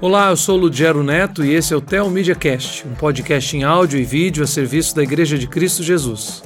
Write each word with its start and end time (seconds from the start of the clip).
Olá, 0.00 0.30
eu 0.30 0.36
sou 0.36 0.56
Ludgero 0.56 1.02
Neto 1.02 1.44
e 1.44 1.52
esse 1.52 1.74
é 1.74 1.76
o 1.76 1.80
Tel 1.80 2.08
Media 2.08 2.36
Cast, 2.36 2.86
um 2.86 2.94
podcast 2.94 3.56
em 3.56 3.64
áudio 3.64 3.98
e 3.98 4.04
vídeo 4.04 4.44
a 4.44 4.46
serviço 4.46 4.94
da 4.94 5.02
Igreja 5.02 5.36
de 5.36 5.48
Cristo 5.48 5.82
Jesus. 5.82 6.40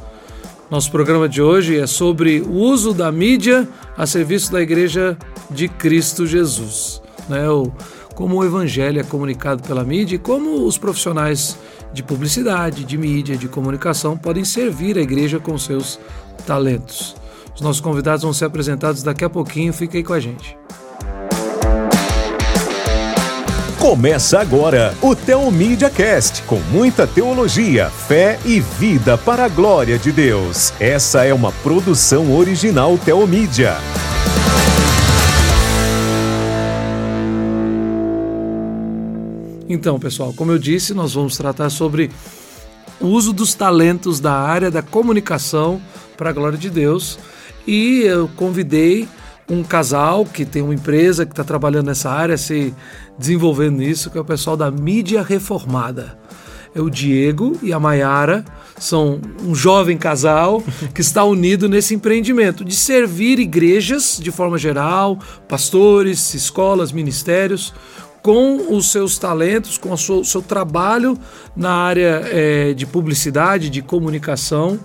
Nosso 0.71 0.91
programa 0.91 1.29
de 1.29 1.43
hoje 1.43 1.79
é 1.79 1.87
sobre 1.87 2.41
o 2.41 2.51
uso 2.51 2.95
da 2.95 3.13
mídia 3.13 3.69
a 3.95 4.07
serviço 4.07 4.51
da 4.51 4.63
Igreja 4.63 5.19
de 5.51 5.69
Cristo 5.69 6.27
Jesus. 6.27 7.03
Né? 7.29 7.47
O, 7.51 7.71
como 8.15 8.39
o 8.39 8.45
Evangelho 8.45 8.99
é 8.99 9.05
comunicado 9.05 9.63
pela 9.63 9.85
mídia 9.85 10.17
e 10.17 10.19
como 10.19 10.65
os 10.65 10.79
profissionais 10.79 11.59
de 11.93 12.03
publicidade, 12.03 12.87
de 12.87 12.97
mídia, 12.97 13.37
de 13.37 13.49
comunicação 13.49 14.17
podem 14.17 14.47
servir 14.47 14.97
a 14.97 15.03
igreja 15.03 15.39
com 15.39 15.59
seus 15.59 16.01
talentos. 16.47 17.15
Os 17.55 17.61
nossos 17.61 17.83
convidados 17.83 18.23
vão 18.23 18.33
ser 18.33 18.47
apresentados 18.47 19.03
daqui 19.03 19.27
a 19.27 19.29
pouquinho, 19.29 19.75
fique 19.75 19.99
aí 19.99 20.03
com 20.03 20.15
a 20.15 20.21
gente. 20.21 20.57
Começa 23.83 24.39
agora 24.39 24.95
o 25.03 25.13
Teomídia 25.13 25.91
Cast, 25.91 26.45
com 26.45 26.61
muita 26.71 27.05
teologia, 27.05 27.91
fé 27.91 28.39
e 28.47 28.61
vida 28.61 29.19
para 29.19 29.47
a 29.47 29.49
glória 29.49 29.99
de 29.99 30.13
Deus. 30.13 30.73
Essa 30.79 31.25
é 31.25 31.35
uma 31.35 31.51
produção 31.51 32.33
original 32.33 32.97
Teomídia. 32.97 33.75
Então, 39.69 39.99
pessoal, 39.99 40.33
como 40.33 40.53
eu 40.53 40.61
disse, 40.61 40.95
nós 40.95 41.15
vamos 41.15 41.37
tratar 41.37 41.69
sobre 41.69 42.09
o 43.01 43.09
uso 43.09 43.33
dos 43.33 43.53
talentos 43.53 44.21
da 44.21 44.33
área 44.33 44.71
da 44.71 44.81
comunicação 44.81 45.83
para 46.17 46.31
a 46.31 46.33
glória 46.33 46.57
de 46.57 46.71
Deus. 46.71 47.19
E 47.67 48.03
eu 48.03 48.31
convidei 48.37 49.09
um 49.49 49.63
casal 49.63 50.25
que 50.25 50.45
tem 50.45 50.63
uma 50.63 50.75
empresa 50.75 51.27
que 51.27 51.33
está 51.33 51.45
trabalhando 51.45 51.87
nessa 51.87 52.11
área, 52.11 52.37
se 52.37 52.75
desenvolvendo 53.19 53.79
nisso, 53.79 54.11
que 54.11 54.19
é 54.19 54.21
o 54.21 54.25
pessoal 54.25 54.57
da 54.57 54.71
Mídia 54.71 55.23
Reformada. 55.23 56.19
É 56.75 56.81
o 56.81 56.89
Diego 56.89 57.59
e 57.63 57.73
a 57.73 57.79
Maiara, 57.79 58.45
são 58.79 59.21
um 59.45 59.55
jovem 59.55 59.99
casal 59.99 60.63
que 60.95 61.03
está 61.03 61.23
unido 61.23 61.69
nesse 61.69 61.95
empreendimento 61.95 62.65
de 62.65 62.75
servir 62.75 63.39
igrejas 63.39 64.19
de 64.21 64.31
forma 64.31 64.57
geral, 64.57 65.19
pastores, 65.47 66.33
escolas, 66.33 66.91
ministérios, 66.91 67.75
com 68.23 68.75
os 68.75 68.91
seus 68.91 69.19
talentos, 69.19 69.77
com 69.77 69.93
o 69.93 69.99
seu, 69.99 70.25
seu 70.25 70.41
trabalho 70.41 71.19
na 71.57 71.73
área 71.73 72.23
é, 72.27 72.73
de 72.73 72.87
publicidade, 72.87 73.69
de 73.69 73.83
comunicação 73.83 74.79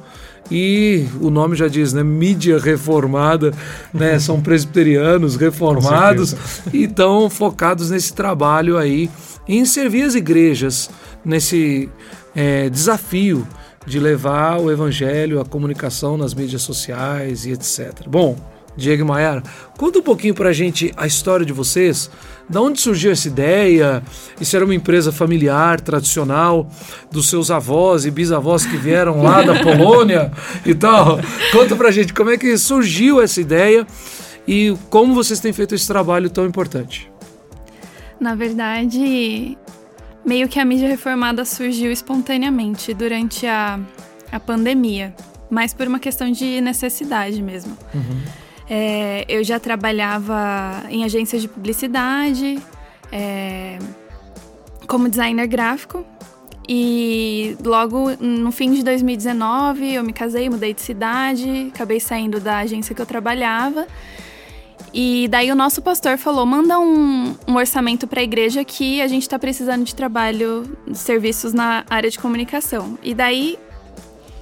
e 0.49 1.05
o 1.21 1.29
nome 1.29 1.55
já 1.55 1.67
diz, 1.67 1.93
né? 1.93 2.03
Mídia 2.03 2.59
reformada, 2.59 3.53
né? 3.93 4.17
São 4.19 4.41
presbiterianos 4.41 5.35
reformados 5.35 6.35
e 6.73 6.83
estão 6.83 7.29
focados 7.29 7.89
nesse 7.91 8.13
trabalho 8.13 8.77
aí 8.77 9.09
em 9.47 9.65
servir 9.65 10.03
as 10.03 10.15
igrejas 10.15 10.89
nesse 11.23 11.89
é, 12.35 12.69
desafio 12.69 13.47
de 13.85 13.99
levar 13.99 14.59
o 14.59 14.69
evangelho, 14.69 15.39
a 15.39 15.45
comunicação 15.45 16.17
nas 16.17 16.33
mídias 16.33 16.61
sociais 16.61 17.45
e 17.45 17.51
etc. 17.51 18.05
Bom, 18.07 18.35
Diego 18.77 19.03
Maiara, 19.03 19.41
conta 19.77 19.99
um 19.99 20.03
pouquinho 20.03 20.35
para 20.35 20.49
a 20.49 20.53
gente 20.53 20.93
a 20.95 21.07
história 21.07 21.45
de 21.45 21.51
vocês, 21.51 22.09
da 22.47 22.61
onde 22.61 22.79
surgiu 22.79 23.11
essa 23.11 23.27
ideia? 23.27 24.03
Isso 24.39 24.55
era 24.55 24.63
uma 24.63 24.75
empresa 24.75 25.11
familiar, 25.11 25.81
tradicional, 25.81 26.69
dos 27.11 27.27
seus 27.29 27.49
avós 27.49 28.05
e 28.05 28.11
bisavós 28.11 28.65
que 28.65 28.77
vieram 28.77 29.21
lá 29.21 29.41
da 29.41 29.55
Polônia 29.59 30.31
e 30.65 30.75
tal. 30.75 31.19
Conta 31.51 31.75
pra 31.75 31.91
gente 31.91 32.13
como 32.13 32.29
é 32.29 32.37
que 32.37 32.57
surgiu 32.57 33.19
essa 33.19 33.41
ideia 33.41 33.85
e 34.47 34.77
como 34.89 35.13
vocês 35.13 35.39
têm 35.39 35.51
feito 35.51 35.75
esse 35.75 35.87
trabalho 35.87 36.29
tão 36.29 36.45
importante. 36.45 37.11
Na 38.19 38.33
verdade, 38.35 39.57
meio 40.25 40.47
que 40.47 40.59
a 40.59 40.65
mídia 40.65 40.87
reformada 40.87 41.43
surgiu 41.45 41.91
espontaneamente 41.91 42.93
durante 42.93 43.45
a, 43.45 43.79
a 44.31 44.39
pandemia, 44.39 45.15
mas 45.49 45.73
por 45.73 45.87
uma 45.87 45.99
questão 45.99 46.31
de 46.31 46.61
necessidade 46.61 47.41
mesmo. 47.41 47.77
Uhum. 47.93 48.46
É, 48.69 49.25
eu 49.29 49.43
já 49.43 49.59
trabalhava 49.59 50.83
em 50.89 51.03
agências 51.03 51.41
de 51.41 51.47
publicidade, 51.47 52.59
é, 53.11 53.79
como 54.87 55.09
designer 55.09 55.47
gráfico. 55.47 56.05
E 56.69 57.55
logo 57.63 58.11
no 58.19 58.51
fim 58.51 58.73
de 58.73 58.83
2019 58.83 59.93
eu 59.93 60.03
me 60.03 60.11
casei, 60.11 60.49
mudei 60.49 60.73
de 60.73 60.81
cidade, 60.81 61.71
acabei 61.73 61.99
saindo 61.99 62.41
da 62.41 62.57
agência 62.57 62.93
que 62.93 63.01
eu 63.01 63.05
trabalhava. 63.05 63.87
E 64.93 65.27
daí 65.29 65.51
o 65.51 65.55
nosso 65.55 65.81
pastor 65.81 66.17
falou: 66.17 66.45
manda 66.45 66.79
um, 66.79 67.35
um 67.47 67.55
orçamento 67.55 68.05
para 68.05 68.19
a 68.19 68.23
igreja 68.23 68.65
que 68.65 69.01
a 69.01 69.07
gente 69.07 69.23
está 69.23 69.39
precisando 69.39 69.85
de 69.85 69.95
trabalho, 69.95 70.77
de 70.85 70.97
serviços 70.97 71.53
na 71.53 71.85
área 71.89 72.09
de 72.09 72.19
comunicação. 72.19 72.97
E 73.01 73.13
daí, 73.13 73.57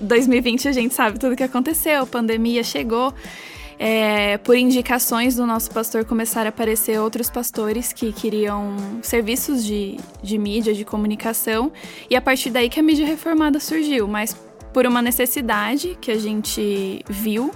2020 0.02 0.68
a 0.68 0.72
gente 0.72 0.94
sabe 0.94 1.20
tudo 1.20 1.34
o 1.34 1.36
que 1.36 1.44
aconteceu, 1.44 2.08
pandemia 2.08 2.64
chegou. 2.64 3.14
É, 3.78 4.38
por 4.38 4.56
indicações 4.56 5.36
do 5.36 5.46
nosso 5.46 5.70
pastor, 5.72 6.06
começaram 6.06 6.48
a 6.48 6.50
aparecer 6.50 7.00
outros 7.00 7.30
pastores 7.30 7.92
que 7.92 8.14
queriam 8.14 8.76
serviços 9.02 9.66
de, 9.66 9.98
de 10.24 10.38
mídia, 10.38 10.74
de 10.74 10.86
comunicação, 10.86 11.72
e 12.10 12.16
a 12.16 12.22
partir 12.22 12.52
daí 12.52 12.70
que 12.70 12.80
a 12.80 12.84
mídia 12.84 13.06
reformada 13.06 13.60
surgiu, 13.60 14.08
mas 14.08 14.36
por 14.74 14.86
uma 14.86 15.02
necessidade 15.02 15.98
que 16.00 16.12
a 16.12 16.18
gente 16.18 17.04
viu 17.10 17.52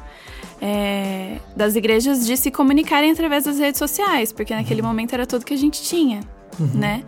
é, 0.62 1.38
das 1.56 1.76
igrejas 1.76 2.26
de 2.26 2.36
se 2.36 2.52
comunicarem 2.52 3.12
através 3.12 3.46
das 3.46 3.60
redes 3.60 3.80
sociais, 3.80 4.32
porque 4.32 4.54
naquele 4.54 4.82
uhum. 4.82 4.88
momento 4.88 5.14
era 5.14 5.26
tudo 5.26 5.46
que 5.46 5.54
a 5.54 5.58
gente 5.58 5.82
tinha, 5.82 6.20
uhum. 6.60 6.72
né? 6.74 7.04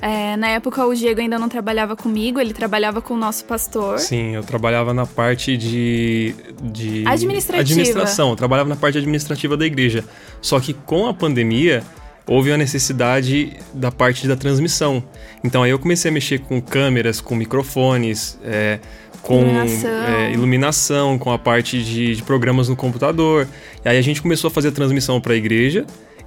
É, 0.00 0.36
na 0.36 0.48
época 0.48 0.86
o 0.86 0.94
Diego 0.94 1.20
ainda 1.20 1.38
não 1.38 1.48
trabalhava 1.48 1.96
comigo, 1.96 2.40
ele 2.40 2.52
trabalhava 2.52 3.00
com 3.00 3.14
o 3.14 3.16
nosso 3.16 3.44
pastor. 3.44 3.98
Sim, 3.98 4.34
eu 4.34 4.42
trabalhava 4.42 4.94
na 4.94 5.06
parte 5.06 5.56
de, 5.56 6.34
de 6.62 7.04
administrativa. 7.06 7.62
administração, 7.62 8.30
eu 8.30 8.36
trabalhava 8.36 8.68
na 8.68 8.76
parte 8.76 8.98
administrativa 8.98 9.56
da 9.56 9.66
igreja. 9.66 10.04
Só 10.40 10.60
que 10.60 10.72
com 10.72 11.06
a 11.06 11.14
pandemia 11.14 11.82
houve 12.26 12.52
a 12.52 12.56
necessidade 12.56 13.56
da 13.72 13.90
parte 13.90 14.28
da 14.28 14.36
transmissão. 14.36 15.02
Então 15.42 15.62
aí 15.62 15.70
eu 15.70 15.78
comecei 15.78 16.10
a 16.10 16.14
mexer 16.14 16.40
com 16.40 16.60
câmeras, 16.60 17.20
com 17.20 17.34
microfones, 17.34 18.38
é, 18.44 18.78
com 19.22 19.40
iluminação. 19.40 19.90
É, 19.90 20.32
iluminação, 20.32 21.18
com 21.18 21.32
a 21.32 21.38
parte 21.38 21.82
de, 21.82 22.14
de 22.14 22.22
programas 22.22 22.68
no 22.68 22.76
computador. 22.76 23.48
E 23.84 23.88
aí 23.88 23.98
a 23.98 24.02
gente 24.02 24.22
começou 24.22 24.48
a 24.48 24.50
fazer 24.50 24.68
a 24.68 24.72
transmissão 24.72 25.20
para 25.20 25.32
a 25.32 25.36
igreja 25.36 25.84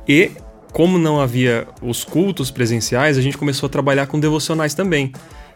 e 0.08 0.32
como 0.72 0.98
não 0.98 1.20
havia 1.20 1.68
os 1.82 2.04
cultos 2.04 2.50
presenciais, 2.50 3.18
a 3.18 3.22
gente 3.22 3.38
começou 3.38 3.68
a 3.68 3.70
trabalhar 3.70 4.08
com 4.08 4.20
devocionais 4.20 4.74
também. 4.74 5.12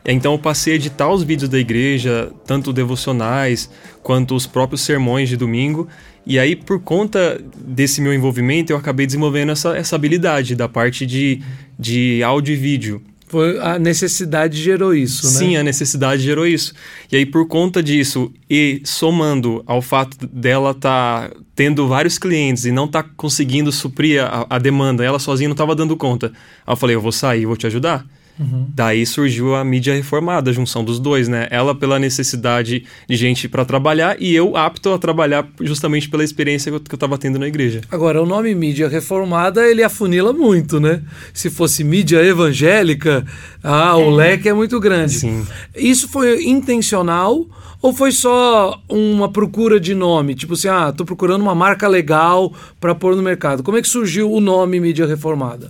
Então 0.06 0.34
eu 0.34 0.40
passei 0.40 0.74
a 0.74 0.76
editar 0.76 1.10
os 1.10 1.24
vídeos 1.24 1.50
da 1.50 1.58
igreja, 1.58 2.32
tanto 2.46 2.72
devocionais 2.72 3.70
quanto 4.04 4.36
os 4.36 4.46
próprios 4.46 4.82
sermões 4.82 5.30
de 5.30 5.36
domingo. 5.36 5.88
E 6.28 6.38
aí, 6.38 6.56
por 6.56 6.80
conta 6.80 7.42
desse 7.56 8.02
meu 8.02 8.14
envolvimento, 8.14 8.72
eu 8.72 8.78
acabei 8.78 9.06
desenvolvendo 9.06 9.52
essa, 9.52 9.76
essa 9.76 9.96
habilidade 9.96 10.56
da 10.56 10.68
parte 10.68 11.06
de, 11.06 11.42
de 11.78 12.22
áudio 12.24 12.54
e 12.54 12.58
vídeo. 12.58 13.02
Foi 13.36 13.60
a 13.60 13.78
necessidade 13.78 14.58
gerou 14.62 14.96
isso, 14.96 15.26
né? 15.26 15.34
Sim, 15.34 15.58
a 15.58 15.64
necessidade 15.64 16.24
gerou 16.24 16.48
isso. 16.48 16.74
E 17.12 17.18
aí, 17.18 17.26
por 17.26 17.46
conta 17.50 17.84
disso, 17.84 18.32
e 18.50 18.82
somando 18.86 19.62
ao 19.68 19.82
fato 19.82 20.26
dela 20.26 20.72
estar 20.72 21.28
tá 21.32 21.36
tendo 21.54 21.86
vários 21.86 22.18
clientes 22.18 22.64
e 22.64 22.72
não 22.72 22.88
tá 22.88 23.04
conseguindo 23.04 23.74
suprir 23.74 24.24
a, 24.24 24.48
a 24.50 24.58
demanda, 24.58 25.04
ela 25.04 25.20
sozinha 25.20 25.50
não 25.50 25.54
estava 25.54 25.76
dando 25.76 25.98
conta. 25.98 26.28
Aí 26.66 26.72
eu 26.72 26.78
falei, 26.78 26.96
eu 26.96 27.02
vou 27.02 27.12
sair, 27.12 27.46
vou 27.46 27.58
te 27.58 27.68
ajudar. 27.68 28.06
Uhum. 28.38 28.68
Daí 28.74 29.06
surgiu 29.06 29.56
a 29.56 29.64
mídia 29.64 29.94
reformada, 29.94 30.50
a 30.50 30.54
junção 30.54 30.84
dos 30.84 31.00
dois, 31.00 31.28
né? 31.28 31.48
Ela 31.50 31.74
pela 31.74 31.98
necessidade 31.98 32.84
de 33.08 33.16
gente 33.16 33.48
para 33.48 33.64
trabalhar 33.64 34.18
e 34.20 34.36
eu 34.36 34.58
apto 34.58 34.92
a 34.92 35.00
trabalhar 35.00 35.48
justamente 35.62 36.10
pela 36.10 36.24
experiência 36.24 36.72
que 36.72 36.94
eu 36.94 36.96
estava 36.96 37.18
tendo 37.18 37.40
na 37.40 37.48
igreja. 37.48 37.82
Agora, 37.90 38.22
o 38.22 38.26
nome 38.26 38.54
mídia 38.54 38.90
reformada, 38.90 39.66
ele 39.66 39.84
afunila 39.84 40.34
muito, 40.34 40.80
né? 40.80 41.02
Se 41.34 41.50
fosse 41.50 41.84
mídia 41.84 42.22
evangélica, 42.24 43.26
ah, 43.64 43.96
o 43.96 44.12
é. 44.12 44.16
leque 44.16 44.50
é 44.50 44.54
muito 44.54 44.80
grande. 44.80 45.14
Sim. 45.14 45.46
Isso 45.76 46.10
foi 46.10 46.44
intencional 46.44 47.46
ou 47.82 47.94
foi 47.94 48.12
só 48.12 48.82
uma 48.90 49.32
procura 49.32 49.80
de 49.80 49.94
nome? 49.94 50.36
Tipo 50.36 50.54
assim, 50.56 50.68
ah, 50.68 50.92
tô 50.92 51.06
procurando 51.06 51.42
uma 51.42 51.56
marca 51.56 51.88
legal 51.88 52.52
para 52.80 52.96
pôr 52.96 53.16
no 53.16 53.22
mercado. 53.22 53.64
Como 53.64 53.78
é 53.78 53.82
que 53.82 53.88
surgiu 53.88 54.32
o 54.32 54.42
nome 54.42 54.80
mídia 54.80 55.06
reformada? 55.06 55.70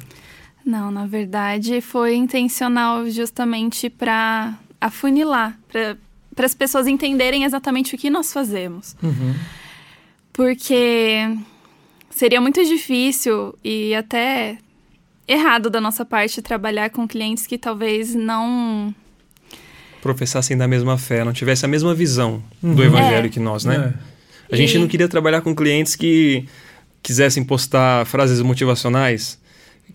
Não, 0.66 0.90
na 0.90 1.06
verdade 1.06 1.80
foi 1.80 2.16
intencional 2.16 3.08
justamente 3.10 3.90
para 3.90 4.58
afunilar, 4.82 5.58
para 5.70 6.46
as 6.46 6.56
pessoas 6.56 6.88
entenderem 6.88 7.44
exatamente 7.44 7.94
o 7.94 7.98
que 7.98 8.10
nós 8.10 8.34
fazemos. 8.34 8.96
Uhum. 9.04 9.36
Porque 10.34 11.38
seria 12.10 12.42
muito 12.42 12.64
difícil 12.66 13.58
e 13.64 13.94
até 13.94 14.58
errado 15.28 15.70
da 15.70 15.80
nossa 15.80 16.04
parte 16.04 16.42
trabalhar 16.42 16.90
com 16.90 17.08
clientes 17.08 17.46
que 17.46 17.58
talvez 17.58 18.16
não 18.16 18.94
professassem 20.02 20.56
da 20.56 20.68
mesma 20.68 20.98
fé, 20.98 21.24
não 21.24 21.34
tivessem 21.34 21.68
a 21.68 21.70
mesma 21.70 21.94
visão 21.94 22.44
uhum. 22.62 22.76
do 22.76 22.84
evangelho 22.84 23.26
é. 23.26 23.30
que 23.30 23.40
nós, 23.40 23.66
né? 23.66 23.94
É. 24.52 24.54
A 24.54 24.56
gente 24.56 24.76
e... 24.76 24.80
não 24.80 24.88
queria 24.88 25.08
trabalhar 25.08 25.42
com 25.42 25.56
clientes 25.56 25.96
que 25.96 26.48
quisessem 27.02 27.44
postar 27.44 28.06
frases 28.06 28.40
motivacionais, 28.42 29.40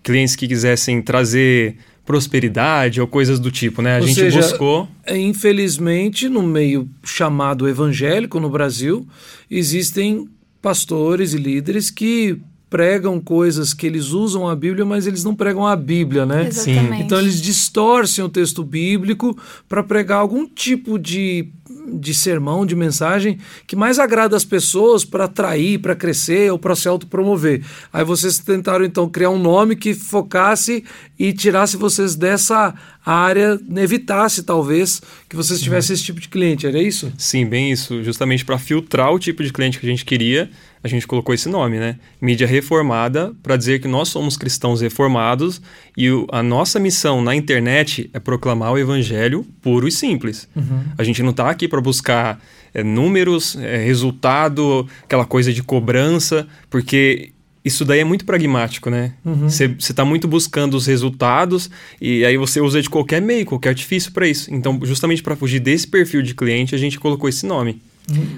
clientes 0.02 0.36
que 0.36 0.48
quisessem 0.48 1.02
trazer 1.02 1.76
prosperidade 2.04 3.00
ou 3.00 3.06
coisas 3.06 3.38
do 3.38 3.50
tipo, 3.50 3.80
né? 3.80 3.96
A 3.96 4.00
Ou 4.00 4.06
gente 4.06 4.16
seja, 4.16 4.40
buscou. 4.40 4.88
É, 5.04 5.16
Infelizmente, 5.16 6.28
no 6.28 6.42
meio 6.42 6.88
chamado 7.04 7.68
evangélico 7.68 8.40
no 8.40 8.50
Brasil, 8.50 9.06
existem 9.50 10.28
pastores 10.60 11.32
e 11.32 11.38
líderes 11.38 11.90
que 11.90 12.40
pregam 12.70 13.20
coisas 13.20 13.74
que 13.74 13.84
eles 13.84 14.10
usam 14.10 14.48
a 14.48 14.54
Bíblia, 14.54 14.84
mas 14.84 15.04
eles 15.04 15.24
não 15.24 15.34
pregam 15.34 15.66
a 15.66 15.74
Bíblia, 15.74 16.24
né? 16.24 16.46
Exatamente. 16.46 17.02
Então 17.02 17.18
eles 17.18 17.42
distorcem 17.42 18.24
o 18.24 18.28
texto 18.28 18.62
bíblico 18.62 19.36
para 19.68 19.82
pregar 19.82 20.20
algum 20.20 20.46
tipo 20.46 20.96
de, 20.96 21.48
de 21.92 22.14
sermão, 22.14 22.64
de 22.64 22.76
mensagem 22.76 23.38
que 23.66 23.74
mais 23.74 23.98
agrada 23.98 24.36
as 24.36 24.44
pessoas 24.44 25.04
para 25.04 25.24
atrair, 25.24 25.80
para 25.80 25.96
crescer 25.96 26.52
ou 26.52 26.60
para 26.60 26.76
se 26.76 26.86
autopromover. 26.86 27.64
Aí 27.92 28.04
vocês 28.04 28.38
tentaram 28.38 28.84
então 28.84 29.08
criar 29.08 29.30
um 29.30 29.38
nome 29.38 29.74
que 29.74 29.92
focasse 29.92 30.84
e 31.18 31.32
tirasse 31.32 31.76
vocês 31.76 32.14
dessa 32.14 32.72
área, 33.04 33.58
evitasse 33.76 34.44
talvez 34.44 35.02
que 35.28 35.34
vocês 35.34 35.60
tivessem 35.60 35.94
esse 35.94 36.04
tipo 36.04 36.20
de 36.20 36.28
cliente, 36.28 36.68
era 36.68 36.80
isso? 36.80 37.12
Sim, 37.18 37.46
bem 37.46 37.72
isso. 37.72 38.04
Justamente 38.04 38.44
para 38.44 38.58
filtrar 38.58 39.12
o 39.12 39.18
tipo 39.18 39.42
de 39.42 39.52
cliente 39.52 39.80
que 39.80 39.86
a 39.86 39.88
gente 39.88 40.04
queria, 40.04 40.48
a 40.82 40.88
gente 40.88 41.06
colocou 41.06 41.34
esse 41.34 41.48
nome, 41.48 41.78
né? 41.78 41.96
Mídia 42.20 42.46
reformada, 42.46 43.32
para 43.42 43.56
dizer 43.56 43.80
que 43.80 43.88
nós 43.88 44.08
somos 44.08 44.36
cristãos 44.36 44.80
reformados 44.80 45.60
e 45.96 46.10
o- 46.10 46.26
a 46.32 46.42
nossa 46.42 46.78
missão 46.80 47.20
na 47.22 47.34
internet 47.34 48.08
é 48.14 48.18
proclamar 48.18 48.72
o 48.72 48.78
evangelho 48.78 49.44
puro 49.60 49.86
e 49.86 49.92
simples. 49.92 50.48
A 50.96 51.04
gente 51.04 51.22
não 51.22 51.30
está 51.30 51.50
aqui 51.50 51.68
para 51.68 51.80
buscar 51.80 52.40
é, 52.72 52.84
números, 52.84 53.56
é, 53.60 53.78
resultado, 53.84 54.86
aquela 55.02 55.24
coisa 55.26 55.52
de 55.52 55.60
cobrança, 55.60 56.46
porque 56.70 57.30
isso 57.64 57.84
daí 57.84 57.98
é 58.00 58.04
muito 58.04 58.24
pragmático, 58.24 58.88
né? 58.88 59.12
Você 59.50 59.64
está 59.78 60.04
muito 60.04 60.28
buscando 60.28 60.74
os 60.76 60.86
resultados 60.86 61.68
e 62.00 62.24
aí 62.24 62.36
você 62.36 62.60
usa 62.60 62.80
de 62.80 62.88
qualquer 62.88 63.20
meio, 63.20 63.44
qualquer 63.44 63.70
artifício 63.70 64.12
para 64.12 64.26
isso. 64.28 64.54
Então, 64.54 64.78
justamente 64.84 65.22
para 65.22 65.34
fugir 65.36 65.58
desse 65.60 65.86
perfil 65.86 66.22
de 66.22 66.32
cliente, 66.34 66.74
a 66.74 66.78
gente 66.78 66.98
colocou 66.98 67.28
esse 67.28 67.44
nome. 67.44 67.82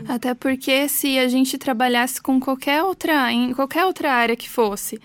Até 0.09 0.35
porque 0.35 0.89
se 0.89 1.19
a 1.19 1.29
gente 1.29 1.57
trabalhasse 1.57 2.21
com 2.21 2.39
qualquer 2.39 2.83
outra, 2.83 3.33
em 3.33 3.53
qualquer 3.55 3.85
outra 3.85 4.13
área 4.13 4.37
que 4.37 4.49
fosse, 4.49 5.01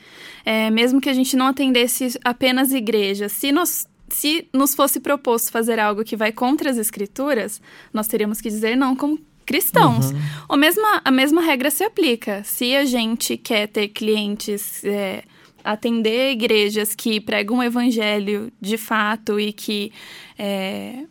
é, 0.45 0.69
mesmo 0.69 0.99
que 0.99 1.09
a 1.09 1.13
gente 1.13 1.35
não 1.37 1.47
atendesse 1.47 2.19
apenas 2.23 2.71
igrejas, 2.71 3.31
se 3.31 3.51
nós 3.51 3.87
se 4.09 4.47
nos 4.53 4.73
fosse 4.73 4.99
proposto 5.01 5.51
fazer 5.51 5.79
algo 5.79 6.03
que 6.03 6.15
vai 6.15 6.31
contra 6.31 6.69
as 6.69 6.77
escrituras, 6.77 7.61
nós 7.93 8.07
teríamos 8.07 8.39
que 8.39 8.49
dizer 8.49 8.75
não 8.75 8.95
como 8.95 9.19
cristãos. 9.45 10.11
A, 10.47 10.57
mesma, 10.57 11.01
a 11.03 11.11
mesma 11.11 11.41
regra 11.41 11.71
se 11.71 11.83
aplica. 11.83 12.43
Se 12.43 12.75
a 12.75 12.85
gente 12.85 13.37
quer 13.37 13.67
ter 13.67 13.89
clientes, 13.89 14.83
é, 14.83 15.23
atender 15.63 16.31
igrejas 16.31 16.95
que 16.95 17.19
pregam 17.19 17.57
o 17.57 17.63
evangelho 17.63 18.51
de 18.59 18.77
fato 18.77 19.39
e 19.39 19.51
que 19.51 19.91
é, 20.37 21.03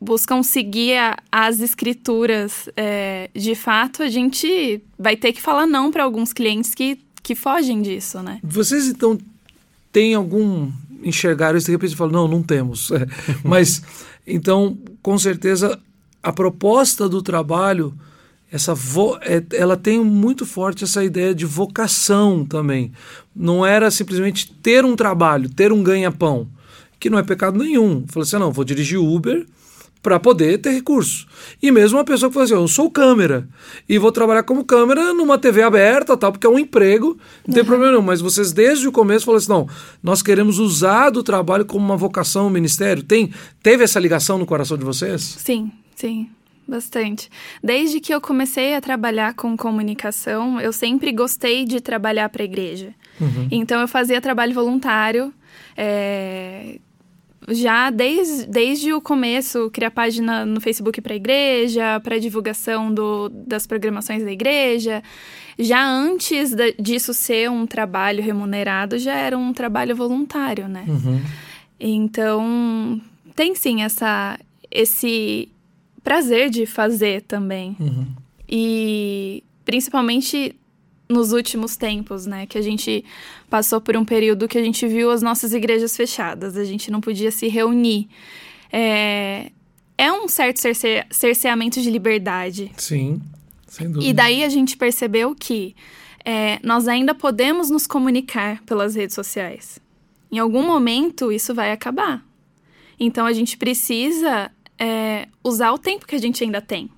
buscam 0.00 0.42
seguir 0.42 0.96
a- 0.96 1.16
as 1.30 1.60
escrituras 1.60 2.68
é, 2.76 3.30
de 3.34 3.54
fato, 3.54 4.02
a 4.02 4.08
gente 4.08 4.80
vai 4.98 5.16
ter 5.16 5.32
que 5.32 5.42
falar 5.42 5.66
não 5.66 5.90
para 5.90 6.04
alguns 6.04 6.32
clientes 6.32 6.74
que, 6.74 6.98
que 7.22 7.34
fogem 7.34 7.82
disso, 7.82 8.22
né? 8.22 8.38
Vocês 8.42 8.86
então 8.86 9.18
têm 9.92 10.14
algum 10.14 10.70
enxergaram 11.02 11.56
isso 11.56 11.66
de 11.66 11.72
repente 11.72 11.92
e 11.92 11.96
falam 11.96 12.12
não, 12.12 12.28
não 12.28 12.42
temos. 12.42 12.90
É, 12.92 13.06
Mas 13.44 13.82
então, 14.26 14.76
com 15.02 15.16
certeza 15.18 15.78
a 16.22 16.32
proposta 16.32 17.08
do 17.08 17.22
trabalho 17.22 17.94
essa 18.50 18.74
vo 18.74 19.16
é, 19.20 19.42
ela 19.52 19.76
tem 19.76 20.02
muito 20.02 20.46
forte 20.46 20.82
essa 20.84 21.04
ideia 21.04 21.34
de 21.34 21.44
vocação 21.44 22.44
também. 22.46 22.92
Não 23.36 23.64
era 23.64 23.90
simplesmente 23.90 24.50
ter 24.62 24.84
um 24.84 24.96
trabalho, 24.96 25.50
ter 25.50 25.70
um 25.70 25.82
ganha-pão, 25.82 26.48
que 26.98 27.10
não 27.10 27.18
é 27.18 27.22
pecado 27.22 27.58
nenhum. 27.58 28.04
Falou 28.08 28.24
assim, 28.24 28.38
não, 28.38 28.50
vou 28.50 28.64
dirigir 28.64 28.98
Uber 28.98 29.46
para 30.02 30.18
poder 30.18 30.58
ter 30.58 30.70
recurso. 30.70 31.26
E 31.62 31.70
mesmo 31.70 31.98
uma 31.98 32.04
pessoa 32.04 32.30
que 32.30 32.34
fala 32.34 32.44
assim, 32.44 32.54
eu 32.54 32.68
sou 32.68 32.90
câmera 32.90 33.48
e 33.88 33.98
vou 33.98 34.12
trabalhar 34.12 34.42
como 34.42 34.64
câmera 34.64 35.12
numa 35.12 35.38
TV 35.38 35.62
aberta, 35.62 36.16
tal, 36.16 36.32
porque 36.32 36.46
é 36.46 36.50
um 36.50 36.58
emprego, 36.58 37.18
não 37.46 37.54
tem 37.54 37.64
problema 37.64 37.92
nenhum. 37.92 38.04
Mas 38.04 38.20
vocês 38.20 38.52
desde 38.52 38.86
o 38.86 38.92
começo 38.92 39.24
falaram 39.24 39.38
assim, 39.38 39.52
não, 39.52 39.68
nós 40.02 40.22
queremos 40.22 40.58
usar 40.58 41.10
do 41.10 41.22
trabalho 41.22 41.64
como 41.64 41.84
uma 41.84 41.96
vocação, 41.96 42.46
um 42.46 42.50
ministério. 42.50 43.02
Tem, 43.02 43.32
teve 43.62 43.84
essa 43.84 43.98
ligação 43.98 44.38
no 44.38 44.46
coração 44.46 44.76
de 44.76 44.84
vocês? 44.84 45.20
Sim, 45.22 45.70
sim, 45.94 46.28
bastante. 46.66 47.28
Desde 47.62 48.00
que 48.00 48.14
eu 48.14 48.20
comecei 48.20 48.74
a 48.74 48.80
trabalhar 48.80 49.34
com 49.34 49.56
comunicação, 49.56 50.60
eu 50.60 50.72
sempre 50.72 51.12
gostei 51.12 51.64
de 51.64 51.80
trabalhar 51.80 52.28
para 52.28 52.42
a 52.42 52.44
igreja. 52.44 52.94
Então 53.50 53.80
eu 53.80 53.88
fazia 53.88 54.20
trabalho 54.20 54.54
voluntário. 54.54 55.32
é, 55.76 56.78
já 57.48 57.90
desde, 57.90 58.46
desde 58.46 58.92
o 58.92 59.00
começo, 59.00 59.70
criar 59.70 59.90
página 59.90 60.44
no 60.44 60.60
Facebook 60.60 61.00
para 61.00 61.12
a 61.14 61.16
igreja, 61.16 62.00
para 62.00 62.18
divulgação 62.18 62.92
do, 62.92 63.28
das 63.28 63.66
programações 63.66 64.22
da 64.24 64.30
igreja. 64.32 65.02
Já 65.58 65.84
antes 65.84 66.54
da- 66.54 66.70
disso 66.78 67.12
ser 67.12 67.50
um 67.50 67.66
trabalho 67.66 68.22
remunerado, 68.22 68.98
já 68.98 69.14
era 69.14 69.36
um 69.36 69.52
trabalho 69.52 69.96
voluntário, 69.96 70.68
né? 70.68 70.84
Então, 71.80 73.00
tem 73.34 73.54
sim 73.54 73.82
essa, 73.82 74.38
esse 74.70 75.48
prazer 76.02 76.50
de 76.50 76.66
fazer 76.66 77.22
também. 77.22 77.76
E 78.48 79.42
principalmente 79.64 80.54
nos 81.08 81.32
últimos 81.32 81.76
tempos, 81.76 82.26
né? 82.26 82.46
Que 82.46 82.58
a 82.58 82.62
gente 82.62 83.04
passou 83.48 83.80
por 83.80 83.96
um 83.96 84.04
período 84.04 84.46
que 84.46 84.58
a 84.58 84.62
gente 84.62 84.86
viu 84.86 85.10
as 85.10 85.22
nossas 85.22 85.52
igrejas 85.52 85.96
fechadas, 85.96 86.56
a 86.56 86.64
gente 86.64 86.90
não 86.90 87.00
podia 87.00 87.30
se 87.30 87.48
reunir. 87.48 88.08
É, 88.70 89.50
é 89.96 90.12
um 90.12 90.28
certo 90.28 90.58
cerce- 90.58 91.04
cerceamento 91.10 91.80
de 91.80 91.90
liberdade. 91.90 92.70
Sim, 92.76 93.20
sem 93.66 93.90
dúvida. 93.90 94.10
E 94.10 94.12
daí 94.12 94.44
a 94.44 94.48
gente 94.48 94.76
percebeu 94.76 95.34
que 95.34 95.74
é, 96.24 96.58
nós 96.62 96.86
ainda 96.86 97.14
podemos 97.14 97.70
nos 97.70 97.86
comunicar 97.86 98.62
pelas 98.64 98.94
redes 98.94 99.14
sociais. 99.14 99.80
Em 100.30 100.38
algum 100.38 100.62
momento 100.66 101.32
isso 101.32 101.54
vai 101.54 101.72
acabar. 101.72 102.22
Então 103.00 103.24
a 103.24 103.32
gente 103.32 103.56
precisa 103.56 104.50
é, 104.78 105.26
usar 105.42 105.72
o 105.72 105.78
tempo 105.78 106.06
que 106.06 106.14
a 106.14 106.18
gente 106.18 106.44
ainda 106.44 106.60
tem. 106.60 106.90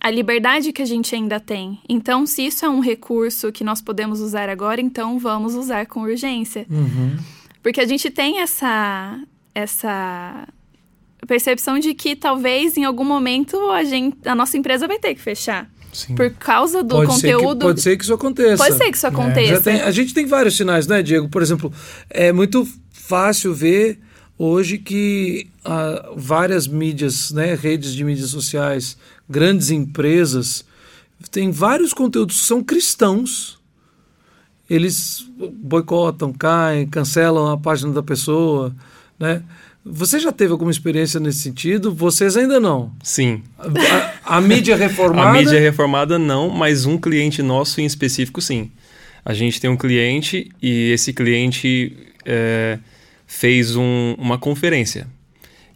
A 0.00 0.10
liberdade 0.10 0.72
que 0.72 0.82
a 0.82 0.86
gente 0.86 1.14
ainda 1.14 1.38
tem. 1.40 1.78
Então, 1.88 2.26
se 2.26 2.46
isso 2.46 2.64
é 2.64 2.68
um 2.68 2.80
recurso 2.80 3.50
que 3.52 3.62
nós 3.64 3.80
podemos 3.80 4.20
usar 4.20 4.48
agora, 4.48 4.80
então 4.80 5.18
vamos 5.18 5.54
usar 5.54 5.86
com 5.86 6.00
urgência. 6.02 6.66
Uhum. 6.70 7.16
Porque 7.62 7.80
a 7.80 7.86
gente 7.86 8.10
tem 8.10 8.40
essa, 8.40 9.20
essa 9.54 10.48
percepção 11.26 11.78
de 11.78 11.94
que 11.94 12.16
talvez 12.16 12.76
em 12.76 12.84
algum 12.84 13.04
momento 13.04 13.56
a, 13.70 13.84
gente, 13.84 14.16
a 14.26 14.34
nossa 14.34 14.56
empresa 14.56 14.88
vai 14.88 14.98
ter 14.98 15.14
que 15.14 15.20
fechar. 15.20 15.70
Sim. 15.92 16.14
Por 16.14 16.30
causa 16.30 16.82
do 16.82 16.94
Pode 16.96 17.14
ser 17.20 17.26
que- 17.28 17.32
conteúdo. 17.34 17.66
pode 17.66 17.80
ser 17.82 17.96
que 17.98 18.02
isso 18.04 18.14
aconteça. 18.14 18.56
Pode 18.64 18.76
ser 18.78 18.90
que 18.90 18.96
isso 18.96 19.06
É, 19.06 19.08
aconteça. 19.10 19.54
já 19.54 19.60
tem- 19.60 19.80
a 19.82 19.90
gente 19.90 20.14
tem 20.14 20.24
vários 20.26 20.56
sinais, 20.56 20.86
né, 20.86 21.02
Diego? 21.02 21.28
Por 21.28 21.42
exemplo, 21.42 21.70
é 22.08 22.32
muito 22.32 22.66
fácil 22.90 23.52
ver 23.54 24.00
hoje 24.38 24.78
que 24.78 25.48
ah, 25.64 26.10
várias 26.16 26.66
mídias, 26.66 27.30
né, 27.30 27.54
redes 27.54 27.92
de 27.94 28.02
mídias 28.02 28.30
sociais, 28.30 28.96
grandes 29.28 29.70
empresas, 29.70 30.64
têm 31.30 31.50
vários 31.50 31.92
conteúdos 31.92 32.40
que 32.40 32.46
são 32.46 32.62
cristãos. 32.62 33.58
Eles 34.68 35.26
boicotam, 35.54 36.32
caem, 36.32 36.86
cancelam 36.86 37.50
a 37.50 37.58
página 37.58 37.92
da 37.92 38.02
pessoa, 38.02 38.74
né? 39.18 39.42
Você 39.84 40.20
já 40.20 40.30
teve 40.30 40.52
alguma 40.52 40.70
experiência 40.70 41.18
nesse 41.18 41.40
sentido? 41.40 41.92
Vocês 41.92 42.36
ainda 42.36 42.60
não. 42.60 42.92
Sim. 43.02 43.42
A, 44.24 44.36
a 44.36 44.40
mídia 44.40 44.76
reformada. 44.76 45.30
A 45.30 45.32
mídia 45.32 45.58
reformada 45.60 46.18
não, 46.20 46.48
mas 46.48 46.86
um 46.86 46.96
cliente 46.96 47.42
nosso 47.42 47.80
em 47.80 47.84
específico 47.84 48.40
sim. 48.40 48.70
A 49.24 49.34
gente 49.34 49.60
tem 49.60 49.68
um 49.68 49.76
cliente 49.76 50.50
e 50.62 50.92
esse 50.92 51.12
cliente 51.12 51.96
é, 52.24 52.78
fez 53.26 53.74
um- 53.74 54.14
uma 54.18 54.38
conferência. 54.38 55.08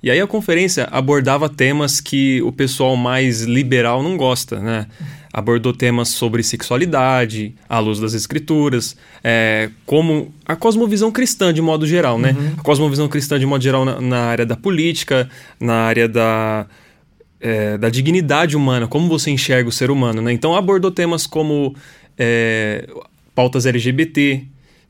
E 0.07 0.11
aí 0.13 0.21
a 0.21 0.27
conferência 0.29 0.87
abordava 0.93 1.49
temas 1.49 2.01
que 2.01 2.41
o 2.43 2.53
pessoal 2.53 2.97
mais 2.97 3.43
liberal 3.43 4.05
não 4.05 4.17
gosta, 4.17 4.61
né? 4.61 4.87
Abordou 5.33 5.73
temas 5.73 6.11
sobre 6.11 6.45
sexualidade, 6.45 7.57
à 7.69 7.81
luz 7.81 7.99
das 7.99 8.15
escrituras, 8.15 8.97
é, 9.25 9.69
como 9.85 10.33
a 10.45 10.55
cosmovisão 10.55 11.11
cristã 11.11 11.53
de 11.53 11.61
modo 11.61 11.89
geral, 11.89 12.21
né? 12.21 12.37
A 12.57 12.63
cosmovisão 12.63 13.09
cristã 13.09 13.37
de 13.37 13.45
modo 13.45 13.65
geral 13.65 13.85
na, 13.85 14.01
na 14.01 14.21
área 14.27 14.47
da 14.47 14.55
política, 14.55 15.29
na 15.59 15.75
área 15.75 16.09
da, 16.09 16.67
é, 17.41 17.77
da 17.77 17.89
dignidade 17.89 18.57
humana, 18.57 18.87
como 18.87 19.09
você 19.09 19.33
enxerga 19.33 19.69
o 19.69 19.73
ser 19.73 19.91
humano, 19.91 20.23
né? 20.23 20.33
Então 20.33 20.55
abordou 20.55 20.93
temas 20.93 21.27
como 21.27 21.75
é, 22.17 22.89
pautas 23.35 23.67
LGBT, 23.67 24.47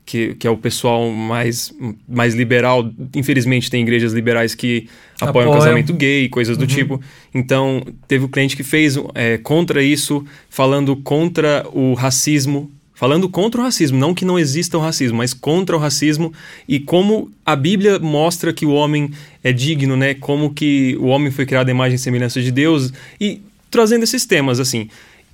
que, 0.06 0.36
que 0.36 0.46
é 0.46 0.50
o 0.50 0.56
pessoal 0.56 1.10
mais, 1.10 1.74
mais 2.08 2.32
liberal. 2.32 2.88
Infelizmente 3.14 3.68
tem 3.68 3.82
igrejas 3.82 4.12
liberais 4.12 4.54
que 4.54 4.88
apoiam 5.20 5.48
o 5.48 5.50
Apoiam. 5.50 5.64
casamento 5.64 5.92
gay, 5.92 6.28
coisas 6.28 6.56
do 6.56 6.64
tipo. 6.66 7.00
Então 7.34 7.82
teve 8.06 8.24
o 8.24 8.28
cliente 8.28 8.56
que 8.56 8.62
fez 8.62 8.96
é, 9.14 9.36
contra 9.36 9.82
isso, 9.82 10.24
falando 10.48 10.94
contra 10.94 11.66
o 11.72 11.92
racismo, 11.94 12.70
falando 12.94 13.28
contra 13.28 13.60
o 13.60 13.64
racismo, 13.64 13.98
não 13.98 14.14
que 14.14 14.24
não 14.24 14.38
exista 14.38 14.78
o 14.78 14.80
racismo, 14.80 15.18
mas 15.18 15.34
contra 15.34 15.76
o 15.76 15.78
racismo 15.78 16.32
e 16.68 16.78
como 16.78 17.30
a 17.44 17.56
Bíblia 17.56 17.98
mostra 17.98 18.52
que 18.52 18.64
o 18.64 18.70
homem 18.70 19.10
é 19.42 19.52
digno, 19.52 19.96
né? 19.96 20.14
Como 20.14 20.54
que 20.54 20.96
o 21.00 21.06
homem 21.06 21.32
foi 21.32 21.44
criado 21.44 21.68
à 21.68 21.72
imagem 21.72 21.96
e 21.96 21.98
semelhança 21.98 22.40
de 22.40 22.52
Deus 22.52 22.92
e 23.20 23.42
trazendo 23.70 24.04
esses 24.04 24.24
temas 24.24 24.60
assim. 24.60 24.88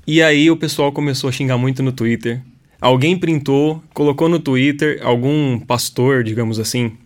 E 0.07 0.23
aí 0.23 0.51
o 0.51 0.57
pessoal 0.57 0.91
começou 0.91 1.29
a 1.29 1.33
xingar 1.33 1.59
muito 1.59 1.83
no 1.83 1.93
Twitter. 1.93 2.41
Alguém 2.83 3.17
printou, 3.17 3.81
colocou 3.95 4.29
no 4.29 4.41
Twitter, 4.41 4.99
algum 5.05 5.57
pastor, 5.61 6.25
digamos 6.25 6.59
assim, 6.59 6.99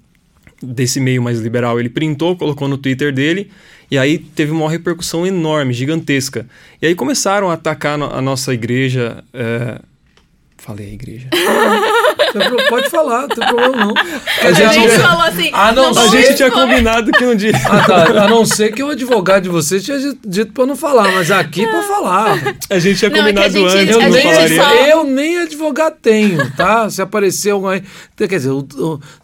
desse 0.62 0.98
meio 0.98 1.22
mais 1.22 1.38
liberal, 1.38 1.78
ele 1.78 1.90
printou, 1.90 2.34
colocou 2.34 2.66
no 2.66 2.78
Twitter 2.78 3.12
dele, 3.12 3.50
e 3.90 3.98
aí 3.98 4.16
teve 4.18 4.52
uma 4.52 4.70
repercussão 4.70 5.26
enorme, 5.26 5.74
gigantesca. 5.74 6.46
E 6.80 6.86
aí 6.86 6.94
começaram 6.94 7.50
a 7.50 7.52
atacar 7.52 8.00
a 8.00 8.22
nossa 8.22 8.54
igreja. 8.54 9.22
É... 9.34 9.78
Falei 10.56 10.88
a 10.88 10.94
igreja. 10.94 11.28
Pode 12.68 12.90
falar, 12.90 13.22
não 13.22 13.28
tem 13.28 13.46
problema 13.46 13.76
não. 13.76 13.94
A, 13.96 14.48
a 14.48 14.52
gente, 14.52 14.74
gente 14.74 14.98
falou 14.98 15.22
assim. 15.22 15.50
A, 15.52 15.72
não 15.72 15.98
a 15.98 16.06
gente 16.08 16.34
tinha 16.34 16.50
combinado 16.50 17.12
que 17.12 17.24
um 17.24 17.34
dia. 17.34 17.52
Ah, 17.66 17.84
tá. 17.84 18.24
A 18.24 18.28
não 18.28 18.44
ser 18.44 18.72
que 18.72 18.82
o 18.82 18.90
advogado 18.90 19.44
de 19.44 19.48
vocês 19.48 19.82
tinha 19.82 19.98
dito 20.24 20.52
pra 20.52 20.64
não 20.66 20.76
falar, 20.76 21.10
mas 21.12 21.30
aqui 21.30 21.64
é 21.64 21.68
pra 21.68 21.82
falar. 21.82 22.38
A 22.70 22.78
gente 22.78 22.98
tinha 22.98 23.10
não, 23.10 23.18
combinado 23.18 23.46
é 23.46 23.50
gente, 23.50 23.92
antes. 23.92 23.96
Eu 23.96 24.68
nem, 24.68 24.88
eu 24.88 25.04
nem 25.04 25.38
advogado 25.38 25.96
tenho, 26.00 26.50
tá? 26.52 26.88
Se 26.88 27.02
aparecer 27.02 27.50
algum 27.50 27.66
aí. 27.66 27.82
Quer 28.16 28.28
dizer, 28.28 28.52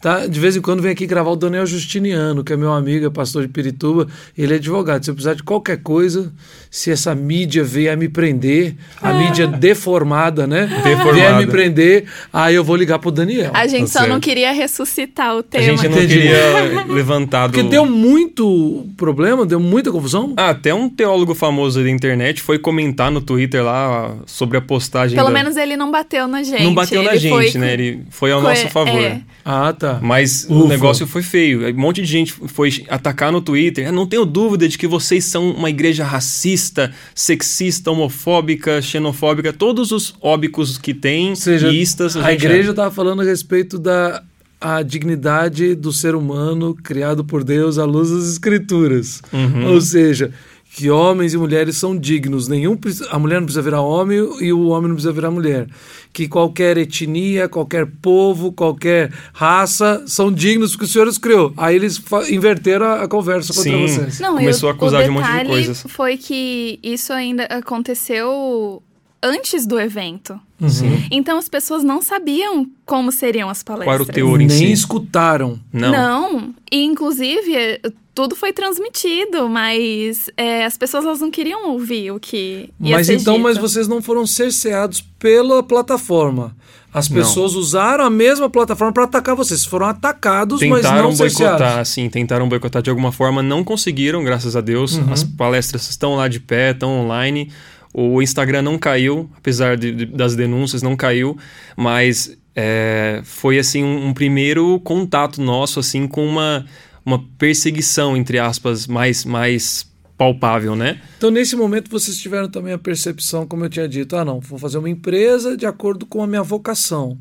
tá? 0.00 0.26
de 0.26 0.40
vez 0.40 0.57
em 0.57 0.61
quando 0.61 0.83
vem 0.83 0.92
aqui 0.92 1.07
gravar 1.07 1.31
o 1.31 1.37
Daniel 1.37 1.66
Justiniano, 1.66 2.42
que 2.42 2.52
é 2.52 2.57
meu 2.57 2.73
amigo, 2.73 3.07
é 3.07 3.11
pastor 3.11 3.42
de 3.42 3.49
Pirituba. 3.49 4.09
Ele 4.37 4.54
é 4.54 4.57
advogado. 4.57 5.04
Se 5.04 5.11
eu 5.11 5.14
precisar 5.14 5.35
de 5.35 5.42
qualquer 5.42 5.78
coisa, 5.78 6.33
se 6.71 6.90
essa 6.90 7.14
mídia 7.14 7.62
vier 7.62 7.97
me 7.97 8.09
prender, 8.09 8.75
a 9.00 9.11
ah. 9.11 9.14
mídia 9.14 9.47
deformada, 9.47 10.47
né? 10.47 10.66
Deformada. 10.83 11.12
Vier 11.12 11.37
me 11.37 11.47
prender, 11.47 12.04
aí 12.33 12.54
eu 12.54 12.64
vou 12.64 12.76
ligar 12.76 12.99
pro 13.02 13.11
Daniel. 13.11 13.50
A 13.52 13.66
gente 13.66 13.92
tá 13.92 14.00
só 14.00 14.06
não 14.06 14.18
queria 14.18 14.52
ressuscitar 14.52 15.37
o 15.37 15.42
tema. 15.42 15.64
A 15.64 15.66
gente 15.66 15.88
não 15.88 15.99
Entendi. 15.99 16.14
queria 16.14 16.85
levantar 16.88 17.49
do... 17.49 17.52
Porque 17.52 17.68
deu 17.68 17.85
muito 17.85 18.87
problema, 18.97 19.44
deu 19.44 19.61
muita 19.61 19.90
confusão. 19.90 20.32
Ah, 20.37 20.50
até 20.50 20.73
um 20.73 20.88
teólogo 20.88 21.35
famoso 21.35 21.82
da 21.82 21.90
internet 21.90 22.40
foi 22.40 22.59
comentar 22.59 23.11
no 23.11 23.21
Twitter 23.21 23.62
lá 23.62 24.16
sobre 24.25 24.56
a 24.56 24.61
postagem. 24.61 25.16
Pelo 25.16 25.28
da... 25.28 25.35
menos 25.35 25.56
ele 25.56 25.76
não 25.76 25.90
bateu 25.90 26.26
na 26.26 26.42
gente. 26.42 26.62
Não 26.62 26.75
bateu 26.75 27.02
ele 27.02 27.11
na 27.11 27.16
gente, 27.16 27.52
foi... 27.52 27.61
né? 27.61 27.73
Ele 27.75 28.00
foi 28.09 28.32
ao 28.32 28.40
foi... 28.40 28.50
nosso 28.50 28.68
favor. 28.68 29.02
É. 29.02 29.21
Ah, 29.44 29.72
tá. 29.72 29.99
Mas 30.00 30.44
Ufa. 30.44 30.54
o 30.54 30.68
negócio 30.68 31.06
foi 31.06 31.22
feio. 31.22 31.68
Um 31.68 31.80
monte 31.80 32.00
de 32.00 32.06
gente 32.06 32.32
foi 32.32 32.84
atacar 32.88 33.32
no 33.32 33.40
Twitter. 33.40 33.87
Eu 33.87 33.92
não 33.92 34.06
tenho 34.06 34.25
dúvida 34.25 34.68
de 34.68 34.78
que 34.78 34.87
vocês 34.87 35.25
são 35.25 35.50
uma 35.50 35.70
igreja 35.70 36.04
racista, 36.04 36.92
sexista, 37.14 37.90
homofóbica, 37.90 38.80
xenofóbica, 38.80 39.52
todos 39.52 39.90
os 39.90 40.14
óbicos 40.20 40.78
que 40.78 40.94
tem, 40.94 41.30
Ou 41.30 41.37
seja, 41.37 41.72
istas. 41.72 42.16
A, 42.16 42.26
a 42.26 42.32
igreja 42.32 42.70
estava 42.70 42.90
falando 42.90 43.22
a 43.22 43.25
respeito 43.25 43.78
da 43.78 44.22
a 44.61 44.80
dignidade 44.80 45.75
do 45.75 45.92
ser 45.92 46.14
humano 46.14 46.72
criado 46.72 47.25
por 47.25 47.42
Deus 47.42 47.78
à 47.78 47.84
luz 47.84 48.11
das 48.11 48.30
escrituras. 48.30 49.20
Uhum. 49.32 49.72
Ou 49.72 49.80
seja, 49.80 50.32
que 50.75 50.91
homens 50.91 51.35
e 51.35 51.38
mulheres 51.38 51.76
são 51.76 51.97
dignos. 51.97 52.49
Nenhum 52.49 52.79
a 53.11 53.19
mulher 53.19 53.41
não 53.41 53.45
precisa 53.45 53.62
virar 53.62 53.83
homem 53.83 54.19
e 54.41 54.52
o 54.52 54.69
homem 54.69 54.88
não 54.88 54.95
precisa 54.95 55.12
virar 55.12 55.31
mulher. 55.31 55.69
Que 56.12 56.26
qualquer 56.26 56.79
etnia, 56.79 57.49
qualquer 57.49 57.87
povo, 57.87 58.52
qualquer 58.52 59.12
raça 59.35 60.02
são 60.07 60.33
dignos 60.33 60.73
porque 60.73 60.87
o 60.87 60.88
Senhor 60.88 61.07
os 61.07 61.19
criou. 61.19 61.52
Aí 61.57 61.76
eles 61.76 62.02
inverteram 62.31 62.87
a, 62.87 63.02
a 63.02 63.09
conversa 63.09 63.52
contra 63.52 63.71
Sim. 63.71 63.87
vocês. 63.87 64.21
Não, 64.21 64.37
Começou 64.37 64.69
eu, 64.69 64.73
a 64.73 64.76
acusar 64.76 65.05
de 65.05 65.11
um 65.11 65.14
monte 65.14 65.31
de 65.31 65.45
coisas. 65.45 65.85
Foi 65.88 66.17
que 66.17 66.79
isso 66.83 67.12
ainda 67.12 67.45
aconteceu 67.45 68.83
antes 69.23 69.67
do 69.67 69.79
evento. 69.79 70.41
Uhum. 70.61 71.05
Então 71.11 71.38
as 71.38 71.49
pessoas 71.49 71.85
não 71.85 72.00
sabiam 72.00 72.67
como 72.87 73.12
seriam 73.12 73.49
as 73.50 73.62
palestras. 73.62 73.87
Qual 73.87 73.95
era 73.95 74.02
o 74.02 74.07
teor 74.07 74.41
em 74.41 74.47
Nem 74.47 74.59
si? 74.59 74.73
escutaram. 74.73 75.61
Não. 75.73 75.93
Não. 75.93 76.55
E 76.71 76.83
inclusive 76.83 77.81
tudo 78.14 78.37
foi 78.37 78.52
transmitido, 78.52 79.49
mas 79.49 80.31
é, 80.37 80.64
as 80.64 80.76
pessoas 80.76 81.04
elas 81.04 81.21
não 81.21 81.31
queriam 81.31 81.71
ouvir 81.71 82.11
o 82.11 82.21
que 82.21 82.69
ia 82.81 82.97
Mas 82.97 83.07
ser 83.07 83.14
então, 83.14 83.35
dito. 83.35 83.42
mas 83.42 83.57
vocês 83.57 83.88
não 83.88 84.02
foram 84.02 84.26
cerceados 84.26 85.00
pela 85.19 85.62
plataforma. 85.62 86.54
As 86.92 87.09
pessoas 87.09 87.54
não. 87.54 87.61
usaram 87.61 88.04
a 88.04 88.11
mesma 88.11 88.50
plataforma 88.50 88.92
para 88.92 89.04
atacar 89.04 89.35
vocês. 89.35 89.64
Foram 89.64 89.87
atacados, 89.87 90.61
tentaram 90.61 90.83
mas 90.83 91.02
não 91.02 91.26
boicotar, 91.26 91.59
cerceados. 91.59 91.88
sim, 91.88 92.11
tentaram 92.11 92.47
boicotar 92.47 92.83
de 92.83 92.90
alguma 92.90 93.11
forma, 93.11 93.42
não 93.42 93.64
conseguiram, 93.64 94.23
graças 94.23 94.54
a 94.57 94.61
Deus. 94.61 94.97
Uhum. 94.97 95.11
As 95.11 95.25
palestras 95.25 95.88
estão 95.88 96.16
lá 96.16 96.28
de 96.28 96.38
pé, 96.38 96.73
estão 96.73 96.90
online. 96.90 97.50
O 97.95 98.21
Instagram 98.21 98.61
não 98.61 98.76
caiu, 98.78 99.31
apesar 99.38 99.76
de, 99.76 99.90
de, 99.92 100.07
das 100.07 100.37
denúncias, 100.37 100.83
não 100.83 100.95
caiu, 100.95 101.37
mas 101.75 102.37
é, 102.54 103.23
foi 103.25 103.59
assim 103.59 103.83
um, 103.83 104.09
um 104.09 104.14
primeiro 104.14 104.78
contato 104.81 105.40
nosso 105.40 105.81
assim 105.81 106.07
com 106.07 106.26
uma 106.26 106.66
uma 107.04 107.23
perseguição, 107.38 108.16
entre 108.16 108.38
aspas, 108.38 108.87
mais, 108.87 109.25
mais 109.25 109.90
palpável, 110.16 110.76
né? 110.76 111.00
Então, 111.16 111.30
nesse 111.30 111.56
momento, 111.56 111.90
vocês 111.90 112.16
tiveram 112.16 112.49
também 112.49 112.73
a 112.73 112.78
percepção, 112.78 113.47
como 113.47 113.64
eu 113.64 113.71
tinha 113.71 113.88
dito, 113.88 114.16
ah, 114.16 114.25
não, 114.25 114.40
vou 114.40 114.59
fazer 114.59 114.78
uma 114.78 114.88
empresa 114.90 115.56
de 115.56 115.66
acordo 115.66 116.06
com 116.06 116.23
a 116.23 116.26
minha 116.26 116.42
vocação. 116.42 117.18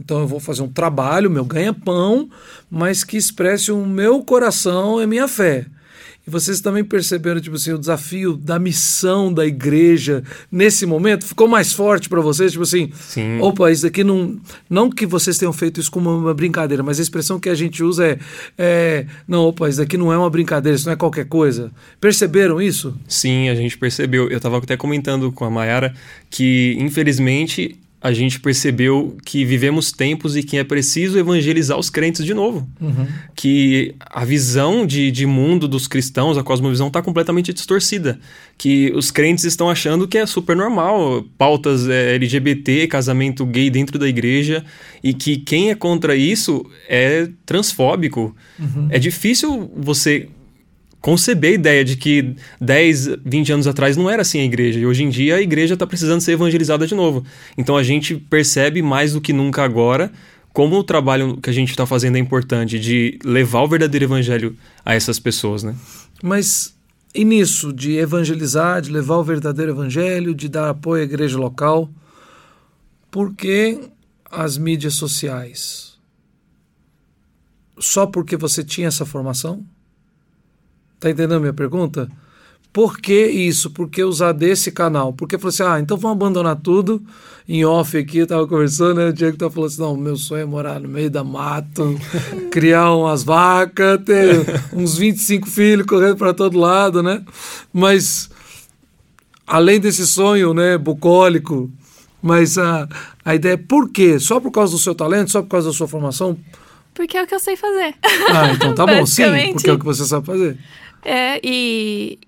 Então, 0.00 0.20
eu 0.20 0.26
vou 0.26 0.40
fazer 0.40 0.62
um 0.62 0.68
trabalho, 0.68 1.30
meu 1.30 1.44
ganha-pão, 1.44 2.30
mas 2.70 3.02
que 3.04 3.16
expresse 3.16 3.72
o 3.72 3.84
meu 3.84 4.22
coração 4.22 5.02
e 5.02 5.06
minha 5.06 5.26
fé. 5.26 5.66
E 6.28 6.30
vocês 6.30 6.60
também 6.60 6.84
perceberam, 6.84 7.40
tipo 7.40 7.56
assim, 7.56 7.72
o 7.72 7.78
desafio 7.78 8.36
da 8.36 8.58
missão 8.58 9.32
da 9.32 9.46
igreja 9.46 10.22
nesse 10.52 10.84
momento 10.84 11.24
ficou 11.24 11.48
mais 11.48 11.72
forte 11.72 12.06
para 12.06 12.20
vocês? 12.20 12.52
Tipo 12.52 12.64
assim, 12.64 12.92
Sim. 12.92 13.40
opa, 13.40 13.72
isso 13.72 13.86
aqui 13.86 14.04
não. 14.04 14.38
Não 14.68 14.90
que 14.90 15.06
vocês 15.06 15.38
tenham 15.38 15.54
feito 15.54 15.80
isso 15.80 15.90
como 15.90 16.14
uma 16.14 16.34
brincadeira, 16.34 16.82
mas 16.82 16.98
a 16.98 17.02
expressão 17.02 17.40
que 17.40 17.48
a 17.48 17.54
gente 17.54 17.82
usa 17.82 18.06
é. 18.06 18.18
é 18.58 19.06
não, 19.26 19.44
opa, 19.44 19.70
isso 19.70 19.80
aqui 19.80 19.96
não 19.96 20.12
é 20.12 20.18
uma 20.18 20.28
brincadeira, 20.28 20.76
isso 20.76 20.84
não 20.84 20.92
é 20.92 20.96
qualquer 20.96 21.24
coisa. 21.24 21.72
Perceberam 21.98 22.60
isso? 22.60 22.94
Sim, 23.08 23.48
a 23.48 23.54
gente 23.54 23.78
percebeu. 23.78 24.28
Eu 24.28 24.36
estava 24.36 24.58
até 24.58 24.76
comentando 24.76 25.32
com 25.32 25.46
a 25.46 25.50
Mayara 25.50 25.94
que, 26.28 26.76
infelizmente, 26.78 27.78
a 28.00 28.12
gente 28.12 28.38
percebeu 28.38 29.16
que 29.24 29.44
vivemos 29.44 29.90
tempos 29.90 30.36
e 30.36 30.42
que 30.42 30.56
é 30.56 30.62
preciso 30.62 31.18
evangelizar 31.18 31.76
os 31.76 31.90
crentes 31.90 32.24
de 32.24 32.32
novo. 32.32 32.68
Uhum. 32.80 33.06
Que 33.34 33.94
a 33.98 34.24
visão 34.24 34.86
de, 34.86 35.10
de 35.10 35.26
mundo 35.26 35.66
dos 35.66 35.88
cristãos, 35.88 36.38
a 36.38 36.44
cosmovisão, 36.44 36.86
está 36.86 37.02
completamente 37.02 37.52
distorcida. 37.52 38.20
Que 38.56 38.92
os 38.94 39.10
crentes 39.10 39.44
estão 39.44 39.68
achando 39.68 40.06
que 40.06 40.16
é 40.16 40.24
super 40.26 40.54
normal 40.54 41.24
pautas 41.36 41.88
é, 41.88 42.14
LGBT, 42.14 42.86
casamento 42.86 43.44
gay 43.44 43.68
dentro 43.68 43.98
da 43.98 44.06
igreja, 44.06 44.64
e 45.02 45.12
que 45.12 45.36
quem 45.36 45.70
é 45.70 45.74
contra 45.74 46.14
isso 46.14 46.64
é 46.88 47.28
transfóbico. 47.44 48.34
Uhum. 48.60 48.86
É 48.90 48.98
difícil 49.00 49.72
você 49.76 50.28
conceber 51.00 51.52
a 51.52 51.54
ideia 51.54 51.84
de 51.84 51.96
que 51.96 52.34
10, 52.60 53.18
20 53.24 53.52
anos 53.52 53.66
atrás 53.66 53.96
não 53.96 54.10
era 54.10 54.22
assim 54.22 54.40
a 54.40 54.44
igreja. 54.44 54.78
E 54.78 54.86
hoje 54.86 55.04
em 55.04 55.08
dia 55.08 55.36
a 55.36 55.40
igreja 55.40 55.74
está 55.74 55.86
precisando 55.86 56.20
ser 56.20 56.32
evangelizada 56.32 56.86
de 56.86 56.94
novo. 56.94 57.24
Então 57.56 57.76
a 57.76 57.82
gente 57.82 58.16
percebe 58.16 58.82
mais 58.82 59.12
do 59.12 59.20
que 59.20 59.32
nunca 59.32 59.62
agora 59.62 60.10
como 60.52 60.76
o 60.76 60.82
trabalho 60.82 61.36
que 61.36 61.50
a 61.50 61.52
gente 61.52 61.70
está 61.70 61.86
fazendo 61.86 62.16
é 62.16 62.18
importante 62.18 62.80
de 62.80 63.18
levar 63.24 63.62
o 63.62 63.68
verdadeiro 63.68 64.06
evangelho 64.06 64.56
a 64.84 64.92
essas 64.92 65.18
pessoas, 65.20 65.62
né? 65.62 65.76
Mas 66.20 66.74
e 67.14 67.24
nisso, 67.24 67.72
de 67.72 67.96
evangelizar, 67.96 68.82
de 68.82 68.90
levar 68.90 69.16
o 69.16 69.24
verdadeiro 69.24 69.72
evangelho, 69.72 70.34
de 70.34 70.48
dar 70.48 70.68
apoio 70.68 71.02
à 71.02 71.04
igreja 71.04 71.38
local, 71.38 71.90
por 73.10 73.34
que 73.34 73.88
as 74.30 74.58
mídias 74.58 74.94
sociais? 74.94 75.98
Só 77.78 78.06
porque 78.06 78.36
você 78.36 78.62
tinha 78.62 78.88
essa 78.88 79.06
formação? 79.06 79.64
Tá 81.00 81.10
entendendo 81.10 81.34
a 81.36 81.40
minha 81.40 81.52
pergunta? 81.52 82.08
Por 82.72 82.98
que 82.98 83.26
isso? 83.26 83.70
Por 83.70 83.88
que 83.88 84.02
usar 84.04 84.32
desse 84.32 84.70
canal? 84.70 85.12
Porque 85.12 85.38
falou 85.38 85.48
assim: 85.48 85.62
ah, 85.62 85.80
então 85.80 85.96
vamos 85.96 86.16
abandonar 86.16 86.56
tudo. 86.56 87.02
Em 87.48 87.64
off 87.64 87.96
aqui, 87.96 88.18
eu 88.18 88.26
tava 88.26 88.46
conversando, 88.46 88.98
né? 88.98 89.08
O 89.08 89.12
Diego 89.12 89.36
tava 89.36 89.50
falando 89.50 89.68
assim: 89.68 89.80
não, 89.80 89.96
meu 89.96 90.16
sonho 90.16 90.42
é 90.42 90.44
morar 90.44 90.78
no 90.78 90.88
meio 90.88 91.10
da 91.10 91.24
mato, 91.24 91.98
criar 92.52 92.92
umas 92.94 93.22
vacas, 93.24 94.00
ter 94.04 94.44
uns 94.72 94.98
25 94.98 95.48
filhos 95.48 95.86
correndo 95.86 96.16
para 96.16 96.34
todo 96.34 96.58
lado, 96.58 97.02
né? 97.02 97.24
Mas, 97.72 98.28
além 99.46 99.80
desse 99.80 100.06
sonho, 100.06 100.52
né, 100.52 100.76
bucólico, 100.76 101.70
mas 102.20 102.58
a, 102.58 102.86
a 103.24 103.34
ideia 103.34 103.54
é 103.54 103.56
por 103.56 103.90
quê? 103.90 104.18
Só 104.18 104.38
por 104.38 104.50
causa 104.50 104.72
do 104.72 104.78
seu 104.78 104.94
talento? 104.94 105.30
Só 105.30 105.42
por 105.42 105.48
causa 105.48 105.68
da 105.68 105.74
sua 105.74 105.88
formação? 105.88 106.38
Porque 106.92 107.16
é 107.16 107.22
o 107.22 107.26
que 107.26 107.34
eu 107.34 107.40
sei 107.40 107.56
fazer. 107.56 107.94
Ah, 108.28 108.52
então 108.52 108.74
tá 108.74 108.84
bom, 108.86 109.06
sim, 109.06 109.22
porque 109.52 109.70
é 109.70 109.72
o 109.72 109.78
que 109.78 109.84
você 109.84 110.04
sabe 110.04 110.26
fazer. 110.26 110.58
É, 111.04 111.40
e 111.42 112.18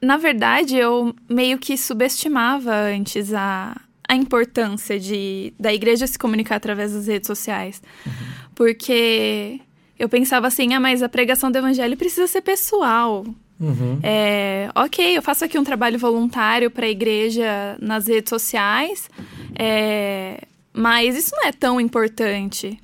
na 0.00 0.16
verdade 0.16 0.76
eu 0.76 1.14
meio 1.28 1.58
que 1.58 1.76
subestimava 1.76 2.74
antes 2.74 3.32
a, 3.32 3.80
a 4.08 4.14
importância 4.14 4.98
de 4.98 5.52
da 5.58 5.72
igreja 5.72 6.06
se 6.06 6.18
comunicar 6.18 6.56
através 6.56 6.92
das 6.92 7.06
redes 7.06 7.26
sociais. 7.26 7.82
Uhum. 8.06 8.12
Porque 8.54 9.60
eu 9.98 10.08
pensava 10.08 10.46
assim, 10.46 10.74
ah, 10.74 10.80
mas 10.80 11.02
a 11.02 11.08
pregação 11.08 11.50
do 11.50 11.58
evangelho 11.58 11.96
precisa 11.96 12.26
ser 12.26 12.40
pessoal. 12.40 13.24
Uhum. 13.60 13.98
É, 14.02 14.70
ok, 14.74 15.16
eu 15.16 15.22
faço 15.22 15.44
aqui 15.44 15.58
um 15.58 15.64
trabalho 15.64 15.98
voluntário 15.98 16.70
para 16.70 16.86
a 16.86 16.88
igreja 16.88 17.76
nas 17.80 18.06
redes 18.06 18.30
sociais, 18.30 19.10
é, 19.58 20.42
Mas 20.72 21.16
isso 21.16 21.32
não 21.34 21.48
é 21.48 21.52
tão 21.52 21.80
importante. 21.80 22.78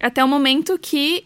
Até 0.00 0.24
o 0.24 0.28
momento 0.28 0.78
que 0.78 1.24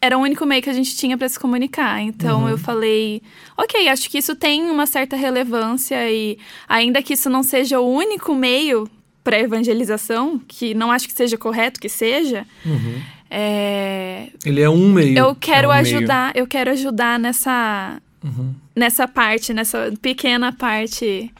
era 0.00 0.16
o 0.16 0.20
único 0.20 0.46
meio 0.46 0.62
que 0.62 0.70
a 0.70 0.72
gente 0.72 0.96
tinha 0.96 1.18
para 1.18 1.28
se 1.28 1.38
comunicar. 1.38 2.00
Então 2.00 2.42
Uhum. 2.42 2.48
eu 2.50 2.58
falei, 2.58 3.20
ok, 3.56 3.88
acho 3.88 4.08
que 4.08 4.18
isso 4.18 4.36
tem 4.36 4.62
uma 4.70 4.86
certa 4.86 5.16
relevância 5.16 6.08
e 6.10 6.38
ainda 6.68 7.02
que 7.02 7.14
isso 7.14 7.28
não 7.28 7.42
seja 7.42 7.80
o 7.80 7.88
único 7.92 8.34
meio 8.34 8.88
para 9.24 9.38
evangelização, 9.40 10.40
que 10.46 10.72
não 10.72 10.90
acho 10.92 11.06
que 11.06 11.12
seja 11.12 11.36
correto 11.36 11.78
que 11.80 11.88
seja, 11.88 12.46
Uhum. 12.64 13.00
é, 13.30 14.28
Ele 14.44 14.60
é 14.60 14.70
um 14.70 14.92
meio. 14.92 15.18
eu 15.18 15.34
quero 15.34 15.70
É 15.72 15.78
um 15.80 15.82
meio. 15.82 15.96
ajudar, 15.96 16.32
eu 16.34 16.46
quero 16.46 16.70
ajudar 16.70 17.18
nessa 17.18 18.00
Uhum. 18.24 18.54
nessa 18.74 19.06
parte, 19.06 19.52
nessa 19.52 19.92
pequena 20.00 20.52
parte 20.52 21.30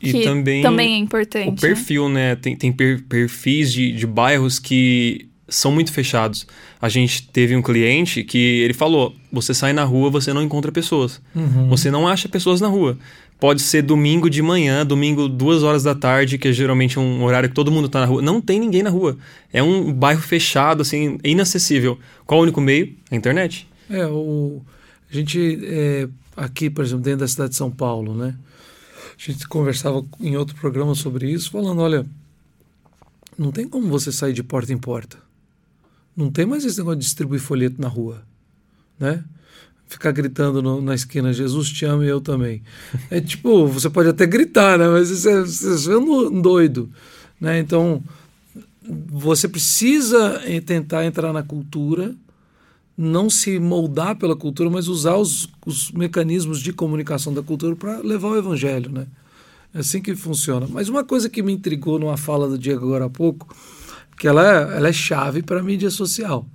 E 0.00 0.12
que 0.12 0.20
também, 0.24 0.62
também 0.62 0.94
é 0.94 0.98
importante. 0.98 1.48
o 1.48 1.54
perfil, 1.60 2.08
né? 2.08 2.36
Tem, 2.36 2.54
tem 2.56 2.72
per- 2.72 3.02
perfis 3.08 3.72
de, 3.72 3.92
de 3.92 4.06
bairros 4.06 4.58
que 4.58 5.28
são 5.48 5.72
muito 5.72 5.92
fechados. 5.92 6.46
A 6.80 6.88
gente 6.88 7.26
teve 7.28 7.56
um 7.56 7.62
cliente 7.62 8.22
que 8.22 8.38
ele 8.38 8.74
falou: 8.74 9.14
você 9.32 9.52
sai 9.52 9.72
na 9.72 9.84
rua, 9.84 10.10
você 10.10 10.32
não 10.32 10.42
encontra 10.42 10.70
pessoas. 10.70 11.20
Uhum. 11.34 11.68
Você 11.68 11.90
não 11.90 12.06
acha 12.06 12.28
pessoas 12.28 12.60
na 12.60 12.68
rua. 12.68 12.96
Pode 13.40 13.62
ser 13.62 13.82
domingo 13.82 14.28
de 14.28 14.42
manhã, 14.42 14.84
domingo 14.84 15.28
duas 15.28 15.62
horas 15.62 15.84
da 15.84 15.94
tarde, 15.94 16.38
que 16.38 16.48
é 16.48 16.52
geralmente 16.52 16.98
um 16.98 17.22
horário 17.22 17.48
que 17.48 17.54
todo 17.54 17.70
mundo 17.70 17.88
tá 17.88 18.00
na 18.00 18.06
rua. 18.06 18.20
Não 18.20 18.40
tem 18.40 18.58
ninguém 18.58 18.82
na 18.82 18.90
rua. 18.90 19.16
É 19.52 19.62
um 19.62 19.92
bairro 19.92 20.20
fechado, 20.20 20.82
assim, 20.82 21.18
inacessível. 21.22 21.98
Qual 22.26 22.40
o 22.40 22.42
único 22.42 22.60
meio? 22.60 22.92
A 23.10 23.14
internet. 23.14 23.68
É, 23.88 24.06
o, 24.06 24.60
a 25.10 25.14
gente, 25.14 25.58
é, 25.62 26.08
aqui, 26.36 26.68
por 26.68 26.84
exemplo, 26.84 27.04
dentro 27.04 27.20
da 27.20 27.28
cidade 27.28 27.50
de 27.50 27.56
São 27.56 27.70
Paulo, 27.70 28.12
né? 28.12 28.34
A 29.16 29.30
gente 29.30 29.46
conversava 29.48 30.04
em 30.20 30.36
outro 30.36 30.56
programa 30.56 30.94
sobre 30.96 31.30
isso, 31.30 31.50
falando, 31.50 31.80
olha, 31.80 32.04
não 33.36 33.52
tem 33.52 33.68
como 33.68 33.86
você 33.86 34.10
sair 34.10 34.32
de 34.32 34.42
porta 34.42 34.72
em 34.72 34.78
porta. 34.78 35.27
Não 36.18 36.30
tem 36.32 36.44
mais 36.44 36.64
esse 36.64 36.78
negócio 36.78 36.98
de 36.98 37.04
distribuir 37.04 37.40
folheto 37.40 37.80
na 37.80 37.86
rua, 37.86 38.22
né? 38.98 39.24
Ficar 39.86 40.10
gritando 40.10 40.60
no- 40.60 40.82
na 40.82 40.94
esquina, 40.94 41.32
Jesus 41.32 41.70
te 41.70 41.84
ama 41.84 42.04
e 42.04 42.08
eu 42.08 42.20
também. 42.20 42.60
É 43.08 43.20
tipo, 43.20 43.68
você 43.68 43.88
pode 43.88 44.08
até 44.08 44.26
gritar, 44.26 44.76
né? 44.78 44.88
Mas 44.88 45.10
isso 45.10 45.28
é, 45.28 45.40
você 45.42 45.92
é 45.92 45.96
um 45.96 46.42
doido, 46.42 46.90
né? 47.40 47.60
Então, 47.60 48.02
você 49.10 49.46
precisa 49.48 50.40
tentar 50.66 51.04
entrar 51.04 51.32
na 51.32 51.42
cultura, 51.42 52.14
não 52.96 53.30
se 53.30 53.60
moldar 53.60 54.16
pela 54.16 54.34
cultura, 54.34 54.68
mas 54.68 54.88
usar 54.88 55.14
os, 55.16 55.48
os 55.64 55.92
mecanismos 55.92 56.60
de 56.60 56.72
comunicação 56.72 57.32
da 57.32 57.42
cultura 57.44 57.76
para 57.76 57.98
levar 58.00 58.30
o 58.30 58.36
evangelho, 58.36 58.90
né? 58.90 59.06
É 59.72 59.80
assim 59.80 60.02
que 60.02 60.16
funciona. 60.16 60.66
Mas 60.68 60.88
uma 60.88 61.04
coisa 61.04 61.28
que 61.28 61.42
me 61.42 61.52
intrigou 61.52 61.98
numa 61.98 62.16
fala 62.16 62.48
do 62.48 62.58
Diego 62.58 62.86
agora 62.86 63.04
há 63.04 63.10
pouco, 63.10 63.54
que 64.18 64.26
ela 64.26 64.44
é, 64.44 64.76
ela 64.76 64.88
é 64.88 64.92
chave 64.92 65.42
para 65.42 65.60
a 65.60 65.62
mídia 65.62 65.90
social. 65.90 66.46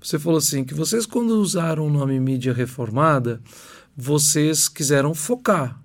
Você 0.00 0.18
falou 0.18 0.38
assim, 0.38 0.64
que 0.64 0.74
vocês 0.74 1.06
quando 1.06 1.30
usaram 1.40 1.86
o 1.86 1.90
nome 1.90 2.18
mídia 2.20 2.52
reformada, 2.52 3.40
vocês 3.96 4.68
quiseram 4.68 5.14
focar. 5.14 5.80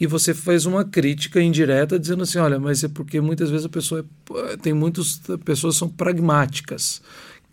E 0.00 0.06
você 0.06 0.32
fez 0.32 0.64
uma 0.64 0.84
crítica 0.84 1.40
indireta 1.40 1.98
dizendo 1.98 2.22
assim, 2.22 2.38
olha, 2.38 2.58
mas 2.58 2.84
é 2.84 2.88
porque 2.88 3.20
muitas 3.20 3.50
vezes 3.50 3.66
a 3.66 3.68
pessoa 3.68 4.04
é, 4.46 4.56
tem 4.56 4.72
muitas 4.72 5.20
pessoas 5.44 5.76
são 5.76 5.88
pragmáticas, 5.88 7.02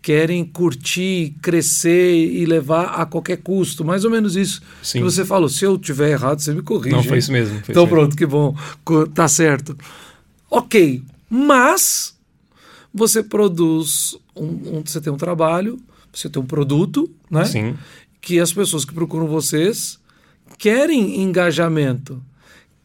querem 0.00 0.44
curtir, 0.44 1.34
crescer 1.42 2.14
e 2.14 2.46
levar 2.46 3.00
a 3.00 3.04
qualquer 3.04 3.38
custo, 3.38 3.84
mais 3.84 4.04
ou 4.04 4.10
menos 4.10 4.36
isso 4.36 4.62
Sim. 4.80 4.98
que 4.98 5.04
você 5.04 5.24
falou. 5.24 5.48
Se 5.48 5.64
eu 5.64 5.76
tiver 5.76 6.10
errado, 6.10 6.40
você 6.40 6.54
me 6.54 6.62
corrige. 6.62 6.94
Não, 6.94 7.02
foi 7.02 7.18
isso 7.18 7.32
mesmo. 7.32 7.60
foi 7.64 7.72
Então 7.72 7.84
isso 7.84 7.92
mesmo. 7.92 8.08
pronto, 8.08 8.16
que 8.16 8.26
bom, 8.26 8.54
tá 9.12 9.26
certo. 9.26 9.76
Ok, 10.48 11.02
mas 11.28 12.15
você 12.96 13.22
produz, 13.22 14.16
um, 14.34 14.44
um- 14.78 14.82
você 14.84 15.00
tem 15.00 15.12
um 15.12 15.16
trabalho, 15.16 15.78
você 16.12 16.28
tem 16.28 16.42
um 16.42 16.46
produto, 16.46 17.10
né? 17.30 17.44
Sim. 17.44 17.74
que 18.20 18.40
as 18.40 18.52
pessoas 18.52 18.84
que 18.84 18.92
procuram 18.92 19.28
vocês 19.28 20.00
querem 20.58 21.22
engajamento, 21.22 22.20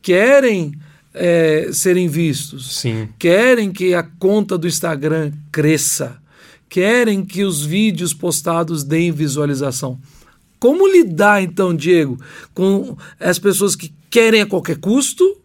querem 0.02 0.74
eh, 1.14 1.70
serem 1.74 2.08
vistos, 2.08 2.78
Sim. 2.78 3.10
querem 3.20 3.72
que 3.72 3.94
a 3.94 4.04
conta 4.04 4.58
do 4.58 4.68
Instagram 4.68 5.32
cresça, 5.52 6.22
querem 6.70 7.26
que 7.26 7.44
os 7.44 7.66
vídeos 7.66 8.14
postados 8.14 8.84
deem 8.84 9.12
visualização. 9.12 10.00
Como 10.60 10.88
lidar 10.88 11.42
então, 11.42 11.76
Diego, 11.76 12.18
com 12.54 12.96
as 13.20 13.40
pessoas 13.40 13.76
que 13.76 13.92
querem 14.10 14.42
a 14.42 14.46
qualquer 14.46 14.78
custo, 14.78 15.38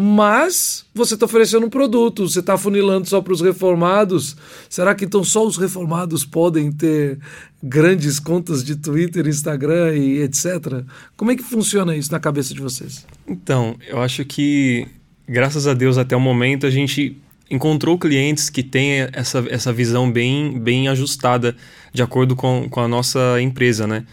mas 0.00 0.84
você 0.94 1.14
está 1.14 1.26
oferecendo 1.26 1.66
um 1.66 1.68
produto, 1.68 2.28
você 2.28 2.38
está 2.38 2.56
funilando 2.56 3.08
só 3.08 3.20
para 3.20 3.32
os 3.32 3.40
reformados. 3.40 4.36
Será 4.70 4.94
que 4.94 5.04
então 5.04 5.24
só 5.24 5.44
os 5.44 5.56
reformados 5.56 6.24
podem 6.24 6.70
ter 6.70 7.18
grandes 7.60 8.20
contas 8.20 8.62
de 8.62 8.76
Twitter, 8.76 9.26
Instagram 9.26 9.96
e 9.96 10.22
etc? 10.22 10.84
Como 11.16 11.32
é 11.32 11.36
que 11.36 11.42
funciona 11.42 11.96
isso 11.96 12.12
na 12.12 12.20
cabeça 12.20 12.54
de 12.54 12.60
vocês? 12.60 13.04
Então, 13.26 13.74
eu 13.88 14.00
acho 14.00 14.24
que, 14.24 14.86
graças 15.28 15.66
a 15.66 15.74
Deus, 15.74 15.98
até 15.98 16.14
o 16.14 16.20
momento, 16.20 16.64
a 16.64 16.70
gente 16.70 17.20
encontrou 17.50 17.98
clientes 17.98 18.48
que 18.48 18.62
têm 18.62 19.08
essa, 19.12 19.44
essa 19.50 19.72
visão 19.72 20.08
bem, 20.08 20.60
bem 20.60 20.86
ajustada 20.86 21.56
de 21.92 22.04
acordo 22.04 22.36
com, 22.36 22.68
com 22.70 22.80
a 22.80 22.86
nossa 22.86 23.42
empresa, 23.42 23.84
né? 23.84 24.06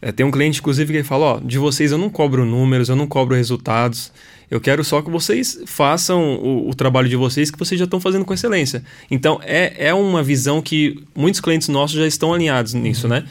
É, 0.00 0.12
tem 0.12 0.24
um 0.24 0.30
cliente, 0.30 0.60
inclusive, 0.60 0.92
que 0.92 1.02
fala, 1.02 1.24
ó, 1.24 1.40
de 1.40 1.58
vocês 1.58 1.90
eu 1.90 1.98
não 1.98 2.10
cobro 2.10 2.44
números, 2.44 2.88
eu 2.88 2.96
não 2.96 3.08
cobro 3.08 3.34
resultados, 3.34 4.12
eu 4.52 4.60
quero 4.60 4.84
só 4.84 5.00
que 5.00 5.10
vocês 5.10 5.58
façam 5.64 6.34
o, 6.36 6.68
o 6.68 6.74
trabalho 6.74 7.08
de 7.08 7.16
vocês 7.16 7.50
que 7.50 7.58
vocês 7.58 7.78
já 7.78 7.86
estão 7.86 7.98
fazendo 7.98 8.22
com 8.26 8.34
excelência. 8.34 8.84
Então, 9.10 9.40
é, 9.42 9.88
é 9.88 9.94
uma 9.94 10.22
visão 10.22 10.60
que 10.60 11.02
muitos 11.14 11.40
clientes 11.40 11.68
nossos 11.68 11.96
já 11.96 12.06
estão 12.06 12.34
alinhados 12.34 12.74
nisso, 12.74 13.08
né? 13.08 13.24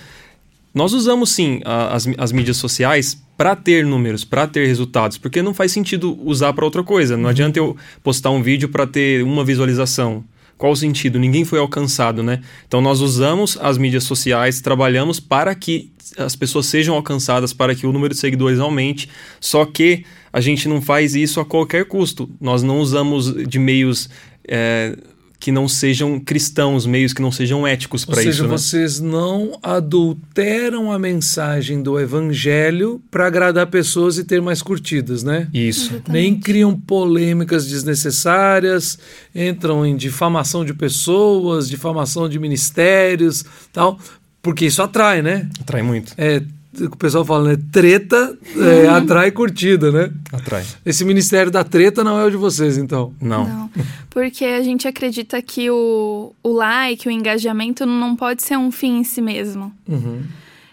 Nós 0.73 0.93
usamos 0.93 1.29
sim 1.29 1.61
a- 1.63 1.93
as, 1.95 2.07
as 2.17 2.31
mídias 2.31 2.57
sociais 2.57 3.21
para 3.37 3.55
ter 3.55 3.85
números, 3.85 4.25
para 4.25 4.47
ter 4.47 4.65
resultados, 4.65 5.19
porque 5.19 5.43
não 5.43 5.53
faz 5.53 5.71
sentido 5.71 6.17
usar 6.23 6.53
para 6.53 6.65
outra 6.65 6.83
coisa. 6.83 7.15
Não 7.15 7.29
adianta 7.29 7.59
eu 7.59 7.77
postar 8.01 8.31
um 8.31 8.41
vídeo 8.41 8.69
para 8.69 8.87
ter 8.87 9.23
uma 9.23 9.45
visualização. 9.45 10.23
Qual 10.57 10.71
o 10.71 10.75
sentido? 10.75 11.19
Ninguém 11.19 11.45
foi 11.45 11.59
alcançado, 11.59 12.23
né? 12.23 12.41
Então 12.67 12.81
nós 12.81 12.99
usamos 12.99 13.59
as 13.61 13.77
mídias 13.77 14.05
sociais, 14.05 14.59
trabalhamos 14.59 15.19
para 15.19 15.53
que 15.53 15.91
as 16.17 16.35
pessoas 16.35 16.65
sejam 16.65 16.95
alcançadas, 16.95 17.53
para 17.53 17.75
que 17.75 17.85
o 17.85 17.91
número 17.93 18.13
de 18.13 18.19
seguidores 18.19 18.59
aumente. 18.59 19.07
Só 19.39 19.65
que 19.65 20.03
a 20.33 20.41
gente 20.41 20.67
não 20.67 20.81
faz 20.81 21.15
isso 21.15 21.39
a 21.39 21.45
qualquer 21.45 21.85
custo. 21.85 22.29
Nós 22.39 22.63
não 22.63 22.79
usamos 22.79 23.33
de 23.47 23.59
meios 23.59 24.09
é, 24.47 24.97
que 25.41 25.51
não 25.51 25.67
sejam 25.67 26.19
cristãos, 26.19 26.85
meios 26.85 27.13
que 27.13 27.21
não 27.21 27.31
sejam 27.31 27.65
éticos 27.65 28.03
Ou 28.03 28.13
para 28.13 28.17
seja, 28.17 28.29
isso, 28.29 28.43
né? 28.43 28.49
vocês 28.49 28.99
não 28.99 29.57
adulteram 29.63 30.91
a 30.91 30.99
mensagem 30.99 31.81
do 31.81 31.99
evangelho 31.99 33.01
para 33.09 33.25
agradar 33.25 33.65
pessoas 33.67 34.19
e 34.19 34.23
ter 34.23 34.39
mais 34.39 34.61
curtidas, 34.61 35.23
né? 35.23 35.47
Isso. 35.51 36.01
Nem 36.07 36.39
criam 36.39 36.79
polêmicas 36.79 37.65
desnecessárias, 37.65 38.99
entram 39.33 39.83
em 39.83 39.95
difamação 39.95 40.63
de 40.63 40.75
pessoas, 40.75 41.67
difamação 41.67 42.29
de 42.29 42.37
ministérios, 42.37 43.43
tal, 43.73 43.99
porque 44.43 44.67
isso 44.67 44.83
atrai, 44.83 45.23
né? 45.23 45.49
Atrai 45.59 45.81
muito. 45.81 46.13
É, 46.19 46.41
o 46.79 46.95
pessoal 46.95 47.25
fala, 47.25 47.49
né? 47.49 47.63
Treta 47.71 48.37
é, 48.57 48.87
atrai 48.87 49.31
curtida, 49.31 49.91
né? 49.91 50.11
Atrai. 50.31 50.65
Esse 50.85 51.03
ministério 51.03 51.51
da 51.51 51.63
treta 51.63 52.03
não 52.03 52.19
é 52.19 52.25
o 52.25 52.29
de 52.29 52.37
vocês, 52.37 52.77
então. 52.77 53.13
Não. 53.21 53.47
Não, 53.47 53.69
porque 54.09 54.45
a 54.45 54.61
gente 54.63 54.87
acredita 54.87 55.41
que 55.41 55.69
o, 55.69 56.33
o 56.41 56.49
like, 56.49 57.07
o 57.07 57.11
engajamento 57.11 57.85
não 57.85 58.15
pode 58.15 58.41
ser 58.41 58.57
um 58.57 58.71
fim 58.71 58.99
em 58.99 59.03
si 59.03 59.21
mesmo. 59.21 59.73
Uhum. 59.87 60.23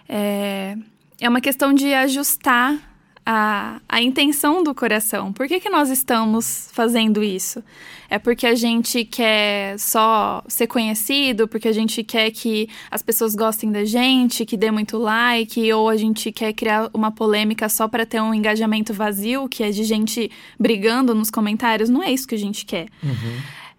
É, 0.09 0.77
é 1.21 1.29
uma 1.29 1.41
questão 1.41 1.75
de 1.75 1.93
ajustar 1.93 2.88
a, 3.31 3.79
a 3.87 4.01
intenção 4.01 4.63
do 4.63 4.75
coração. 4.75 5.35
Por 5.35 5.47
que, 5.47 5.61
que 5.61 5.69
nós 5.69 5.91
estamos 5.91 6.71
fazendo 6.73 7.23
isso? 7.23 7.63
É 8.09 8.19
porque 8.19 8.47
a 8.47 8.55
gente 8.55 9.05
quer 9.05 9.79
só 9.79 10.43
ser 10.49 10.67
conhecido, 10.67 11.47
porque 11.47 11.69
a 11.69 11.73
gente 11.73 12.03
quer 12.03 12.31
que 12.31 12.71
as 12.91 13.03
pessoas 13.03 13.35
gostem 13.35 13.71
da 13.71 13.85
gente, 13.85 14.47
que 14.47 14.57
dê 14.57 14.71
muito 14.71 14.97
like, 14.97 15.71
ou 15.75 15.91
a 15.91 15.97
gente 15.99 16.33
quer 16.33 16.55
criar 16.55 16.89
uma 16.95 17.11
polêmica 17.11 17.69
só 17.69 17.87
para 17.87 18.07
ter 18.07 18.19
um 18.19 18.33
engajamento 18.33 18.95
vazio, 18.95 19.47
que 19.47 19.63
é 19.63 19.71
de 19.71 19.85
gente 19.85 20.31
brigando 20.59 21.15
nos 21.15 21.31
comentários. 21.31 21.91
Não 21.91 22.03
é 22.03 22.11
isso 22.11 22.27
que 22.27 22.35
a 22.35 22.39
gente 22.39 22.65
quer. 22.65 22.87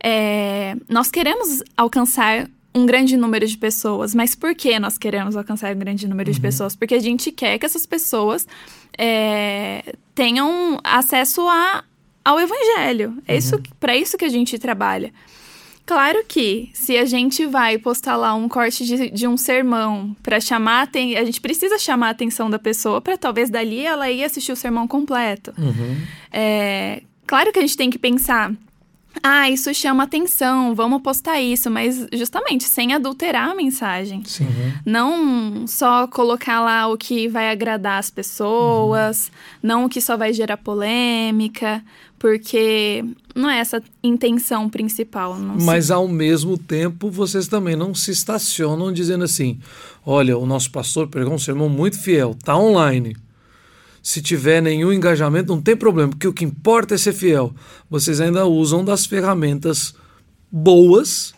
É, 0.03 0.75
nós 0.87 1.09
queremos 1.09 1.63
alcançar 1.75 2.47
um 2.73 2.85
grande 2.85 3.17
número 3.17 3.45
de 3.47 3.57
pessoas, 3.57 4.13
mas 4.13 4.35
por 4.35 4.53
que 4.53 4.77
nós 4.79 4.97
queremos 4.97 5.35
alcançar 5.35 5.75
um 5.75 5.79
grande 5.79 6.07
número 6.07 6.31
de 6.31 6.39
pessoas? 6.39 6.75
Porque 6.75 6.95
a 6.95 6.99
gente 6.99 7.31
quer 7.31 7.57
que 7.57 7.65
essas 7.65 7.85
pessoas 7.85 8.47
é, 8.97 9.95
tenham 10.13 10.79
acesso 10.83 11.41
a, 11.47 11.83
ao 12.23 12.39
evangelho. 12.39 13.17
É 13.27 13.35
isso, 13.35 13.59
para 13.79 13.95
isso 13.97 14.17
que 14.17 14.25
a 14.25 14.29
gente 14.29 14.59
trabalha. 14.59 15.11
Claro 15.85 16.23
que 16.27 16.69
se 16.71 16.95
a 16.99 17.05
gente 17.05 17.47
vai 17.47 17.79
postar 17.79 18.15
lá 18.15 18.35
um 18.35 18.47
corte 18.47 18.85
de, 18.85 19.09
de 19.09 19.27
um 19.27 19.35
sermão 19.35 20.15
para 20.21 20.39
chamar, 20.39 20.83
aten- 20.83 21.17
a 21.17 21.25
gente 21.25 21.41
precisa 21.41 21.79
chamar 21.79 22.09
a 22.09 22.11
atenção 22.11 22.47
da 22.47 22.59
pessoa 22.59 23.01
para 23.01 23.17
talvez 23.17 23.49
dali 23.49 23.83
ela 23.83 24.11
ir 24.11 24.23
assistir 24.23 24.51
o 24.51 24.55
sermão 24.55 24.87
completo. 24.87 25.51
Uhum. 25.57 25.97
É, 26.31 27.01
claro 27.25 27.51
que 27.51 27.57
a 27.57 27.61
gente 27.63 27.75
tem 27.75 27.89
que 27.89 27.97
pensar 27.97 28.53
ah, 29.21 29.49
isso 29.49 29.73
chama 29.73 30.03
atenção, 30.03 30.73
vamos 30.73 31.01
postar 31.01 31.41
isso, 31.41 31.69
mas 31.69 32.07
justamente 32.13 32.63
sem 32.63 32.93
adulterar 32.93 33.49
a 33.49 33.55
mensagem. 33.55 34.23
Sim. 34.25 34.47
Não 34.85 35.67
só 35.67 36.07
colocar 36.07 36.61
lá 36.61 36.87
o 36.87 36.97
que 36.97 37.27
vai 37.27 37.49
agradar 37.51 37.99
as 37.99 38.09
pessoas, 38.09 39.27
uhum. 39.27 39.59
não 39.63 39.85
o 39.85 39.89
que 39.89 40.01
só 40.01 40.15
vai 40.15 40.33
gerar 40.33 40.57
polêmica, 40.57 41.83
porque 42.17 43.03
não 43.35 43.49
é 43.49 43.59
essa 43.59 43.77
a 43.77 43.81
intenção 44.03 44.69
principal. 44.69 45.35
Mas 45.35 45.85
sei. 45.85 45.95
ao 45.95 46.07
mesmo 46.07 46.57
tempo, 46.57 47.09
vocês 47.09 47.47
também 47.47 47.75
não 47.75 47.93
se 47.93 48.11
estacionam 48.11 48.91
dizendo 48.91 49.23
assim: 49.23 49.59
olha, 50.05 50.37
o 50.37 50.45
nosso 50.45 50.71
pastor 50.71 51.07
pregou 51.07 51.33
um 51.33 51.39
sermão 51.39 51.69
muito 51.69 51.99
fiel, 51.99 52.35
tá 52.43 52.57
online 52.57 53.15
se 54.09 54.23
tiver 54.23 54.59
nenhum 54.59 54.91
engajamento, 54.91 55.53
não 55.53 55.61
tem 55.61 55.75
problema, 55.75 56.09
porque 56.09 56.27
o 56.27 56.33
que 56.33 56.43
importa 56.43 56.95
é 56.95 56.97
ser 56.97 57.13
fiel. 57.13 57.53
Vocês 57.87 58.19
ainda 58.19 58.43
usam 58.43 58.83
das 58.83 59.05
ferramentas 59.05 59.93
boas, 60.51 61.31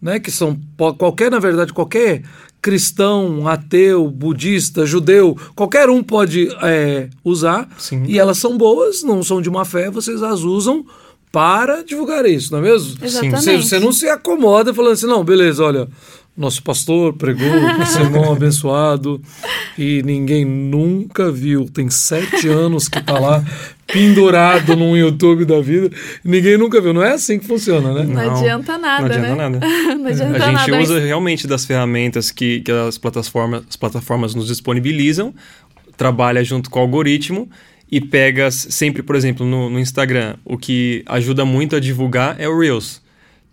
né, 0.00 0.18
que 0.18 0.30
são 0.30 0.58
qualquer, 0.96 1.30
na 1.30 1.38
verdade, 1.38 1.74
qualquer 1.74 2.22
cristão, 2.62 3.46
ateu, 3.46 4.10
budista, 4.10 4.86
judeu, 4.86 5.36
qualquer 5.54 5.90
um 5.90 6.02
pode 6.02 6.48
é, 6.62 7.10
usar, 7.22 7.68
Sim. 7.76 8.04
e 8.06 8.18
elas 8.18 8.38
são 8.38 8.56
boas, 8.56 9.02
não 9.02 9.22
são 9.22 9.42
de 9.42 9.50
má 9.50 9.66
fé, 9.66 9.90
vocês 9.90 10.22
as 10.22 10.40
usam 10.40 10.82
para 11.30 11.84
divulgar 11.84 12.24
isso, 12.24 12.50
não 12.52 12.60
é 12.60 12.62
mesmo? 12.62 13.04
Exatamente. 13.04 13.42
Você, 13.42 13.56
você 13.58 13.78
não 13.78 13.92
se 13.92 14.08
acomoda 14.08 14.72
falando 14.72 14.92
assim, 14.94 15.06
não, 15.06 15.22
beleza, 15.22 15.62
olha, 15.62 15.90
nosso 16.36 16.62
pastor 16.62 17.12
pregou 17.12 17.46
um 17.46 17.84
sermão 17.86 18.32
abençoado 18.32 19.20
e 19.78 20.02
ninguém 20.02 20.44
nunca 20.44 21.30
viu. 21.30 21.66
Tem 21.66 21.88
sete 21.88 22.48
anos 22.48 22.88
que 22.88 22.98
está 22.98 23.18
lá 23.18 23.44
pendurado 23.86 24.74
num 24.74 24.96
YouTube 24.96 25.44
da 25.44 25.60
vida. 25.60 25.90
Ninguém 26.24 26.56
nunca 26.56 26.80
viu. 26.80 26.92
Não 26.92 27.02
é 27.02 27.12
assim 27.12 27.38
que 27.38 27.46
funciona, 27.46 27.92
né? 27.94 28.02
Não, 28.02 28.14
não 28.14 28.36
adianta 28.36 28.76
nada, 28.76 29.08
não 29.08 29.14
adianta 29.14 29.28
né? 29.28 29.48
Nada. 29.48 29.60
não 29.94 30.06
adianta 30.06 30.36
A 30.36 30.50
gente 30.50 30.70
nada, 30.70 30.82
usa 30.82 30.94
mas... 30.94 31.04
realmente 31.04 31.46
das 31.46 31.64
ferramentas 31.64 32.30
que, 32.30 32.60
que 32.60 32.72
as, 32.72 32.98
plataformas, 32.98 33.62
as 33.68 33.76
plataformas 33.76 34.34
nos 34.34 34.48
disponibilizam, 34.48 35.32
trabalha 35.96 36.42
junto 36.42 36.68
com 36.68 36.80
o 36.80 36.82
algoritmo 36.82 37.48
e 37.90 38.00
pega 38.00 38.50
sempre, 38.50 39.04
por 39.04 39.14
exemplo, 39.14 39.46
no, 39.46 39.70
no 39.70 39.78
Instagram, 39.78 40.34
o 40.44 40.58
que 40.58 41.04
ajuda 41.06 41.44
muito 41.44 41.76
a 41.76 41.80
divulgar 41.80 42.34
é 42.40 42.48
o 42.48 42.58
Reels. 42.58 43.03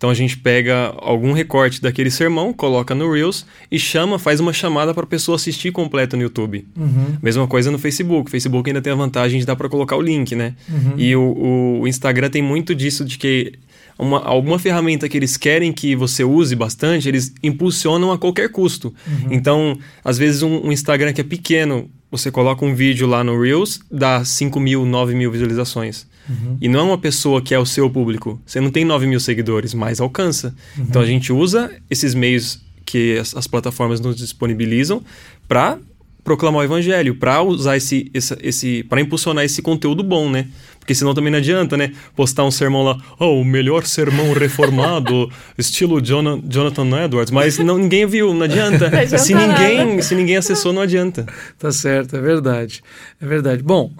Então 0.02 0.10
a 0.10 0.14
gente 0.14 0.36
pega 0.36 0.92
algum 0.96 1.32
recorte 1.32 1.80
daquele 1.80 2.10
sermão, 2.10 2.52
coloca 2.52 2.92
no 2.92 3.08
Reels 3.12 3.46
e 3.70 3.78
chama, 3.78 4.18
faz 4.18 4.40
uma 4.40 4.52
chamada 4.52 4.92
para 4.92 5.04
a 5.04 5.06
pessoa 5.06 5.36
assistir 5.36 5.70
completo 5.70 6.16
no 6.16 6.24
YouTube. 6.24 6.66
Uhum. 6.76 7.18
Mesma 7.22 7.46
coisa 7.46 7.70
no 7.70 7.78
Facebook. 7.78 8.26
O 8.26 8.30
Facebook 8.32 8.68
ainda 8.68 8.82
tem 8.82 8.92
a 8.92 8.96
vantagem 8.96 9.38
de 9.38 9.46
dar 9.46 9.54
para 9.54 9.68
colocar 9.68 9.94
o 9.94 10.00
link, 10.00 10.34
né? 10.34 10.56
Uhum. 10.68 10.94
E 10.96 11.14
o, 11.14 11.78
o, 11.82 11.86
Instagram 11.86 12.30
tem 12.30 12.42
muito 12.42 12.74
disso 12.74 13.04
de 13.04 13.16
que 13.16 13.52
uma, 13.96 14.18
alguma 14.24 14.58
ferramenta 14.58 15.08
que 15.08 15.16
eles 15.16 15.36
querem 15.36 15.72
que 15.72 15.94
você 15.94 16.24
use 16.24 16.56
bastante, 16.56 17.08
eles 17.08 17.32
impulsionam 17.40 18.10
a 18.10 18.18
qualquer 18.18 18.48
custo. 18.48 18.92
Uhum. 19.06 19.28
Então, 19.30 19.78
às 20.04 20.18
vezes 20.18 20.42
um, 20.42 20.66
um 20.66 20.72
Instagram 20.72 21.12
que 21.12 21.20
é 21.20 21.24
pequeno, 21.24 21.88
você 22.10 22.28
coloca 22.28 22.64
um 22.64 22.74
vídeo 22.74 23.06
lá 23.06 23.22
no 23.22 23.40
Reels, 23.40 23.78
dá 23.88 24.24
5 24.24 24.58
mil, 24.58 24.84
9 24.84 25.14
mil 25.14 25.30
visualizações. 25.30 26.10
Uhum. 26.28 26.56
E 26.60 26.68
não 26.68 26.80
é 26.80 26.82
uma 26.82 26.98
pessoa 26.98 27.42
que 27.42 27.54
é 27.54 27.58
o 27.58 27.66
seu 27.66 27.90
público. 27.90 28.40
Você 28.46 28.60
não 28.60 28.70
tem 28.70 28.84
9 28.84 29.06
mil 29.06 29.20
seguidores, 29.20 29.74
mas 29.74 30.00
alcança. 30.00 30.54
Uhum. 30.76 30.84
Então 30.88 31.02
a 31.02 31.06
gente 31.06 31.32
usa 31.32 31.70
esses 31.90 32.14
meios 32.14 32.60
que 32.84 33.18
as, 33.18 33.36
as 33.36 33.46
plataformas 33.46 34.00
nos 34.00 34.16
disponibilizam 34.16 35.02
para 35.48 35.78
proclamar 36.24 36.60
o 36.60 36.64
evangelho, 36.64 37.16
para 37.16 37.42
usar 37.42 37.76
esse, 37.76 38.10
esse, 38.14 38.36
esse 38.40 38.82
para 38.84 39.00
impulsionar 39.00 39.44
esse 39.44 39.60
conteúdo 39.60 40.02
bom, 40.02 40.30
né? 40.30 40.46
Porque 40.78 40.94
senão 40.94 41.14
também 41.14 41.30
não 41.30 41.38
adianta, 41.38 41.76
né? 41.76 41.92
Postar 42.14 42.44
um 42.44 42.50
sermão 42.50 42.82
lá, 42.82 42.98
oh, 43.18 43.40
o 43.40 43.44
melhor 43.44 43.84
sermão 43.86 44.32
reformado, 44.32 45.30
estilo 45.56 46.00
Jonathan 46.00 47.04
Edwards, 47.04 47.30
mas 47.30 47.58
não, 47.58 47.78
ninguém 47.78 48.06
viu, 48.06 48.34
não 48.34 48.42
adianta. 48.42 48.90
Não 49.12 49.18
se 49.18 49.34
ninguém, 49.34 50.02
se 50.02 50.14
ninguém 50.14 50.36
acessou, 50.36 50.72
não 50.72 50.82
adianta. 50.82 51.26
Tá 51.58 51.70
certo, 51.70 52.16
é 52.16 52.20
verdade. 52.20 52.82
É 53.20 53.26
verdade. 53.26 53.62
Bom, 53.62 53.92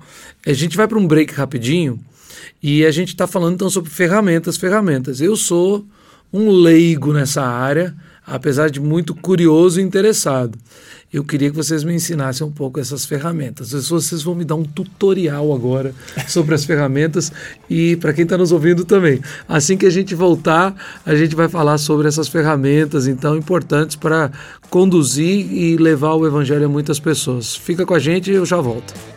a 0.47 0.53
gente 0.53 0.77
vai 0.77 0.89
para 0.89 0.99
um 0.99 1.07
break 1.07 1.33
rapidinho 1.35 2.01
e 2.63 2.85
a 2.85 2.91
gente 2.91 3.09
está 3.09 3.27
falando 3.27 3.55
então 3.55 3.71
sobre 3.71 3.91
ferramentas, 3.91 4.57
ferramentas. 4.57 5.21
Eu 5.21 5.37
sou 5.37 5.85
um 6.33 6.51
leigo 6.51 7.13
nessa 7.13 7.43
área, 7.43 7.95
apesar 8.27 8.71
de 8.71 8.81
muito 8.81 9.15
curioso 9.15 9.81
e 9.81 9.83
interessado 9.83 10.59
eu 11.13 11.23
queria 11.23 11.51
que 11.51 11.57
vocês 11.57 11.85
me 11.85 11.93
ensinassem 11.93 12.47
um 12.47 12.51
pouco 12.51 12.81
essas 12.81 13.05
ferramentas. 13.05 13.73
Vocês 13.73 14.23
vão 14.23 14.35
me 14.35 14.45
dar 14.45 14.55
um 14.55 14.65
tutorial 14.65 15.53
agora 15.53 15.95
sobre 16.27 16.55
as 16.55 16.65
ferramentas 16.65 17.31
e 17.69 17.97
para 17.97 18.15
quem 18.15 18.25
está 18.25 18.39
nos 18.39 18.51
ouvindo 18.51 18.85
também. 18.85 19.21
Assim 19.47 19.77
que 19.77 19.85
a 19.85 19.91
gente 19.91 20.15
voltar, 20.15 20.75
a 21.05 21.15
gente 21.15 21.37
vai 21.37 21.49
falar 21.49 21.77
sobre 21.77 22.09
essas 22.09 22.29
ferramentas, 22.29 23.07
então, 23.07 23.37
importantes 23.37 23.95
para 23.95 24.33
conduzir 24.71 25.53
e 25.53 25.77
levar 25.77 26.15
o 26.15 26.27
evangelho 26.27 26.65
a 26.65 26.69
muitas 26.69 26.99
pessoas. 26.99 27.55
Fica 27.55 27.85
com 27.85 27.95
a 27.95 27.99
gente 27.99 28.31
eu 28.31 28.47
já 28.47 28.61
volto. 28.61 29.12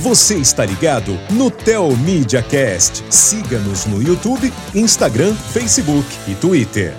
Você 0.00 0.36
está 0.36 0.64
ligado 0.64 1.12
no 1.30 1.50
Tel 1.50 1.94
Media 1.94 2.42
Cast. 2.42 3.04
Siga-nos 3.10 3.84
no 3.84 4.02
YouTube, 4.02 4.50
Instagram, 4.74 5.34
Facebook 5.34 6.06
e 6.26 6.34
Twitter. 6.36 6.94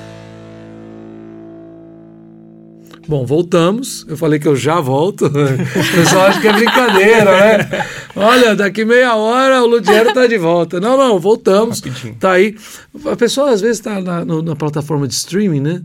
Bom, 3.08 3.26
voltamos. 3.26 4.06
Eu 4.08 4.16
falei 4.16 4.38
que 4.38 4.48
eu 4.48 4.56
já 4.56 4.80
volto. 4.80 5.26
O 5.34 5.96
pessoal 5.96 6.28
acha 6.28 6.40
que 6.40 6.48
é 6.48 6.54
brincadeira, 6.54 7.32
né? 7.32 7.88
Olha, 8.16 8.56
daqui 8.56 8.86
meia 8.86 9.16
hora 9.16 9.64
o 9.64 9.66
Ludiero 9.66 10.14
tá 10.14 10.28
de 10.28 10.38
volta. 10.38 10.80
Não, 10.80 10.96
não, 10.96 11.20
voltamos. 11.20 11.80
Rapidinho. 11.80 12.16
Tá 12.20 12.34
aí. 12.34 12.56
A 13.04 13.16
pessoa 13.16 13.50
às 13.50 13.62
vezes 13.62 13.80
está 13.80 14.00
na, 14.00 14.24
na 14.24 14.56
plataforma 14.56 15.08
de 15.08 15.16
streaming, 15.16 15.62
né? 15.62 15.82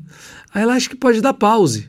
Aí 0.52 0.62
ela 0.62 0.74
acha 0.74 0.90
que 0.90 0.94
pode 0.96 1.22
dar 1.22 1.32
pause. 1.32 1.88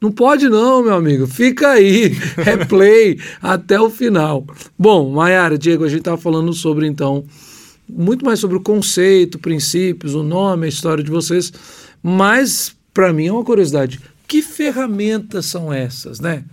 Não 0.00 0.12
pode 0.12 0.48
não, 0.48 0.82
meu 0.82 0.94
amigo. 0.94 1.26
Fica 1.26 1.70
aí, 1.70 2.08
replay 2.38 3.18
até 3.42 3.80
o 3.80 3.90
final. 3.90 4.46
Bom, 4.78 5.10
Mayara, 5.10 5.58
Diego, 5.58 5.84
a 5.84 5.88
gente 5.88 6.00
estava 6.00 6.16
falando 6.16 6.52
sobre, 6.52 6.86
então, 6.86 7.24
muito 7.88 8.24
mais 8.24 8.38
sobre 8.38 8.56
o 8.56 8.60
conceito, 8.60 9.38
princípios, 9.38 10.14
o 10.14 10.22
nome, 10.22 10.66
a 10.66 10.68
história 10.68 11.02
de 11.02 11.10
vocês, 11.10 11.52
mas 12.02 12.76
para 12.94 13.12
mim 13.12 13.26
é 13.26 13.32
uma 13.32 13.44
curiosidade. 13.44 14.00
Que 14.28 14.40
ferramentas 14.42 15.46
são 15.46 15.72
essas, 15.72 16.20
né? 16.20 16.44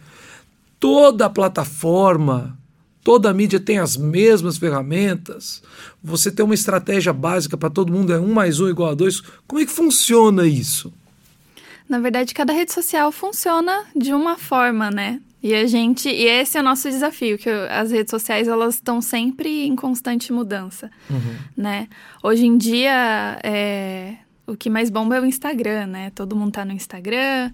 Toda 0.80 1.30
plataforma, 1.30 2.58
toda 3.04 3.34
mídia 3.34 3.60
tem 3.60 3.78
as 3.78 3.96
mesmas 3.96 4.58
ferramentas. 4.58 5.62
Você 6.04 6.32
tem 6.32 6.44
uma 6.44 6.56
estratégia 6.56 7.14
básica 7.14 7.58
para 7.58 7.70
todo 7.70 7.92
mundo, 7.92 8.12
é 8.12 8.20
um 8.20 8.34
mais 8.34 8.60
um 8.60 8.70
igual 8.70 8.92
a 8.92 8.96
dois. 8.96 9.22
Como 9.46 9.62
é 9.62 9.66
que 9.66 9.72
funciona 9.72 10.48
isso? 10.48 10.92
Na 11.88 12.00
verdade, 12.00 12.34
cada 12.34 12.52
rede 12.52 12.74
social 12.74 13.12
funciona 13.12 13.86
de 13.96 14.14
uma 14.14 14.38
forma, 14.38 14.90
né? 14.90 15.20
E 15.42 15.54
a 15.54 15.68
gente, 15.68 16.10
e 16.10 16.26
esse 16.26 16.58
é 16.58 16.62
o 16.62 16.64
nosso 16.64 16.90
desafio, 16.90 17.38
que 17.38 17.48
as 17.48 17.92
redes 17.92 18.10
sociais 18.10 18.48
elas 18.48 18.76
estão 18.76 19.00
sempre 19.00 19.68
em 19.68 19.76
constante 19.76 20.34
mudança, 20.34 20.90
uhum. 21.08 21.36
né? 21.56 21.88
Hoje 22.24 22.48
em 22.48 22.58
dia, 22.58 23.40
é, 23.44 24.16
o 24.48 24.58
que 24.58 24.72
mais 24.72 24.90
bomba 24.90 25.18
é 25.18 25.22
o 25.22 25.26
Instagram, 25.26 25.86
né? 25.86 26.12
Todo 26.16 26.36
mundo 26.36 26.54
tá 26.54 26.66
no 26.66 26.72
Instagram. 26.72 27.52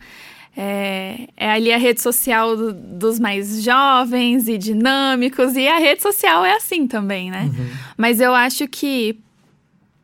É, 0.56 1.28
é 1.36 1.52
ali 1.52 1.72
a 1.74 1.78
rede 1.78 2.02
social 2.02 2.56
do, 2.56 2.74
dos 2.74 3.20
mais 3.20 3.62
jovens 3.62 4.48
e 4.48 4.58
dinâmicos, 4.58 5.58
e 5.58 5.68
a 5.68 5.78
rede 5.78 6.02
social 6.02 6.46
é 6.46 6.56
assim 6.56 6.88
também, 6.88 7.30
né? 7.30 7.44
Uhum. 7.54 7.70
Mas 7.98 8.22
eu 8.22 8.34
acho 8.34 8.70
que 8.70 9.20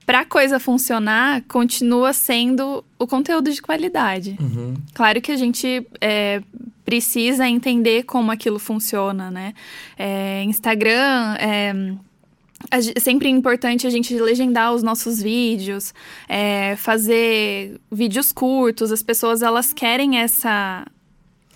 para 0.07 0.21
a 0.21 0.25
coisa 0.25 0.57
funcionar, 0.57 1.43
continua 1.49 2.13
sendo 2.13 2.81
o 2.97 3.05
conteúdo 3.05 3.51
de 3.51 3.61
qualidade. 3.61 4.37
Uhum. 4.39 4.73
Claro 4.93 5.21
que 5.21 5.33
a 5.33 5.35
gente 5.35 5.85
é, 5.99 6.41
precisa 6.85 7.45
entender 7.45 8.03
como 8.03 8.31
aquilo 8.31 8.57
funciona, 8.57 9.29
né? 9.29 9.53
É, 9.97 10.43
Instagram. 10.43 11.35
É, 11.41 11.73
é 12.71 12.99
sempre 13.01 13.27
importante 13.27 13.85
a 13.85 13.89
gente 13.89 14.17
legendar 14.17 14.73
os 14.73 14.81
nossos 14.81 15.21
vídeos, 15.21 15.93
é, 16.29 16.77
fazer 16.77 17.77
vídeos 17.91 18.31
curtos. 18.31 18.93
As 18.93 19.03
pessoas 19.03 19.41
elas 19.41 19.73
querem 19.73 20.19
essa 20.19 20.85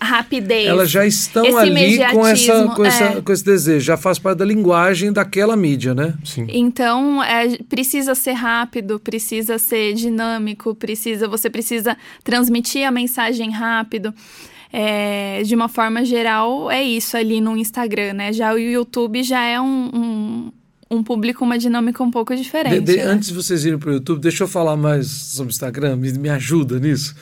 rapidez. 0.02 0.68
Elas 0.68 0.90
já 0.90 1.06
estão 1.06 1.58
ali 1.58 2.00
com, 2.12 2.26
essa, 2.26 2.68
com, 2.70 2.84
essa, 2.84 3.04
é. 3.04 3.22
com 3.22 3.32
esse 3.32 3.46
desejo, 3.46 3.86
já 3.86 3.96
faz 3.96 4.18
parte 4.18 4.40
da 4.40 4.46
linguagem 4.46 5.14
daquela 5.14 5.56
mídia, 5.56 5.94
né? 5.94 6.16
Sim. 6.24 6.48
Então, 6.50 7.24
é, 7.24 7.58
precisa 7.70 8.16
ser 8.16 8.34
rápido, 8.34 9.00
precisa 9.00 9.60
ser 9.60 9.94
dinâmico, 9.94 10.74
precisa, 10.74 11.28
você 11.28 11.50
precisa 11.50 11.96
transmitir 12.24 12.88
a 12.88 12.92
mensagem 12.92 13.52
rápido. 13.52 14.14
É, 14.74 15.44
de 15.44 15.54
uma 15.54 15.68
forma 15.68 16.06
geral, 16.06 16.72
é 16.72 16.82
isso 16.82 17.18
ali 17.18 17.42
no 17.42 17.58
Instagram, 17.58 18.14
né? 18.14 18.34
Já 18.34 18.54
o 18.54 18.58
YouTube 18.58 19.22
já 19.22 19.44
é 19.44 19.60
um, 19.60 19.90
um 19.94 20.52
um 20.92 21.02
público, 21.02 21.46
uma 21.46 21.58
dinâmica 21.58 22.04
um 22.04 22.12
pouco 22.12 22.36
diferente. 22.36 22.82
De, 22.82 22.98
de, 22.98 22.98
né? 22.98 23.04
Antes 23.04 23.30
de 23.30 23.34
vocês 23.34 23.64
irem 23.64 23.80
para 23.80 23.92
o 23.92 23.94
YouTube, 23.94 24.20
deixa 24.20 24.44
eu 24.44 24.48
falar 24.48 24.76
mais 24.76 25.08
sobre 25.08 25.50
o 25.50 25.54
Instagram, 25.54 25.96
me, 25.96 26.12
me 26.12 26.30
ajuda 26.30 26.80
nisso. 26.80 27.16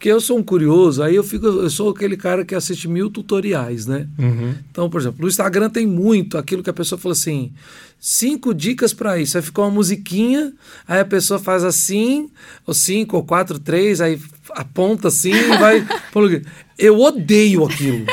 Porque 0.00 0.08
eu 0.08 0.18
sou 0.18 0.38
um 0.38 0.42
curioso, 0.42 1.02
aí 1.02 1.14
eu 1.14 1.22
fico, 1.22 1.44
eu 1.44 1.68
sou 1.68 1.90
aquele 1.90 2.16
cara 2.16 2.42
que 2.42 2.54
assiste 2.54 2.88
mil 2.88 3.10
tutoriais, 3.10 3.84
né? 3.84 4.08
Uhum. 4.18 4.54
Então, 4.70 4.88
por 4.88 4.98
exemplo, 4.98 5.20
no 5.20 5.28
Instagram 5.28 5.68
tem 5.68 5.86
muito 5.86 6.38
aquilo 6.38 6.62
que 6.62 6.70
a 6.70 6.72
pessoa 6.72 6.98
fala 6.98 7.12
assim: 7.12 7.52
cinco 8.00 8.54
dicas 8.54 8.94
para 8.94 9.18
isso. 9.18 9.36
Aí 9.36 9.42
fica 9.42 9.60
uma 9.60 9.70
musiquinha, 9.70 10.54
aí 10.88 11.00
a 11.00 11.04
pessoa 11.04 11.38
faz 11.38 11.62
assim, 11.64 12.30
ou 12.66 12.72
cinco, 12.72 13.18
ou 13.18 13.24
quatro, 13.24 13.58
três, 13.58 14.00
aí 14.00 14.18
aponta 14.52 15.08
assim 15.08 15.34
e 15.34 15.58
vai. 15.58 15.86
eu 16.78 16.98
odeio 16.98 17.66
aquilo 17.66 18.06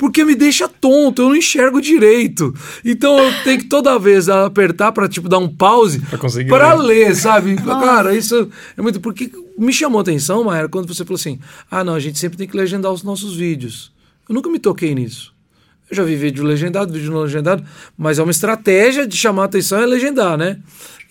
porque 0.00 0.24
me 0.24 0.34
deixa 0.34 0.66
tonto, 0.66 1.20
eu 1.20 1.28
não 1.28 1.36
enxergo 1.36 1.78
direito. 1.78 2.54
Então 2.82 3.18
eu 3.18 3.44
tenho 3.44 3.58
que 3.58 3.66
toda 3.66 3.98
vez 3.98 4.30
apertar 4.30 4.92
para 4.92 5.06
tipo 5.06 5.28
dar 5.28 5.36
um 5.36 5.46
pause 5.46 6.00
para 6.48 6.72
ler, 6.72 7.14
sabe? 7.14 7.54
Cara, 7.60 8.16
isso 8.16 8.48
é 8.78 8.80
muito 8.80 8.98
porque 8.98 9.30
me 9.58 9.74
chamou 9.74 9.98
a 9.98 10.02
atenção, 10.02 10.42
Maera, 10.42 10.70
quando 10.70 10.88
você 10.88 11.04
falou 11.04 11.16
assim: 11.16 11.38
"Ah, 11.70 11.84
não, 11.84 11.94
a 11.94 12.00
gente 12.00 12.18
sempre 12.18 12.38
tem 12.38 12.48
que 12.48 12.56
legendar 12.56 12.90
os 12.90 13.02
nossos 13.02 13.36
vídeos". 13.36 13.92
Eu 14.26 14.34
nunca 14.34 14.48
me 14.48 14.58
toquei 14.58 14.94
nisso. 14.94 15.34
Eu 15.90 15.94
já 15.94 16.02
vi 16.02 16.16
vídeo 16.16 16.44
legendado, 16.44 16.94
vídeo 16.94 17.12
não 17.12 17.20
legendado, 17.20 17.62
mas 17.98 18.18
é 18.18 18.22
uma 18.22 18.30
estratégia 18.30 19.06
de 19.06 19.18
chamar 19.18 19.42
a 19.42 19.46
atenção 19.46 19.82
é 19.82 19.84
legendar, 19.84 20.38
né? 20.38 20.60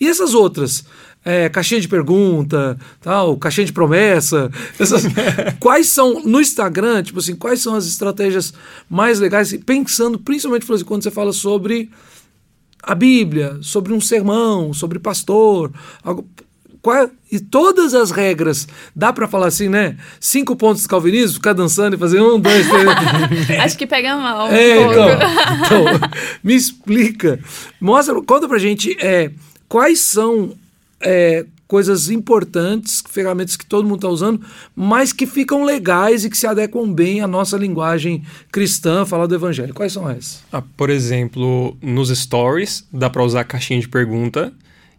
E 0.00 0.08
essas 0.08 0.34
outras? 0.34 0.84
É, 1.24 1.48
caixinha 1.48 1.80
de 1.80 1.88
pergunta, 1.88 2.78
tal, 3.00 3.36
caixinha 3.36 3.66
de 3.66 3.72
promessa. 3.72 4.50
Essas, 4.78 5.04
quais 5.60 5.88
são, 5.88 6.22
no 6.24 6.40
Instagram, 6.40 7.02
tipo 7.02 7.18
assim, 7.18 7.34
quais 7.34 7.60
são 7.60 7.74
as 7.74 7.86
estratégias 7.86 8.52
mais 8.88 9.20
legais, 9.20 9.56
pensando 9.64 10.18
principalmente 10.18 10.70
assim, 10.72 10.84
quando 10.84 11.02
você 11.02 11.10
fala 11.10 11.32
sobre 11.32 11.90
a 12.82 12.94
Bíblia, 12.94 13.58
sobre 13.60 13.92
um 13.92 14.00
sermão, 14.00 14.72
sobre 14.72 14.98
pastor, 14.98 15.70
algo, 16.02 16.26
qual, 16.80 17.10
e 17.30 17.38
todas 17.38 17.92
as 17.92 18.10
regras, 18.10 18.66
dá 18.96 19.12
para 19.12 19.28
falar 19.28 19.48
assim, 19.48 19.68
né? 19.68 19.98
Cinco 20.18 20.56
pontos 20.56 20.82
do 20.82 20.88
calvinismo, 20.88 21.34
ficar 21.34 21.52
dançando 21.52 21.94
e 21.94 21.98
fazer 21.98 22.22
um, 22.22 22.40
dois, 22.40 22.66
três. 22.66 23.60
Acho 23.60 23.76
que 23.76 23.86
pega 23.86 24.16
mal. 24.16 24.48
Um 24.48 24.52
é, 24.52 24.80
então, 24.80 25.08
então, 25.66 25.84
me 26.42 26.54
explica, 26.54 27.38
mostra, 27.78 28.14
conta 28.22 28.48
pra 28.48 28.58
gente 28.58 28.96
é, 28.98 29.30
quais 29.68 30.00
são 30.00 30.54
é, 31.00 31.44
coisas 31.70 32.10
importantes, 32.10 33.02
ferramentas 33.08 33.56
que 33.56 33.64
todo 33.64 33.84
mundo 33.84 33.98
está 33.98 34.08
usando, 34.08 34.40
mas 34.74 35.12
que 35.12 35.24
ficam 35.24 35.62
legais 35.64 36.24
e 36.24 36.30
que 36.30 36.36
se 36.36 36.46
adequam 36.46 36.92
bem 36.92 37.20
à 37.20 37.28
nossa 37.28 37.56
linguagem 37.56 38.24
cristã, 38.50 39.04
falar 39.04 39.26
do 39.26 39.34
evangelho. 39.36 39.72
Quais 39.72 39.92
são 39.92 40.10
essas? 40.10 40.42
Ah, 40.52 40.62
por 40.76 40.90
exemplo, 40.90 41.76
nos 41.80 42.08
stories 42.10 42.84
dá 42.92 43.08
para 43.08 43.22
usar 43.22 43.42
a 43.42 43.44
caixinha 43.44 43.80
de 43.80 43.88
pergunta. 43.88 44.52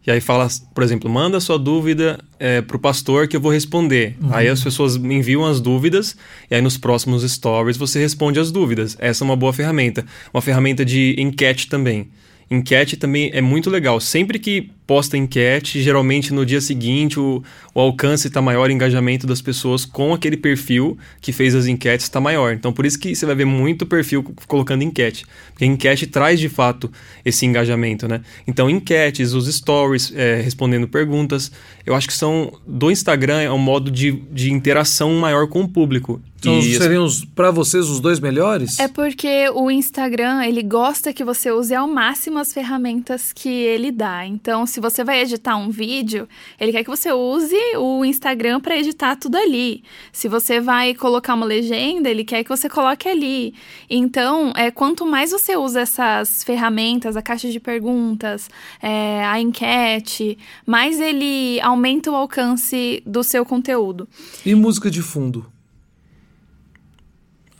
E 0.07 0.09
aí 0.09 0.19
fala, 0.19 0.47
por 0.73 0.83
exemplo, 0.83 1.09
manda 1.09 1.39
sua 1.39 1.59
dúvida 1.59 2.19
é, 2.39 2.61
para 2.61 2.75
o 2.75 2.79
pastor 2.79 3.27
que 3.27 3.35
eu 3.35 3.41
vou 3.41 3.51
responder. 3.51 4.15
Uhum. 4.19 4.33
Aí 4.33 4.47
as 4.47 4.63
pessoas 4.63 4.97
me 4.97 5.13
enviam 5.15 5.45
as 5.45 5.61
dúvidas 5.61 6.15
e 6.49 6.55
aí 6.55 6.61
nos 6.61 6.77
próximos 6.77 7.29
stories 7.29 7.77
você 7.77 7.99
responde 7.99 8.39
as 8.39 8.49
dúvidas. 8.49 8.95
Essa 8.97 9.23
é 9.23 9.25
uma 9.25 9.35
boa 9.35 9.53
ferramenta. 9.53 10.05
Uma 10.33 10.41
ferramenta 10.41 10.83
de 10.83 11.15
enquete 11.19 11.67
também. 11.67 12.09
Enquete 12.49 12.97
também 12.97 13.29
é 13.33 13.41
muito 13.41 13.69
legal. 13.69 13.99
Sempre 13.99 14.39
que 14.39 14.71
posta 14.85 15.17
enquete, 15.17 15.81
geralmente 15.81 16.33
no 16.33 16.45
dia 16.45 16.59
seguinte 16.59 17.19
o, 17.19 17.43
o 17.73 17.79
alcance 17.79 18.27
está 18.27 18.41
maior, 18.41 18.69
o 18.69 18.71
engajamento 18.71 19.25
das 19.25 19.41
pessoas 19.41 19.85
com 19.85 20.13
aquele 20.13 20.35
perfil 20.35 20.97
que 21.21 21.31
fez 21.31 21.55
as 21.55 21.65
enquetes 21.67 22.05
está 22.05 22.19
maior. 22.19 22.53
Então 22.53 22.73
por 22.73 22.85
isso 22.85 22.99
que 22.99 23.15
você 23.15 23.25
vai 23.25 23.35
ver 23.35 23.45
muito 23.45 23.85
perfil 23.85 24.23
colocando 24.47 24.83
enquete. 24.83 25.25
Porque 25.51 25.65
enquete 25.65 26.07
traz 26.07 26.39
de 26.39 26.49
fato 26.49 26.91
esse 27.23 27.45
engajamento, 27.45 28.07
né? 28.07 28.21
Então 28.47 28.69
enquetes, 28.69 29.33
os 29.33 29.47
stories, 29.53 30.11
é, 30.15 30.41
respondendo 30.41 30.87
perguntas, 30.87 31.51
eu 31.85 31.95
acho 31.95 32.07
que 32.07 32.13
são 32.13 32.51
do 32.67 32.91
Instagram 32.91 33.39
é 33.41 33.51
um 33.51 33.57
modo 33.57 33.89
de, 33.89 34.11
de 34.11 34.51
interação 34.51 35.13
maior 35.13 35.47
com 35.47 35.61
o 35.61 35.67
público. 35.67 36.21
Então, 36.41 36.57
e 36.57 36.75
seriam 36.75 37.07
para 37.35 37.51
vocês 37.51 37.87
os 37.87 37.99
dois 37.99 38.19
melhores? 38.19 38.79
É 38.79 38.87
porque 38.87 39.47
o 39.53 39.69
Instagram, 39.69 40.43
ele 40.43 40.63
gosta 40.63 41.13
que 41.13 41.23
você 41.23 41.51
use 41.51 41.73
ao 41.73 41.87
máximo 41.87 42.39
as 42.39 42.51
ferramentas 42.51 43.31
que 43.31 43.47
ele 43.47 43.91
dá. 43.91 44.25
Então, 44.25 44.65
se 44.71 44.79
você 44.79 45.03
vai 45.03 45.21
editar 45.21 45.57
um 45.57 45.69
vídeo, 45.69 46.27
ele 46.59 46.71
quer 46.71 46.83
que 46.83 46.89
você 46.89 47.11
use 47.11 47.55
o 47.77 48.03
Instagram 48.05 48.59
para 48.59 48.77
editar 48.77 49.15
tudo 49.15 49.35
ali. 49.35 49.83
Se 50.11 50.27
você 50.27 50.59
vai 50.59 50.95
colocar 50.95 51.33
uma 51.33 51.45
legenda, 51.45 52.09
ele 52.09 52.23
quer 52.23 52.43
que 52.43 52.49
você 52.49 52.69
coloque 52.69 53.07
ali. 53.07 53.53
Então, 53.89 54.53
é, 54.55 54.71
quanto 54.71 55.05
mais 55.05 55.31
você 55.31 55.55
usa 55.55 55.81
essas 55.81 56.43
ferramentas, 56.43 57.17
a 57.17 57.21
caixa 57.21 57.49
de 57.49 57.59
perguntas, 57.59 58.49
é, 58.81 59.23
a 59.25 59.39
enquete, 59.39 60.37
mais 60.65 60.99
ele 60.99 61.59
aumenta 61.61 62.09
o 62.09 62.15
alcance 62.15 63.03
do 63.05 63.23
seu 63.23 63.45
conteúdo. 63.45 64.07
E 64.45 64.55
música 64.55 64.89
de 64.89 65.01
fundo? 65.01 65.45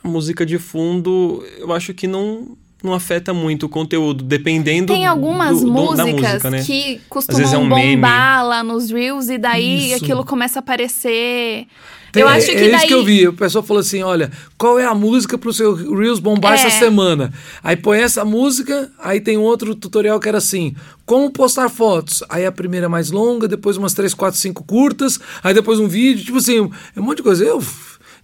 A 0.02 0.08
música 0.08 0.44
de 0.44 0.58
fundo, 0.58 1.44
eu 1.58 1.72
acho 1.72 1.94
que 1.94 2.08
não 2.08 2.56
não 2.82 2.94
afeta 2.94 3.32
muito 3.32 3.66
o 3.66 3.68
conteúdo, 3.68 4.24
dependendo 4.24 4.92
Tem 4.92 5.06
algumas 5.06 5.60
do, 5.60 5.66
músicas 5.66 6.12
música, 6.12 6.50
né? 6.50 6.62
que 6.64 7.00
costumam 7.08 7.52
é 7.52 7.58
um 7.58 7.68
bombar 7.68 8.38
meme. 8.38 8.48
lá 8.48 8.62
nos 8.64 8.90
Reels 8.90 9.28
e 9.28 9.38
daí 9.38 9.92
Isso. 9.92 10.04
aquilo 10.04 10.24
começa 10.24 10.58
a 10.58 10.60
aparecer. 10.60 11.66
Tem, 12.12 12.22
eu 12.22 12.28
acho 12.28 12.46
que 12.46 12.52
é 12.52 12.68
daí... 12.68 12.74
isso 12.74 12.86
que 12.86 12.94
eu 12.94 13.04
vi. 13.04 13.26
O 13.26 13.32
pessoal 13.32 13.64
falou 13.64 13.80
assim: 13.80 14.02
olha, 14.02 14.30
qual 14.58 14.78
é 14.78 14.84
a 14.84 14.94
música 14.94 15.38
pro 15.38 15.52
seu 15.52 15.74
Reels 15.74 16.18
bombar 16.18 16.52
é. 16.52 16.54
essa 16.56 16.70
semana? 16.78 17.32
Aí 17.64 17.74
põe 17.74 18.00
essa 18.00 18.22
música, 18.22 18.90
aí 18.98 19.18
tem 19.18 19.38
outro 19.38 19.74
tutorial 19.74 20.20
que 20.20 20.28
era 20.28 20.36
assim: 20.36 20.74
como 21.06 21.30
postar 21.30 21.70
fotos. 21.70 22.22
Aí 22.28 22.44
a 22.44 22.52
primeira 22.52 22.84
é 22.84 22.88
mais 22.88 23.10
longa, 23.10 23.48
depois 23.48 23.78
umas 23.78 23.94
3, 23.94 24.12
4, 24.12 24.38
5 24.38 24.64
curtas, 24.64 25.18
aí 25.42 25.54
depois 25.54 25.78
um 25.78 25.88
vídeo, 25.88 26.24
tipo 26.24 26.36
assim, 26.36 26.70
é 26.94 27.00
um 27.00 27.02
monte 27.02 27.18
de 27.18 27.22
coisa. 27.22 27.44
Eu 27.44 27.62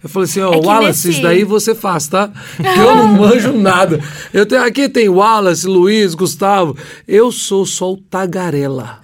eu 0.01 0.07
falei 0.07 0.29
assim, 0.29 0.39
ó, 0.39 0.53
é 0.53 0.57
Wallace, 0.57 1.07
nesse... 1.07 1.09
isso 1.09 1.21
daí 1.21 1.43
você 1.43 1.75
faz, 1.75 2.07
tá? 2.07 2.31
Porque 2.55 2.79
eu 2.79 2.95
não 2.95 3.07
manjo 3.19 3.51
nada. 3.51 3.99
Eu 4.33 4.45
tenho, 4.45 4.63
aqui 4.63 4.87
tem 4.87 5.09
Wallace, 5.09 5.67
Luiz, 5.67 6.15
Gustavo. 6.15 6.77
Eu 7.05 7.33
sou 7.33 7.65
só 7.65 7.91
o 7.91 7.97
tagarela. 7.97 9.01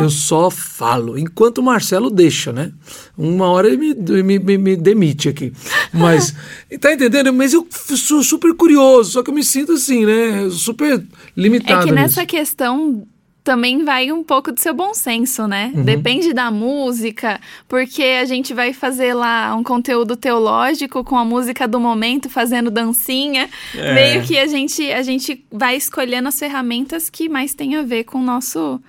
eu 0.00 0.08
só 0.08 0.50
falo. 0.50 1.18
Enquanto 1.18 1.58
o 1.58 1.62
Marcelo 1.62 2.08
deixa, 2.08 2.50
né? 2.50 2.72
Uma 3.16 3.50
hora 3.50 3.68
ele 3.68 3.76
me, 3.76 4.22
me, 4.22 4.38
me, 4.38 4.58
me 4.58 4.76
demite 4.76 5.28
aqui. 5.28 5.52
Mas, 5.92 6.34
tá 6.80 6.94
entendendo? 6.94 7.30
Mas 7.30 7.52
eu 7.52 7.66
sou 7.70 8.22
super 8.22 8.54
curioso, 8.54 9.10
só 9.12 9.22
que 9.22 9.28
eu 9.28 9.34
me 9.34 9.44
sinto 9.44 9.72
assim, 9.72 10.06
né? 10.06 10.48
Super 10.50 11.04
limitado. 11.36 11.82
É 11.82 11.84
que 11.84 11.92
nessa 11.92 12.22
nisso. 12.22 12.26
questão 12.26 13.06
também 13.44 13.84
vai 13.84 14.12
um 14.12 14.22
pouco 14.22 14.52
do 14.52 14.60
seu 14.60 14.72
bom 14.72 14.94
senso, 14.94 15.48
né? 15.48 15.72
Uhum. 15.74 15.82
Depende 15.82 16.32
da 16.32 16.50
música, 16.50 17.40
porque 17.68 18.02
a 18.02 18.24
gente 18.24 18.54
vai 18.54 18.72
fazer 18.72 19.14
lá 19.14 19.54
um 19.56 19.64
conteúdo 19.64 20.16
teológico 20.16 21.02
com 21.02 21.16
a 21.16 21.24
música 21.24 21.66
do 21.66 21.80
momento, 21.80 22.30
fazendo 22.30 22.70
dancinha. 22.70 23.48
É. 23.74 23.94
Meio 23.94 24.22
que 24.22 24.38
a 24.38 24.46
gente, 24.46 24.90
a 24.92 25.02
gente 25.02 25.44
vai 25.50 25.76
escolhendo 25.76 26.28
as 26.28 26.38
ferramentas 26.38 27.10
que 27.10 27.28
mais 27.28 27.52
tem 27.52 27.76
a 27.76 27.82
ver 27.82 28.04
com 28.04 28.18
o 28.18 28.22
nosso. 28.22 28.80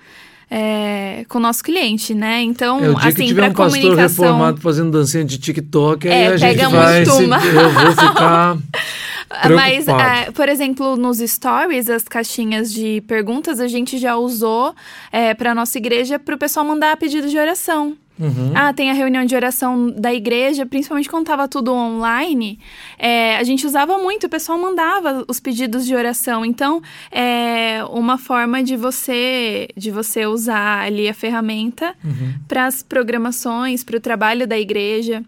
É, 0.50 1.24
com 1.28 1.38
o 1.38 1.40
nosso 1.40 1.64
cliente, 1.64 2.14
né? 2.14 2.42
Então, 2.42 2.78
é, 2.78 2.90
o 2.90 2.94
dia 2.94 3.08
assim, 3.08 3.22
que 3.22 3.26
tiver 3.26 3.50
um 3.50 3.54
comunicação... 3.54 3.96
pastor 3.96 4.26
reformado 4.26 4.60
fazendo 4.60 4.90
dancinha 4.90 5.24
de 5.24 5.38
TikTok, 5.38 6.06
é, 6.06 6.12
aí 6.12 6.26
a 6.26 6.36
gente 6.36 6.66
vai... 6.66 7.04
Se, 7.04 7.10
eu 7.10 7.70
vou 7.70 7.92
ficar 7.92 8.58
Mas, 9.54 9.88
é, 9.88 10.30
por 10.30 10.48
exemplo, 10.48 10.96
nos 10.96 11.18
stories, 11.18 11.88
as 11.88 12.04
caixinhas 12.04 12.72
de 12.72 13.00
perguntas, 13.02 13.60
a 13.60 13.68
gente 13.68 13.98
já 13.98 14.16
usou 14.16 14.74
é, 15.10 15.34
para 15.34 15.54
nossa 15.54 15.78
igreja 15.78 16.18
para 16.18 16.34
o 16.34 16.38
pessoal 16.38 16.64
mandar 16.64 16.96
pedido 16.96 17.28
de 17.28 17.38
oração. 17.38 17.96
Uhum. 18.18 18.52
Ah, 18.54 18.72
tem 18.72 18.90
a 18.90 18.94
reunião 18.94 19.24
de 19.24 19.34
oração 19.34 19.90
da 19.90 20.14
igreja, 20.14 20.64
principalmente 20.64 21.08
quando 21.08 21.22
estava 21.22 21.48
tudo 21.48 21.72
online, 21.72 22.60
é, 22.96 23.36
a 23.36 23.42
gente 23.42 23.66
usava 23.66 23.98
muito, 23.98 24.26
o 24.26 24.28
pessoal 24.28 24.56
mandava 24.56 25.24
os 25.26 25.40
pedidos 25.40 25.84
de 25.84 25.94
oração. 25.94 26.44
Então, 26.44 26.80
é 27.10 27.84
uma 27.90 28.16
forma 28.16 28.62
de 28.62 28.76
você 28.76 29.68
de 29.76 29.90
você 29.90 30.26
usar 30.26 30.84
ali 30.84 31.08
a 31.08 31.14
ferramenta 31.14 31.94
uhum. 32.04 32.34
para 32.46 32.66
as 32.66 32.82
programações, 32.82 33.82
para 33.82 33.96
o 33.96 34.00
trabalho 34.00 34.46
da 34.46 34.58
igreja. 34.58 35.24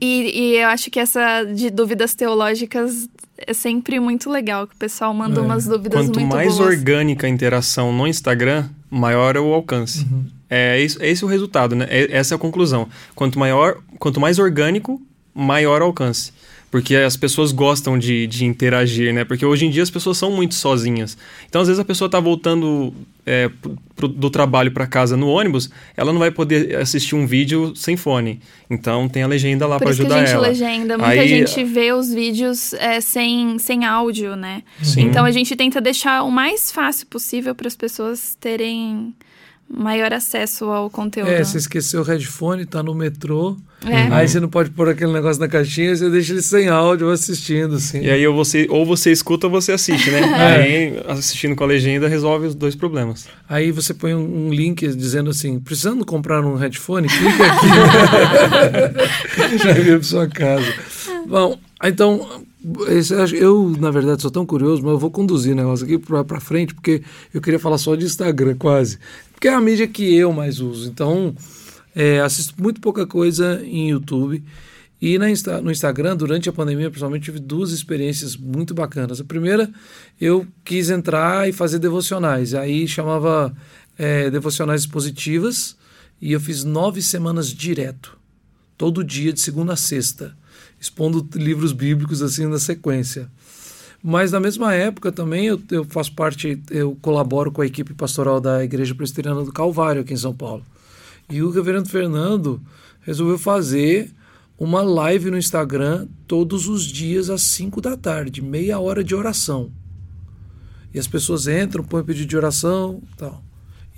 E, 0.00 0.54
e, 0.54 0.56
eu 0.56 0.68
acho 0.68 0.90
que 0.90 1.00
essa 1.00 1.44
de 1.44 1.70
dúvidas 1.70 2.14
teológicas 2.14 3.08
é 3.36 3.52
sempre 3.52 3.98
muito 3.98 4.30
legal, 4.30 4.66
que 4.66 4.74
o 4.74 4.78
pessoal 4.78 5.12
manda 5.12 5.40
é. 5.40 5.42
umas 5.42 5.64
dúvidas 5.66 6.06
Quanto 6.06 6.18
muito 6.20 6.34
mais 6.34 6.56
boas. 6.56 6.68
orgânica 6.68 7.26
a 7.26 7.30
interação 7.30 7.92
no 7.92 8.06
Instagram, 8.06 8.68
maior 8.90 9.36
é 9.36 9.40
o 9.40 9.52
alcance. 9.52 10.00
Uhum. 10.00 10.24
É, 10.48 10.80
esse, 10.80 11.02
é 11.02 11.08
esse 11.08 11.24
o 11.24 11.28
resultado, 11.28 11.74
né? 11.74 11.86
É, 11.88 12.16
essa 12.16 12.34
é 12.34 12.36
a 12.36 12.38
conclusão. 12.38 12.88
Quanto 13.14 13.38
maior, 13.38 13.78
quanto 13.98 14.20
mais 14.20 14.38
orgânico, 14.38 15.00
maior 15.34 15.82
o 15.82 15.86
alcance 15.86 16.32
porque 16.72 16.96
as 16.96 17.18
pessoas 17.18 17.52
gostam 17.52 17.98
de, 17.98 18.26
de 18.26 18.46
interagir, 18.46 19.12
né? 19.12 19.26
Porque 19.26 19.44
hoje 19.44 19.66
em 19.66 19.70
dia 19.70 19.82
as 19.82 19.90
pessoas 19.90 20.16
são 20.16 20.30
muito 20.30 20.54
sozinhas. 20.54 21.18
Então, 21.46 21.60
às 21.60 21.68
vezes, 21.68 21.78
a 21.78 21.84
pessoa 21.84 22.06
está 22.06 22.18
voltando 22.18 22.94
é, 23.24 23.50
pro, 23.94 24.08
do 24.08 24.30
trabalho 24.30 24.72
para 24.72 24.86
casa 24.86 25.16
no 25.16 25.28
ônibus, 25.28 25.70
ela 25.96 26.12
não 26.12 26.18
vai 26.18 26.30
poder 26.30 26.76
assistir 26.76 27.14
um 27.14 27.26
vídeo 27.26 27.74
sem 27.76 27.96
fone. 27.96 28.40
Então, 28.68 29.08
tem 29.08 29.22
a 29.22 29.26
legenda 29.26 29.66
lá 29.66 29.78
para 29.78 29.90
ajudar 29.90 30.16
ela. 30.16 30.18
Por 30.18 30.24
isso 30.24 30.34
que 30.34 30.38
a 30.38 30.48
gente 30.48 30.60
legenda. 30.60 30.98
Muita 30.98 31.12
Aí, 31.12 31.28
gente 31.28 31.64
vê 31.64 31.92
os 31.92 32.12
vídeos 32.12 32.72
é, 32.74 33.00
sem, 33.00 33.58
sem 33.58 33.84
áudio, 33.84 34.34
né? 34.34 34.62
Sim. 34.82 35.02
Então, 35.02 35.24
a 35.24 35.30
gente 35.30 35.54
tenta 35.54 35.80
deixar 35.80 36.22
o 36.22 36.30
mais 36.30 36.72
fácil 36.72 37.06
possível 37.06 37.54
para 37.54 37.68
as 37.68 37.76
pessoas 37.76 38.36
terem 38.40 39.14
maior 39.68 40.12
acesso 40.12 40.66
ao 40.66 40.90
conteúdo. 40.90 41.30
É, 41.30 41.42
você 41.42 41.58
esqueceu 41.58 42.00
o 42.02 42.04
headphone, 42.04 42.66
tá 42.66 42.82
no 42.82 42.94
metrô. 42.94 43.56
É. 43.84 44.14
Aí 44.14 44.28
você 44.28 44.38
não 44.38 44.48
pode 44.48 44.70
pôr 44.70 44.88
aquele 44.88 45.12
negócio 45.12 45.40
na 45.40 45.48
caixinha, 45.48 45.96
você 45.96 46.08
deixa 46.08 46.32
ele 46.32 46.42
sem 46.42 46.68
áudio 46.68 47.10
assistindo, 47.10 47.74
assim. 47.74 48.00
E 48.00 48.10
aí 48.10 48.24
ou 48.26 48.34
você, 48.34 48.66
ou 48.70 48.86
você 48.86 49.10
escuta 49.10 49.46
ou 49.48 49.50
você 49.50 49.72
assiste, 49.72 50.10
né? 50.10 50.20
Aí 50.34 51.02
assistindo 51.08 51.56
com 51.56 51.64
a 51.64 51.66
legenda 51.66 52.06
resolve 52.06 52.46
os 52.46 52.54
dois 52.54 52.76
problemas. 52.76 53.26
Aí 53.48 53.72
você 53.72 53.92
põe 53.92 54.14
um, 54.14 54.46
um 54.46 54.52
link 54.52 54.86
dizendo 54.88 55.30
assim, 55.30 55.58
precisando 55.58 56.04
comprar 56.04 56.44
um 56.44 56.54
headphone, 56.54 57.08
clica 57.08 57.44
aqui. 57.46 57.66
Já 59.58 59.72
veio 59.72 59.98
para 59.98 60.02
sua 60.02 60.28
casa. 60.28 60.72
Bom, 61.26 61.58
então, 61.82 62.44
eu, 63.32 63.74
na 63.80 63.90
verdade, 63.90 64.22
sou 64.22 64.30
tão 64.30 64.46
curioso, 64.46 64.82
mas 64.82 64.92
eu 64.92 64.98
vou 64.98 65.10
conduzir 65.10 65.52
o 65.52 65.56
negócio 65.56 65.84
aqui 65.84 65.98
pra, 65.98 66.22
pra 66.22 66.40
frente, 66.40 66.74
porque 66.74 67.02
eu 67.34 67.40
queria 67.40 67.58
falar 67.58 67.78
só 67.78 67.96
de 67.96 68.04
Instagram, 68.04 68.54
quase. 68.56 68.98
Porque 69.42 69.48
é 69.48 69.54
a 69.54 69.60
mídia 69.60 69.88
que 69.88 70.14
eu 70.14 70.32
mais 70.32 70.60
uso. 70.60 70.88
Então, 70.88 71.34
é, 71.96 72.20
assisto 72.20 72.54
muito 72.62 72.80
pouca 72.80 73.04
coisa 73.04 73.60
em 73.64 73.90
YouTube. 73.90 74.40
E 75.00 75.16
Insta- 75.16 75.60
no 75.60 75.68
Instagram, 75.68 76.16
durante 76.16 76.48
a 76.48 76.52
pandemia, 76.52 76.88
principalmente, 76.88 77.24
tive 77.24 77.40
duas 77.40 77.72
experiências 77.72 78.36
muito 78.36 78.72
bacanas. 78.72 79.20
A 79.20 79.24
primeira, 79.24 79.68
eu 80.20 80.46
quis 80.64 80.90
entrar 80.90 81.48
e 81.48 81.52
fazer 81.52 81.80
devocionais. 81.80 82.54
Aí 82.54 82.86
chamava 82.86 83.52
é, 83.98 84.30
Devocionais 84.30 84.86
Positivas. 84.86 85.74
E 86.20 86.30
eu 86.30 86.38
fiz 86.38 86.62
nove 86.62 87.02
semanas 87.02 87.48
direto. 87.48 88.16
Todo 88.78 89.02
dia, 89.02 89.32
de 89.32 89.40
segunda 89.40 89.72
a 89.72 89.76
sexta. 89.76 90.36
Expondo 90.80 91.28
livros 91.34 91.72
bíblicos 91.72 92.22
assim 92.22 92.46
na 92.46 92.60
sequência. 92.60 93.28
Mas 94.02 94.32
na 94.32 94.40
mesma 94.40 94.74
época 94.74 95.12
também 95.12 95.46
eu, 95.46 95.62
eu 95.70 95.84
faço 95.84 96.12
parte, 96.14 96.60
eu 96.70 96.96
colaboro 97.00 97.52
com 97.52 97.62
a 97.62 97.66
equipe 97.66 97.94
pastoral 97.94 98.40
da 98.40 98.64
Igreja 98.64 98.94
Presbiteriana 98.94 99.44
do 99.44 99.52
Calvário 99.52 100.02
aqui 100.02 100.12
em 100.12 100.16
São 100.16 100.34
Paulo. 100.34 100.64
E 101.30 101.40
o 101.40 101.50
reverendo 101.50 101.88
Fernando 101.88 102.60
resolveu 103.02 103.38
fazer 103.38 104.10
uma 104.58 104.82
live 104.82 105.30
no 105.30 105.38
Instagram 105.38 106.08
todos 106.26 106.68
os 106.68 106.84
dias 106.84 107.30
às 107.30 107.42
5 107.42 107.80
da 107.80 107.96
tarde, 107.96 108.42
meia 108.42 108.80
hora 108.80 109.04
de 109.04 109.14
oração. 109.14 109.70
E 110.92 110.98
as 110.98 111.06
pessoas 111.06 111.46
entram, 111.46 111.84
põem 111.84 112.04
pedido 112.04 112.28
de 112.28 112.36
oração 112.36 113.00
tal. 113.16 113.42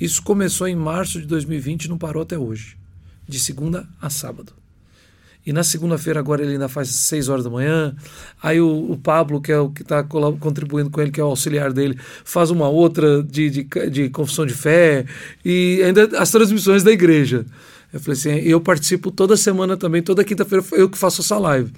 Isso 0.01 0.23
começou 0.23 0.69
em 0.69 0.77
março 0.77 1.21
de 1.21 1.27
2020 1.27 1.85
e 1.85 1.89
não 1.89 1.99
parou 1.99 2.23
até 2.23 2.39
hoje. 2.39 2.77
De 3.27 3.39
segunda 3.39 3.89
a 4.01 4.11
sábado. 4.11 4.53
E 5.47 5.53
na 5.53 5.63
segunda-feira 5.63 6.21
agora 6.21 6.43
ele 6.43 6.53
ainda 6.53 6.69
faz 6.69 6.89
6 6.89 7.29
horas 7.29 7.45
da 7.45 7.51
manhã. 7.51 7.95
Aí 8.43 8.61
o, 8.61 8.93
o 8.93 8.97
Pablo, 8.97 9.41
que 9.41 9.53
é 9.53 9.59
o 9.59 9.69
que 9.69 9.83
está 9.83 10.03
contribuindo 10.03 10.91
com 10.91 11.01
ele, 11.01 11.11
que 11.11 11.21
é 11.21 11.25
o 11.25 11.29
auxiliar 11.29 11.73
dele, 11.73 11.99
faz 12.25 12.51
uma 12.51 12.69
outra 12.69 13.23
de, 13.23 13.51
de, 13.51 13.91
de 13.91 14.09
confissão 14.09 14.47
de 14.47 14.55
fé. 14.55 15.05
E 15.45 15.83
ainda 15.85 16.19
as 16.19 16.31
transmissões 16.31 16.83
da 16.83 16.91
igreja. 16.91 17.45
Eu 17.93 18.01
falei 18.01 18.19
assim, 18.19 18.31
eu 18.49 18.61
participo 18.61 19.11
toda 19.11 19.37
semana 19.37 19.77
também, 19.77 20.03
toda 20.03 20.25
quinta-feira 20.25 20.65
eu 20.73 20.89
que 20.89 20.99
faço 20.99 21.21
essa 21.21 21.39
live. 21.39 21.71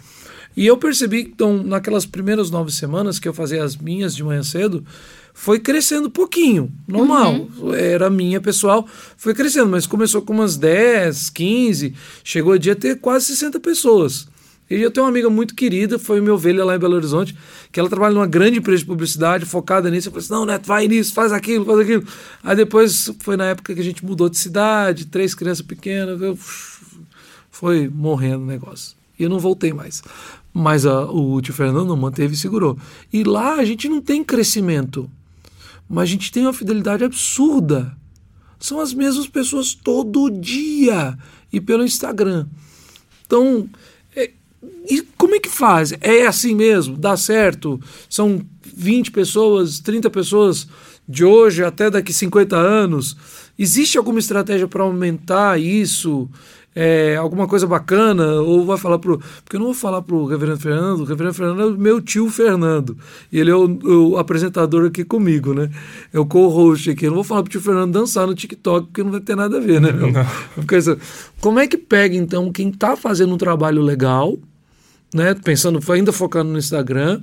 E 0.56 0.66
eu 0.66 0.78
percebi, 0.78 1.20
então, 1.20 1.62
naquelas 1.62 2.06
primeiras 2.06 2.50
nove 2.50 2.72
semanas 2.72 3.18
que 3.18 3.28
eu 3.28 3.34
fazia 3.34 3.62
as 3.62 3.76
minhas 3.76 4.16
de 4.16 4.24
manhã 4.24 4.42
cedo, 4.42 4.82
foi 5.38 5.60
crescendo 5.60 6.10
pouquinho, 6.10 6.72
normal. 6.88 7.46
Era 7.76 8.08
minha 8.08 8.40
pessoal, 8.40 8.88
foi 9.18 9.34
crescendo, 9.34 9.68
mas 9.68 9.86
começou 9.86 10.22
com 10.22 10.32
umas 10.32 10.56
10, 10.56 11.28
15, 11.28 11.94
chegou 12.24 12.54
a 12.54 12.58
dia 12.58 12.74
ter 12.74 12.98
quase 12.98 13.26
60 13.26 13.60
pessoas. 13.60 14.26
E 14.68 14.80
eu 14.80 14.90
tenho 14.90 15.04
uma 15.04 15.10
amiga 15.10 15.28
muito 15.28 15.54
querida, 15.54 15.98
foi 15.98 16.22
minha 16.22 16.32
ovelha 16.32 16.64
lá 16.64 16.74
em 16.74 16.78
Belo 16.78 16.96
Horizonte, 16.96 17.36
que 17.70 17.78
ela 17.78 17.88
trabalha 17.88 18.14
numa 18.14 18.26
grande 18.26 18.58
empresa 18.58 18.78
de 18.78 18.86
publicidade, 18.86 19.44
focada 19.44 19.90
nisso. 19.90 20.08
Eu 20.08 20.12
falei 20.12 20.24
assim: 20.24 20.32
não, 20.32 20.46
Neto, 20.46 20.66
vai 20.66 20.88
nisso, 20.88 21.12
faz 21.12 21.30
aquilo, 21.30 21.66
faz 21.66 21.80
aquilo. 21.80 22.04
Aí 22.42 22.56
depois 22.56 23.12
foi 23.20 23.36
na 23.36 23.44
época 23.44 23.74
que 23.74 23.80
a 23.80 23.84
gente 23.84 24.04
mudou 24.04 24.30
de 24.30 24.38
cidade, 24.38 25.04
três 25.04 25.34
crianças 25.34 25.64
pequenas, 25.64 26.20
eu, 26.20 26.36
foi 27.50 27.88
morrendo 27.88 28.42
o 28.42 28.46
negócio. 28.46 28.96
E 29.18 29.22
eu 29.22 29.28
não 29.28 29.38
voltei 29.38 29.72
mais. 29.72 30.02
Mas 30.52 30.86
a, 30.86 31.04
o 31.04 31.40
tio 31.42 31.52
Fernando 31.52 31.94
manteve 31.94 32.32
e 32.32 32.38
segurou. 32.38 32.76
E 33.12 33.22
lá 33.22 33.56
a 33.56 33.64
gente 33.66 33.86
não 33.86 34.00
tem 34.00 34.24
crescimento, 34.24 35.08
mas 35.88 36.04
a 36.04 36.12
gente 36.12 36.32
tem 36.32 36.44
uma 36.44 36.52
fidelidade 36.52 37.04
absurda. 37.04 37.96
São 38.58 38.80
as 38.80 38.92
mesmas 38.92 39.26
pessoas 39.26 39.74
todo 39.74 40.30
dia 40.30 41.16
e 41.52 41.60
pelo 41.60 41.84
Instagram. 41.84 42.46
Então, 43.26 43.68
é, 44.14 44.30
e 44.88 45.02
como 45.16 45.34
é 45.34 45.40
que 45.40 45.48
faz? 45.48 45.92
É 46.00 46.26
assim 46.26 46.54
mesmo? 46.54 46.96
Dá 46.96 47.16
certo? 47.16 47.80
São 48.08 48.44
20 48.62 49.10
pessoas, 49.10 49.80
30 49.80 50.10
pessoas 50.10 50.66
de 51.08 51.24
hoje 51.24 51.62
até 51.62 51.90
daqui 51.90 52.12
50 52.12 52.56
anos? 52.56 53.16
Existe 53.58 53.96
alguma 53.96 54.18
estratégia 54.18 54.66
para 54.66 54.82
aumentar 54.82 55.60
isso? 55.60 56.28
É, 56.78 57.16
alguma 57.16 57.48
coisa 57.48 57.66
bacana? 57.66 58.34
Ou 58.34 58.66
vai 58.66 58.76
falar 58.76 58.98
pro. 58.98 59.18
Porque 59.42 59.56
eu 59.56 59.60
não 59.60 59.68
vou 59.68 59.74
falar 59.74 60.02
pro 60.02 60.26
Reverendo 60.26 60.60
Fernando, 60.60 61.00
o 61.00 61.04
Reverendo 61.04 61.34
Fernando 61.34 61.62
é 61.62 61.64
o 61.64 61.78
meu 61.78 62.02
tio 62.02 62.28
Fernando. 62.28 62.98
E 63.32 63.40
ele 63.40 63.50
é 63.50 63.56
o, 63.56 64.10
o 64.10 64.18
apresentador 64.18 64.84
aqui 64.84 65.02
comigo, 65.02 65.54
né? 65.54 65.70
É 66.12 66.20
o 66.20 66.26
co-host 66.26 66.90
aqui. 66.90 67.06
Eu 67.06 67.12
não 67.12 67.14
vou 67.16 67.24
falar 67.24 67.42
pro 67.42 67.50
tio 67.50 67.62
Fernando 67.62 67.92
dançar 67.92 68.26
no 68.26 68.34
TikTok, 68.34 68.88
porque 68.88 69.02
não 69.02 69.10
vai 69.10 69.20
ter 69.20 69.34
nada 69.34 69.56
a 69.56 69.60
ver, 69.60 69.80
né? 69.80 69.90
Meu? 69.90 70.12
Porque, 70.54 70.76
como 71.40 71.58
é 71.58 71.66
que 71.66 71.78
pega, 71.78 72.14
então, 72.14 72.52
quem 72.52 72.70
tá 72.70 72.94
fazendo 72.94 73.32
um 73.32 73.38
trabalho 73.38 73.80
legal, 73.80 74.36
né? 75.14 75.34
Pensando, 75.34 75.80
ainda 75.90 76.12
focando 76.12 76.52
no 76.52 76.58
Instagram, 76.58 77.22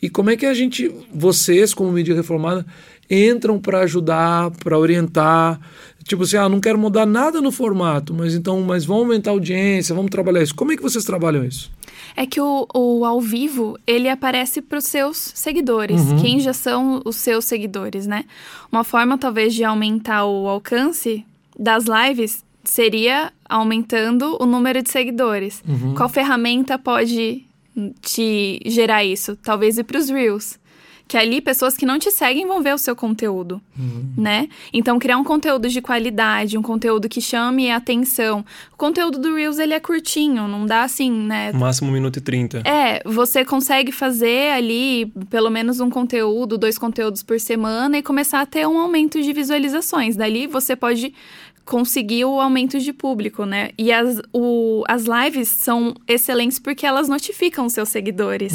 e 0.00 0.08
como 0.08 0.30
é 0.30 0.36
que 0.36 0.46
a 0.46 0.54
gente, 0.54 0.90
vocês, 1.12 1.74
como 1.74 1.90
mídia 1.90 2.14
reformada, 2.14 2.64
entram 3.10 3.58
para 3.58 3.80
ajudar, 3.80 4.50
para 4.62 4.78
orientar? 4.78 5.60
Tipo 6.04 6.22
assim, 6.22 6.36
ah, 6.36 6.48
não 6.48 6.60
quero 6.60 6.78
mudar 6.78 7.04
nada 7.04 7.40
no 7.40 7.50
formato, 7.50 8.14
mas 8.14 8.34
então, 8.34 8.60
mas 8.60 8.84
vamos 8.84 9.04
aumentar 9.04 9.30
a 9.30 9.34
audiência, 9.34 9.94
vamos 9.94 10.10
trabalhar 10.10 10.42
isso. 10.42 10.54
Como 10.54 10.72
é 10.72 10.76
que 10.76 10.82
vocês 10.82 11.04
trabalham 11.04 11.44
isso? 11.44 11.70
É 12.16 12.26
que 12.26 12.40
o, 12.40 12.66
o 12.72 13.04
ao 13.04 13.20
vivo, 13.20 13.76
ele 13.86 14.08
aparece 14.08 14.62
para 14.62 14.78
os 14.78 14.84
seus 14.84 15.32
seguidores, 15.34 16.00
quem 16.20 16.38
já 16.38 16.52
são 16.52 17.02
os 17.04 17.16
seus 17.16 17.44
seguidores, 17.44 18.06
né? 18.06 18.24
Uma 18.70 18.84
forma, 18.84 19.18
talvez, 19.18 19.52
de 19.52 19.64
aumentar 19.64 20.24
o 20.24 20.48
alcance 20.48 21.24
das 21.58 21.84
lives 21.86 22.44
seria 22.62 23.32
aumentando 23.48 24.36
o 24.40 24.46
número 24.46 24.82
de 24.82 24.90
seguidores. 24.90 25.62
Qual 25.96 26.08
ferramenta 26.08 26.78
pode 26.78 27.47
te 28.00 28.60
gerar 28.66 29.04
isso? 29.04 29.36
Talvez 29.36 29.78
ir 29.78 29.84
para 29.84 29.98
os 29.98 30.08
Reels. 30.08 30.58
Que 31.06 31.16
ali 31.16 31.40
pessoas 31.40 31.74
que 31.74 31.86
não 31.86 31.98
te 31.98 32.10
seguem 32.10 32.46
vão 32.46 32.62
ver 32.62 32.74
o 32.74 32.76
seu 32.76 32.94
conteúdo, 32.94 33.62
né? 34.14 34.46
Então 34.70 34.98
criar 34.98 35.16
um 35.16 35.24
conteúdo 35.24 35.66
de 35.66 35.80
qualidade, 35.80 36.58
um 36.58 36.62
conteúdo 36.62 37.08
que 37.08 37.18
chame 37.18 37.70
a 37.70 37.76
atenção. 37.76 38.44
O 38.74 38.76
conteúdo 38.76 39.18
do 39.18 39.34
Reels 39.34 39.58
ele 39.58 39.72
é 39.72 39.80
curtinho, 39.80 40.46
não 40.46 40.66
dá 40.66 40.82
assim, 40.82 41.10
né? 41.10 41.50
Máximo 41.54 41.88
1 41.88 41.92
minuto 41.94 42.18
e 42.18 42.20
30. 42.20 42.58
É, 42.58 43.00
você 43.06 43.42
consegue 43.42 43.90
fazer 43.90 44.52
ali 44.52 45.06
pelo 45.30 45.48
menos 45.48 45.80
um 45.80 45.88
conteúdo, 45.88 46.58
dois 46.58 46.76
conteúdos 46.76 47.22
por 47.22 47.40
semana 47.40 47.96
e 47.96 48.02
começar 48.02 48.42
a 48.42 48.46
ter 48.46 48.68
um 48.68 48.78
aumento 48.78 49.18
de 49.22 49.32
visualizações. 49.32 50.14
Dali 50.14 50.46
você 50.46 50.76
pode 50.76 51.14
conseguir 51.68 52.24
o 52.24 52.40
aumento 52.40 52.78
de 52.80 52.92
público, 52.92 53.44
né? 53.44 53.70
E 53.76 53.92
as, 53.92 54.20
o, 54.32 54.82
as 54.88 55.04
lives 55.04 55.48
são 55.48 55.94
excelentes 56.08 56.58
porque 56.58 56.86
elas 56.86 57.08
notificam 57.08 57.66
os 57.66 57.74
seus 57.74 57.90
seguidores, 57.90 58.54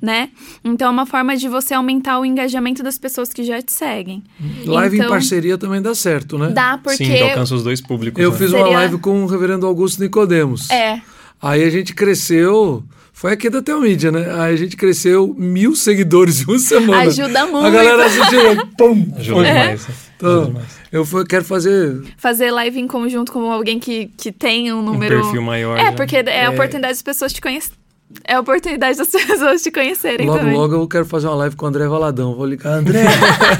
né? 0.00 0.30
Então 0.64 0.86
é 0.86 0.90
uma 0.90 1.04
forma 1.04 1.36
de 1.36 1.48
você 1.48 1.74
aumentar 1.74 2.20
o 2.20 2.24
engajamento 2.24 2.82
das 2.82 2.98
pessoas 2.98 3.32
que 3.32 3.42
já 3.42 3.60
te 3.60 3.72
seguem. 3.72 4.22
Live 4.64 4.96
em 4.96 5.00
Então, 5.00 5.10
parceria 5.10 5.58
também 5.58 5.82
dá 5.82 5.94
certo, 5.94 6.38
né? 6.38 6.50
Dá 6.50 6.78
porque... 6.78 7.04
Sim, 7.04 7.20
alcança 7.20 7.54
os 7.54 7.64
dois 7.64 7.80
públicos. 7.80 8.22
Eu 8.22 8.30
né? 8.30 8.38
fiz 8.38 8.52
uma 8.52 8.62
Seria- 8.62 8.78
live 8.78 8.98
com 8.98 9.24
o 9.24 9.26
reverendo 9.26 9.66
Augusto 9.66 10.00
Nicodemos. 10.00 10.70
É, 10.70 11.02
Aí 11.42 11.64
a 11.64 11.70
gente 11.70 11.92
cresceu. 11.92 12.84
Foi 13.22 13.30
aqui 13.34 13.48
da 13.48 13.62
Telmídia, 13.62 14.10
né? 14.10 14.26
Aí 14.34 14.52
a 14.52 14.56
gente 14.56 14.76
cresceu 14.76 15.32
mil 15.38 15.76
seguidores 15.76 16.40
em 16.40 16.44
uma 16.50 16.58
semana. 16.58 17.02
Ajuda 17.02 17.46
muito. 17.46 17.66
A 17.68 17.70
galera 17.70 18.04
assistiu. 18.06 18.66
Pum! 18.76 19.12
Ajuda 19.16 19.36
Foi. 19.36 19.44
demais. 19.44 19.46
né? 19.46 19.72
Ajuda 19.74 19.94
Então, 20.16 20.44
demais. 20.46 20.66
eu 20.90 21.04
fui- 21.04 21.24
quero 21.24 21.44
fazer. 21.44 22.02
fazer 22.16 22.50
live 22.50 22.80
em 22.80 22.88
conjunto 22.88 23.30
com 23.32 23.52
alguém 23.52 23.78
que, 23.78 24.06
que 24.16 24.32
tem 24.32 24.72
um 24.72 24.82
número... 24.82 25.20
perfil 25.22 25.40
maior, 25.40 25.78
É, 25.78 25.84
né? 25.84 25.92
porque 25.92 26.16
é 26.16 26.46
a 26.46 26.50
oportunidade 26.50 26.94
das 26.94 27.02
pessoas 27.02 27.32
te 27.32 27.40
conhecerem. 27.40 27.78
É 28.24 28.34
a 28.34 28.40
oportunidade 28.40 28.98
das 28.98 29.08
pessoas 29.10 29.62
te 29.62 29.70
conhecerem 29.70 30.26
Logo, 30.26 30.38
também. 30.38 30.54
logo 30.54 30.74
eu 30.74 30.88
quero 30.88 31.04
fazer 31.04 31.26
uma 31.26 31.36
live 31.36 31.56
com 31.56 31.64
o 31.64 31.68
André 31.68 31.86
Valadão. 31.86 32.34
Vou 32.34 32.46
ligar, 32.46 32.78
André. 32.78 33.04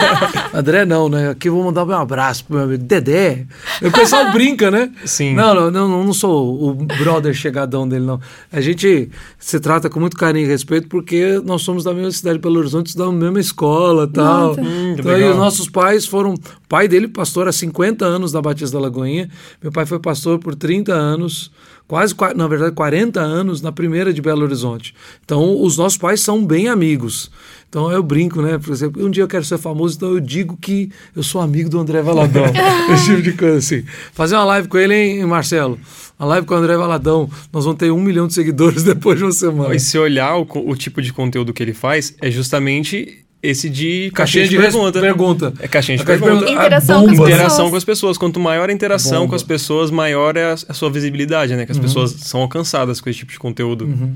André 0.55 0.85
não, 0.85 1.09
né? 1.09 1.31
Aqui 1.31 1.49
eu 1.49 1.55
vou 1.55 1.65
mandar 1.65 1.85
um 1.85 1.93
abraço 1.93 2.45
pro 2.45 2.57
meu 2.57 2.65
amigo 2.65 2.83
Dedé. 2.83 3.47
O 3.81 3.91
pessoal 3.91 4.31
brinca, 4.33 4.71
né? 4.71 4.91
Sim. 5.05 5.35
Não, 5.35 5.55
não, 5.55 5.71
não, 5.71 6.05
não 6.05 6.13
sou 6.13 6.71
o 6.71 6.75
brother 6.75 7.35
chegadão 7.35 7.89
dele, 7.89 8.05
não. 8.05 8.21
A 8.53 8.61
gente 8.61 9.11
se 9.39 9.59
trata 9.61 9.91
com 9.91 9.99
muito 10.01 10.17
carinho 10.17 10.47
e 10.47 10.49
respeito 10.49 10.89
porque 10.89 11.41
nós 11.45 11.63
somos 11.63 11.85
da 11.85 11.93
mesma 11.93 12.11
cidade 12.11 12.37
de 12.37 12.43
Belo 12.43 12.59
Horizonte, 12.59 12.97
da 12.97 13.11
mesma 13.11 13.41
escola 13.41 14.05
e 14.05 14.13
tal. 14.13 14.49
Nossa. 14.49 14.61
Hum, 14.61 14.97
então, 14.99 15.19
e 15.19 15.25
os 15.25 15.37
nossos 15.37 15.69
pais 15.69 16.07
foram 16.07 16.35
pai 16.73 16.89
dele, 16.89 17.07
pastor 17.07 17.47
há 17.47 17.53
50 17.53 18.03
anos 18.03 18.33
da 18.33 18.41
Batista 18.41 18.79
da 18.79 18.83
Lagoinha. 18.83 19.29
Meu 19.63 19.71
pai 19.71 19.85
foi 19.85 19.99
pastor 19.99 20.39
por 20.39 20.55
30 20.55 20.91
anos, 20.91 21.53
quase, 21.87 22.15
na 22.35 22.49
verdade, 22.49 22.73
40 22.75 23.21
anos 23.21 23.61
na 23.61 23.71
primeira 23.71 24.11
de 24.11 24.23
Belo 24.23 24.43
Horizonte. 24.43 24.95
Então, 25.23 25.63
os 25.63 25.77
nossos 25.77 25.99
pais 25.99 26.23
são 26.23 26.43
bem 26.43 26.69
amigos. 26.69 27.31
Então 27.69 27.93
eu 27.93 28.03
brinco, 28.03 28.41
né? 28.41 28.57
Por 28.57 28.73
exemplo, 28.73 29.05
um 29.05 29.11
dia 29.11 29.23
eu 29.23 29.29
quero 29.29 29.45
ser 29.45 29.59
famoso, 29.59 29.97
então 29.97 30.13
eu 30.13 30.21
digo 30.21 30.57
que 30.57 30.91
eu 31.15 31.23
sou 31.23 31.43
amigo 31.43 31.69
do 31.69 31.79
André 31.79 32.01
Valadão. 32.01 32.45
esse 32.93 33.05
tipo 33.07 33.23
de 33.23 33.33
coisa 33.33 33.59
assim. 33.59 33.85
Fazer 34.13 34.35
uma 34.35 34.45
live 34.45 34.69
com 34.69 34.79
ele, 34.79 34.95
hein, 34.95 35.27
Marcelo? 35.27 35.79
Uma 36.19 36.29
live 36.29 36.47
com 36.47 36.55
o 36.55 36.57
André 36.57 36.77
Valadão. 36.77 37.31
Nós 37.53 37.65
vamos 37.65 37.79
ter 37.79 37.91
um 37.91 38.01
milhão 38.01 38.27
de 38.27 38.35
seguidores 38.35 38.83
depois 38.85 39.19
de 39.19 39.25
uma 39.25 39.33
semana. 39.33 39.75
E 39.75 39.81
se 39.81 39.99
olhar 39.99 40.37
o, 40.37 40.47
o 40.67 40.77
tipo 40.77 41.03
de 41.03 41.13
conteúdo 41.13 41.53
que 41.53 41.63
ele 41.63 41.75
faz, 41.75 42.15
é 42.21 42.31
justamente 42.31 43.22
esse 43.43 43.69
de 43.69 44.13
caixinha, 44.15 44.45
caixinha 44.45 44.45
de, 44.45 44.51
de 44.51 44.57
pergunta. 44.57 45.01
pergunta. 45.01 45.55
É 45.59 45.67
caixinha 45.67 45.99
de 45.99 46.05
pergunta. 46.05 46.49
Interação, 46.49 47.05
com, 47.05 47.13
interação 47.13 47.71
com 47.71 47.77
as 47.77 47.85
pessoas. 47.85 48.17
Quanto 48.17 48.39
maior 48.39 48.71
a 48.71 48.73
interação 48.73 49.21
Bomba. 49.21 49.31
com 49.31 49.35
as 49.35 49.43
pessoas, 49.43 49.91
maior 49.91 50.37
é 50.37 50.45
a, 50.45 50.53
a 50.53 50.75
sua 50.75 50.89
visibilidade, 50.89 51.57
né? 51.57 51.67
Que 51.67 51.73
as 51.73 51.79
uhum. 51.79 51.83
pessoas 51.83 52.13
são 52.13 52.41
alcançadas 52.41 53.01
com 53.01 53.11
esse 53.11 53.19
tipo 53.19 53.33
de 53.33 53.39
conteúdo. 53.41 53.87
Uhum. 53.87 54.15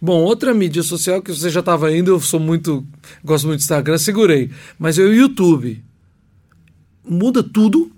Bom, 0.00 0.20
outra 0.20 0.52
mídia 0.52 0.82
social 0.82 1.22
que 1.22 1.32
você 1.32 1.48
já 1.48 1.60
estava 1.60 1.90
indo, 1.96 2.10
eu 2.10 2.20
sou 2.20 2.38
muito. 2.38 2.86
gosto 3.24 3.46
muito 3.46 3.60
de 3.60 3.64
Instagram, 3.64 3.96
segurei. 3.96 4.50
Mas 4.78 4.98
eu, 4.98 5.14
YouTube. 5.14 5.82
Muda 7.08 7.42
tudo. 7.42 7.90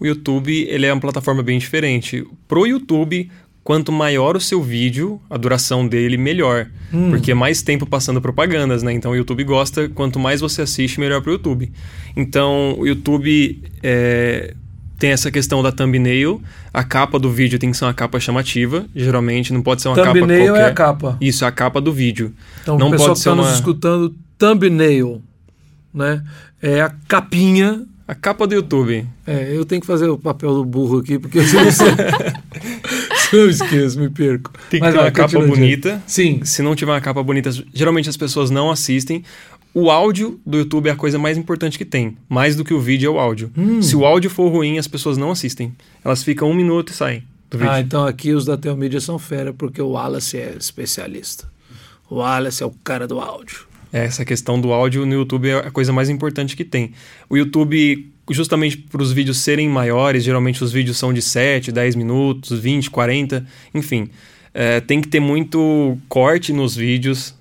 O 0.00 0.06
YouTube 0.06 0.66
ele 0.68 0.86
é 0.86 0.92
uma 0.92 1.00
plataforma 1.00 1.42
bem 1.42 1.58
diferente. 1.58 2.26
Pro 2.48 2.66
YouTube, 2.66 3.30
quanto 3.64 3.90
maior 3.90 4.36
o 4.36 4.40
seu 4.40 4.62
vídeo, 4.62 5.18
a 5.28 5.38
duração 5.38 5.88
dele, 5.88 6.18
melhor. 6.18 6.66
Hum. 6.92 7.10
Porque 7.10 7.32
é 7.32 7.34
mais 7.34 7.62
tempo 7.62 7.86
passando 7.86 8.20
propagandas, 8.20 8.82
né? 8.82 8.92
Então 8.92 9.12
o 9.12 9.16
YouTube 9.16 9.42
gosta, 9.42 9.88
quanto 9.88 10.20
mais 10.20 10.42
você 10.42 10.62
assiste, 10.62 11.00
melhor 11.00 11.22
pro 11.22 11.32
YouTube. 11.32 11.72
Então 12.14 12.76
o 12.78 12.86
YouTube 12.86 13.62
é, 13.82 14.54
tem 14.98 15.10
essa 15.10 15.30
questão 15.30 15.62
da 15.62 15.72
thumbnail. 15.72 16.42
A 16.72 16.84
capa 16.84 17.18
do 17.18 17.30
vídeo 17.30 17.58
tem 17.58 17.70
que 17.70 17.76
ser 17.76 17.86
uma 17.86 17.94
capa 17.94 18.20
chamativa. 18.20 18.84
Geralmente 18.94 19.50
não 19.52 19.62
pode 19.62 19.80
ser 19.80 19.88
uma 19.88 19.96
thumbnail 19.96 20.28
capa 20.28 20.46
qualquer. 20.46 20.62
é 20.62 20.66
a 20.66 20.74
capa. 20.74 21.16
Isso, 21.18 21.44
é 21.44 21.48
a 21.48 21.52
capa 21.52 21.80
do 21.80 21.92
vídeo. 21.92 22.34
Então, 22.62 22.78
não 22.78 22.88
o 22.88 22.90
pessoal 22.90 23.08
pode 23.08 23.20
que 23.20 23.28
está 23.28 23.32
uma... 23.32 23.44
nos 23.44 23.54
escutando, 23.54 24.14
thumbnail, 24.36 25.22
né? 25.92 26.22
É 26.60 26.82
a 26.82 26.90
capinha. 27.08 27.82
A 28.06 28.14
capa 28.14 28.46
do 28.46 28.54
YouTube. 28.54 29.06
É, 29.26 29.56
eu 29.56 29.64
tenho 29.64 29.80
que 29.80 29.86
fazer 29.86 30.06
o 30.08 30.18
papel 30.18 30.52
do 30.52 30.62
burro 30.62 30.98
aqui, 30.98 31.18
porque 31.18 31.38
eu 31.38 31.42
não 31.42 31.72
sei. 31.72 31.88
Eu 33.38 33.50
esqueço, 33.50 33.98
me 33.98 34.08
perco. 34.08 34.52
Tem 34.70 34.80
que 34.80 34.86
Mas 34.86 34.94
ter 34.94 35.00
uma 35.00 35.10
capa 35.10 35.40
bonita. 35.40 36.02
Sim. 36.06 36.40
Se 36.44 36.62
não 36.62 36.74
tiver 36.74 36.92
uma 36.92 37.00
capa 37.00 37.22
bonita, 37.22 37.50
geralmente 37.72 38.08
as 38.08 38.16
pessoas 38.16 38.50
não 38.50 38.70
assistem 38.70 39.24
o 39.74 39.90
áudio 39.90 40.40
do 40.46 40.58
YouTube 40.58 40.88
é 40.88 40.92
a 40.92 40.96
coisa 40.96 41.18
mais 41.18 41.36
importante 41.36 41.76
que 41.76 41.84
tem. 41.84 42.16
Mais 42.28 42.54
do 42.54 42.64
que 42.64 42.72
o 42.72 42.80
vídeo 42.80 43.08
é 43.08 43.10
o 43.10 43.18
áudio. 43.18 43.50
Hum. 43.58 43.82
Se 43.82 43.96
o 43.96 44.06
áudio 44.06 44.30
for 44.30 44.48
ruim, 44.48 44.78
as 44.78 44.86
pessoas 44.86 45.18
não 45.18 45.32
assistem. 45.32 45.74
Elas 46.04 46.22
ficam 46.22 46.48
um 46.48 46.54
minuto 46.54 46.90
e 46.90 46.94
saem 46.94 47.24
do 47.50 47.58
vídeo. 47.58 47.72
Ah, 47.72 47.80
então 47.80 48.06
aqui 48.06 48.32
os 48.32 48.44
da 48.44 48.56
Telmídia 48.56 49.00
são 49.00 49.18
fera, 49.18 49.52
porque 49.52 49.82
o 49.82 49.90
Wallace 49.90 50.38
é 50.38 50.54
especialista. 50.56 51.50
O 52.08 52.16
Wallace 52.16 52.62
é 52.62 52.66
o 52.66 52.70
cara 52.84 53.08
do 53.08 53.18
áudio. 53.18 53.66
É, 53.92 54.04
essa 54.04 54.24
questão 54.24 54.60
do 54.60 54.72
áudio 54.72 55.04
no 55.04 55.12
YouTube 55.12 55.48
é 55.48 55.58
a 55.58 55.70
coisa 55.72 55.92
mais 55.92 56.08
importante 56.08 56.56
que 56.56 56.64
tem. 56.64 56.92
O 57.28 57.36
YouTube, 57.36 58.12
justamente 58.30 58.76
para 58.76 59.02
os 59.02 59.12
vídeos 59.12 59.38
serem 59.38 59.68
maiores, 59.68 60.24
geralmente 60.24 60.62
os 60.62 60.72
vídeos 60.72 60.96
são 60.96 61.12
de 61.12 61.20
7, 61.20 61.70
10 61.70 61.94
minutos, 61.94 62.58
20, 62.58 62.90
40, 62.90 63.44
enfim. 63.74 64.08
É, 64.52 64.80
tem 64.80 65.00
que 65.00 65.08
ter 65.08 65.20
muito 65.20 65.98
corte 66.08 66.52
nos 66.52 66.76
vídeos, 66.76 67.34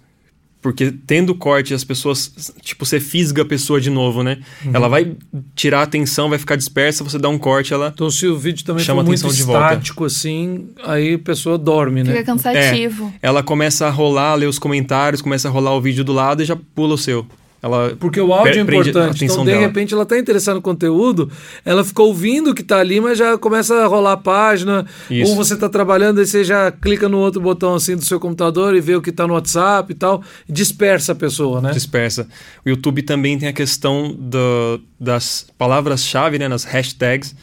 porque 0.63 0.93
tendo 1.05 1.36
corte, 1.36 1.73
as 1.73 1.84
pessoas, 1.84 2.53
tipo, 2.61 2.86
você 2.86 2.97
fisga 2.97 3.41
a 3.41 3.45
pessoa 3.45 3.81
de 3.81 3.89
novo, 3.89 4.23
né? 4.23 4.39
Uhum. 4.63 4.71
Ela 4.73 4.88
vai 4.88 5.11
tirar 5.53 5.81
a 5.81 5.84
atenção, 5.84 6.29
vai 6.29 6.39
ficar 6.39 6.55
dispersa, 6.55 7.03
você 7.03 7.19
dá 7.19 7.27
um 7.27 7.38
corte, 7.38 7.73
ela. 7.73 7.91
Então, 7.93 8.09
se 8.09 8.25
o 8.25 8.38
vídeo 8.38 8.63
também 8.65 8.84
chama 8.84 9.01
for 9.01 9.07
muito 9.07 9.27
estático, 9.27 10.05
assim, 10.05 10.69
aí 10.86 11.15
a 11.15 11.19
pessoa 11.19 11.57
dorme, 11.57 12.01
né? 12.01 12.13
Fica 12.13 12.23
cansativo. 12.23 13.13
É, 13.21 13.27
ela 13.27 13.43
começa 13.43 13.86
a 13.88 13.89
rolar, 13.89 14.36
ler 14.36 14.47
os 14.47 14.57
comentários, 14.57 15.21
começa 15.21 15.49
a 15.49 15.51
rolar 15.51 15.75
o 15.75 15.81
vídeo 15.81 16.03
do 16.03 16.13
lado 16.13 16.41
e 16.41 16.45
já 16.45 16.55
pula 16.55 16.95
o 16.95 16.97
seu. 16.97 17.27
Ela 17.64 17.95
Porque 17.97 18.20
o 18.20 18.34
áudio 18.34 18.59
é 18.59 18.61
importante. 18.61 19.24
Então, 19.24 19.45
de 19.45 19.51
dela. 19.51 19.61
repente, 19.61 19.93
ela 19.93 20.03
está 20.03 20.20
interessada 20.20 20.55
no 20.55 20.61
conteúdo, 20.61 21.32
ela 21.64 21.82
ficou 21.86 22.07
ouvindo 22.07 22.51
o 22.51 22.53
que 22.53 22.61
está 22.61 22.80
ali, 22.80 22.99
mas 22.99 23.18
já 23.18 23.38
começa 23.38 23.74
a 23.74 23.88
rolar 23.88 24.11
a 24.11 24.18
página. 24.18 24.86
Isso. 25.09 25.32
Ou 25.32 25.38
você 25.38 25.53
está 25.53 25.70
trabalhando 25.70 26.22
e 26.22 26.26
você 26.26 26.43
já 26.43 26.70
clica 26.74 27.07
no 27.07 27.20
outro 27.20 27.39
botão 27.39 27.74
assim 27.74 27.95
do 27.95 28.03
seu 28.03 28.20
computador 28.20 28.76
e 28.76 28.82
vê 28.82 28.97
o 28.97 29.01
que 29.01 29.11
está 29.11 29.26
no 29.26 29.34
WhatsApp 29.34 29.93
e 29.93 29.95
tal. 29.95 30.22
Dispersa 30.47 31.14
a 31.14 31.16
pessoa, 31.16 31.61
né? 31.61 31.72
Dispersa. 31.72 32.28
O 32.66 32.70
YouTube 32.70 33.01
também 33.01 33.39
tem 33.39 33.47
a 33.47 33.53
questão 33.53 34.14
do, 34.14 34.82
das 34.99 35.47
palavras-chave, 35.57 36.38
né? 36.38 36.49
Nas 36.49 36.66
hashtags 36.66 37.34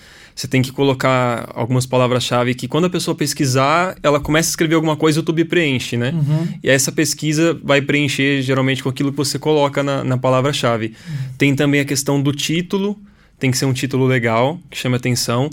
você 0.40 0.48
tem 0.48 0.62
que 0.62 0.72
colocar 0.72 1.50
algumas 1.54 1.84
palavras-chave 1.84 2.54
que 2.54 2.66
quando 2.66 2.86
a 2.86 2.90
pessoa 2.90 3.14
pesquisar, 3.14 3.94
ela 4.02 4.18
começa 4.18 4.48
a 4.48 4.52
escrever 4.52 4.74
alguma 4.74 4.96
coisa, 4.96 5.18
o 5.18 5.20
YouTube 5.20 5.44
preenche, 5.44 5.98
né? 5.98 6.12
Uhum. 6.14 6.48
E 6.62 6.70
essa 6.70 6.90
pesquisa 6.90 7.60
vai 7.62 7.82
preencher 7.82 8.40
geralmente 8.40 8.82
com 8.82 8.88
aquilo 8.88 9.10
que 9.10 9.18
você 9.18 9.38
coloca 9.38 9.82
na, 9.82 10.02
na 10.02 10.16
palavra-chave. 10.16 10.94
Uhum. 11.06 11.14
Tem 11.36 11.54
também 11.54 11.82
a 11.82 11.84
questão 11.84 12.22
do 12.22 12.32
título, 12.32 12.98
tem 13.38 13.50
que 13.50 13.58
ser 13.58 13.66
um 13.66 13.74
título 13.74 14.06
legal, 14.06 14.58
que 14.70 14.78
chame 14.78 14.96
atenção. 14.96 15.50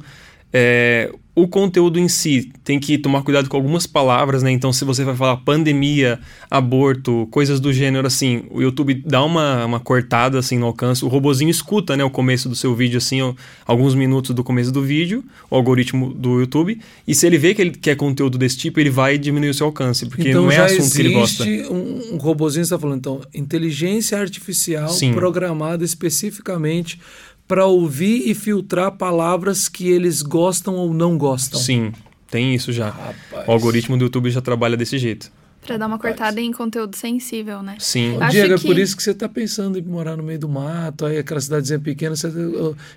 É, 0.54 1.12
o 1.38 1.48
conteúdo 1.48 2.00
em 2.00 2.08
si 2.08 2.52
tem 2.64 2.80
que 2.80 2.98
tomar 2.98 3.22
cuidado 3.22 3.48
com 3.48 3.56
algumas 3.56 3.86
palavras, 3.86 4.42
né? 4.42 4.50
Então, 4.50 4.74
se 4.74 4.84
você 4.84 5.04
vai 5.04 5.16
falar 5.16 5.38
pandemia, 5.38 6.20
aborto, 6.50 7.28
coisas 7.30 7.60
do 7.60 7.72
gênero 7.72 8.08
assim, 8.08 8.46
o 8.50 8.60
YouTube 8.60 8.96
dá 9.06 9.24
uma, 9.24 9.64
uma 9.64 9.80
cortada 9.80 10.40
assim 10.40 10.58
no 10.58 10.66
alcance. 10.66 11.06
O 11.06 11.08
robozinho 11.08 11.52
escuta, 11.52 11.96
né, 11.96 12.04
o 12.04 12.10
começo 12.10 12.50
do 12.50 12.56
seu 12.56 12.74
vídeo 12.74 12.98
assim, 12.98 13.22
ó, 13.22 13.36
alguns 13.68 13.94
minutos 13.94 14.34
do 14.34 14.44
começo 14.44 14.72
do 14.72 14.82
vídeo, 14.82 15.24
o 15.48 15.56
algoritmo 15.56 16.12
do 16.12 16.40
YouTube, 16.40 16.82
e 17.08 17.14
se 17.14 17.28
ele 17.28 17.38
vê 17.38 17.54
que 17.54 17.62
ele 17.62 17.70
quer 17.70 17.96
conteúdo 17.96 18.36
desse 18.36 18.58
tipo, 18.58 18.80
ele 18.80 18.90
vai 18.90 19.16
diminuir 19.20 19.50
o 19.50 19.54
seu 19.54 19.68
alcance, 19.68 20.08
porque 20.08 20.30
então, 20.30 20.46
não 20.46 20.52
é 20.52 20.58
assunto 20.58 20.92
que 20.92 21.02
ele 21.02 21.14
gosta. 21.14 21.44
Um, 21.44 22.16
um 22.16 22.18
robozinho 22.18 22.64
está 22.64 22.80
falando, 22.80 22.98
então, 22.98 23.22
inteligência 23.32 24.18
artificial 24.18 24.90
Sim. 24.90 25.14
programada 25.14 25.86
especificamente 25.86 27.00
para 27.48 27.66
ouvir 27.66 28.30
e 28.30 28.36
filtrar 28.36 28.92
palavras 28.92 29.70
que 29.70 29.90
eles 29.90 30.22
gostam 30.22 30.76
ou 30.76 30.94
não 30.94 31.18
gostam. 31.18 31.60
Sim, 31.60 31.94
tem 32.30 32.54
isso 32.54 32.74
já. 32.74 32.90
Rapaz. 32.90 33.48
O 33.48 33.52
algoritmo 33.52 33.98
do 33.98 34.06
YouTube 34.06 34.30
já 34.30 34.42
trabalha 34.42 34.76
desse 34.76 34.98
jeito. 34.98 35.32
Para 35.66 35.78
dar 35.78 35.88
uma 35.88 36.00
cortada 36.00 36.40
em 36.40 36.52
conteúdo 36.52 36.96
sensível, 36.96 37.62
né? 37.62 37.76
Sim. 37.80 38.16
Ô, 38.18 38.28
Diego, 38.30 38.54
é 38.54 38.58
que... 38.58 38.66
é 38.66 38.68
por 38.70 38.80
isso 38.80 38.96
que 38.96 39.04
você 39.04 39.12
está 39.12 39.28
pensando 39.28 39.78
em 39.78 39.82
morar 39.82 40.16
no 40.16 40.24
meio 40.24 40.40
do 40.40 40.48
mato, 40.48 41.06
aí 41.06 41.18
aquela 41.18 41.42
cidadezinha 41.42 41.80
pequena, 41.80 42.16
você, 42.16 42.32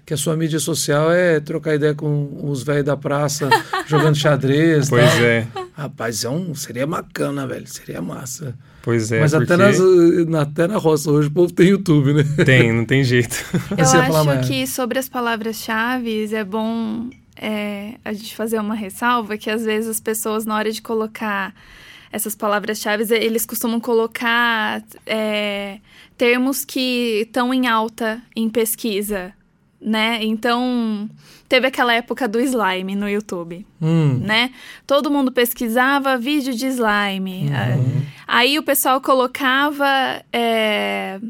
que 0.07 0.15
a 0.15 0.17
sua 0.17 0.37
mídia 0.37 0.61
social 0.61 1.11
é 1.11 1.41
trocar 1.41 1.75
ideia 1.75 1.95
com 1.95 2.41
os 2.45 2.63
velhos 2.63 2.85
da 2.85 2.97
praça 2.97 3.49
jogando 3.87 4.17
xadrez. 4.17 4.89
Pois 4.89 5.11
tal. 5.11 5.25
é. 5.25 5.49
Rapaz, 5.77 6.25
é 6.25 6.29
um, 6.29 6.55
seria 6.55 6.87
bacana, 6.87 7.47
velho. 7.47 7.67
Seria 7.67 8.03
massa. 8.03 8.55
Pois 8.83 9.11
é. 9.13 9.21
Mas 9.21 9.33
porque... 9.33 9.53
até, 9.53 9.57
nas, 9.57 9.79
até 10.41 10.67
na 10.67 10.77
roça 10.77 11.11
hoje 11.11 11.29
o 11.29 11.31
povo 11.31 11.53
tem 11.53 11.69
YouTube, 11.69 12.13
né? 12.13 12.23
Tem, 12.45 12.73
não 12.73 12.85
tem 12.85 13.03
jeito. 13.03 13.37
Eu 13.77 13.85
acho 13.85 14.49
que 14.49 14.67
sobre 14.67 14.99
as 14.99 15.09
palavras-chave 15.09 16.35
é 16.35 16.45
bom 16.45 17.09
é, 17.37 17.95
a 18.05 18.13
gente 18.13 18.37
fazer 18.37 18.59
uma 18.59 18.75
ressalva 18.75 19.39
que 19.39 19.49
às 19.49 19.65
vezes 19.65 19.89
as 19.89 20.01
pessoas, 20.01 20.45
na 20.45 20.57
hora 20.57 20.71
de 20.71 20.83
colocar 20.83 21.55
essas 22.13 22.35
palavras-chave, 22.35 23.15
eles 23.15 23.47
costumam 23.47 23.79
colocar 23.81 24.83
é, 25.07 25.79
termos 26.17 26.65
que 26.65 27.23
estão 27.23 27.55
em 27.55 27.67
alta 27.67 28.21
em 28.35 28.49
pesquisa, 28.49 29.33
né? 29.81 30.19
Então 30.23 31.09
teve 31.49 31.67
aquela 31.67 31.93
época 31.93 32.29
do 32.29 32.41
slime 32.41 32.95
no 32.95 33.09
YouTube, 33.09 33.67
hum. 33.81 34.19
né? 34.25 34.53
Todo 34.87 35.11
mundo 35.11 35.33
pesquisava 35.33 36.19
vídeo 36.19 36.55
de 36.55 36.67
slime. 36.67 37.49
Uhum. 37.49 38.03
Aí 38.27 38.59
o 38.59 38.63
pessoal 38.63 39.01
colocava 39.01 39.87
é, 40.33 41.21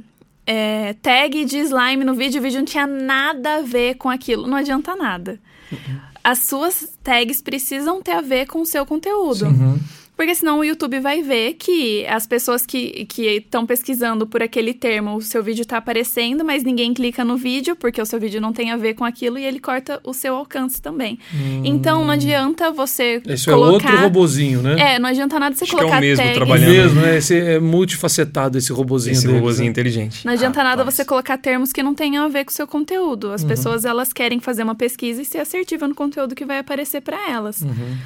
é, 0.47 0.95
tag 0.95 1.45
de 1.45 1.59
slime 1.59 2.05
no 2.05 2.15
vídeo, 2.15 2.41
o 2.41 2.43
vídeo 2.43 2.59
não 2.59 2.65
tinha 2.65 2.87
nada 2.87 3.57
a 3.57 3.63
ver 3.63 3.95
com 3.95 4.09
aquilo. 4.09 4.47
Não 4.47 4.57
adianta 4.57 4.97
nada. 4.97 5.39
Uhum. 5.71 6.01
As 6.23 6.41
suas 6.41 6.99
tags 7.03 7.41
precisam 7.41 8.03
ter 8.03 8.13
a 8.13 8.21
ver 8.21 8.47
com 8.47 8.61
o 8.61 8.67
seu 8.67 8.85
conteúdo. 8.85 9.47
Uhum. 9.47 9.79
Porque 10.21 10.35
senão 10.35 10.59
o 10.59 10.65
YouTube 10.65 11.01
vai 11.01 11.23
ver 11.23 11.55
que 11.55 12.07
as 12.07 12.27
pessoas 12.27 12.67
que 12.67 13.09
estão 13.19 13.65
pesquisando 13.65 14.27
por 14.27 14.43
aquele 14.43 14.75
termo, 14.75 15.17
o 15.17 15.23
seu 15.23 15.43
vídeo 15.43 15.63
está 15.63 15.79
aparecendo, 15.79 16.45
mas 16.45 16.63
ninguém 16.63 16.93
clica 16.93 17.25
no 17.25 17.39
vídeo, 17.39 17.75
porque 17.75 18.03
o 18.03 18.05
seu 18.05 18.21
vídeo 18.21 18.39
não 18.39 18.53
tem 18.53 18.71
a 18.71 18.77
ver 18.77 18.93
com 18.93 19.03
aquilo 19.03 19.39
e 19.39 19.47
ele 19.47 19.59
corta 19.59 19.99
o 20.05 20.13
seu 20.13 20.37
alcance 20.37 20.83
também. 20.83 21.19
Hum. 21.35 21.63
Então 21.65 22.05
não 22.05 22.11
adianta 22.11 22.71
você. 22.71 23.23
Esse 23.27 23.47
colocar... 23.47 23.89
é 23.89 23.93
outro 23.93 24.03
robozinho, 24.03 24.61
né? 24.61 24.77
É, 24.79 24.99
não 24.99 25.09
adianta 25.09 25.39
nada 25.39 25.57
você 25.57 25.65
Acho 25.65 25.75
colocar. 25.75 25.89
Que 25.89 25.95
é 25.95 25.99
o 25.99 26.11
mesmo 26.11 26.23
tags. 26.23 26.37
trabalhando. 26.37 26.69
É 26.69 26.73
mesmo, 26.73 27.01
né? 27.01 27.17
Esse 27.17 27.39
é 27.39 27.59
multifacetado, 27.59 28.59
esse 28.59 28.75
robozinho. 28.75 29.13
Esse 29.13 29.27
deles, 29.27 29.41
robozinho 29.41 29.65
né? 29.65 29.71
inteligente. 29.71 30.27
Não 30.27 30.35
adianta 30.35 30.61
ah, 30.61 30.65
nada 30.65 30.85
você 30.85 31.03
colocar 31.03 31.39
termos 31.39 31.73
que 31.73 31.83
não 31.83 31.95
tenham 31.95 32.27
a 32.27 32.29
ver 32.29 32.45
com 32.45 32.51
o 32.51 32.55
seu 32.55 32.67
conteúdo. 32.67 33.33
As 33.33 33.41
uhum. 33.41 33.49
pessoas 33.49 33.87
elas 33.87 34.13
querem 34.13 34.39
fazer 34.39 34.65
uma 34.65 34.75
pesquisa 34.75 35.23
e 35.23 35.25
ser 35.25 35.39
assertiva 35.39 35.89
no 35.89 35.95
conteúdo 35.95 36.35
que 36.35 36.45
vai 36.45 36.59
aparecer 36.59 37.01
para 37.01 37.17
elas. 37.31 37.63
Uhum. 37.63 37.97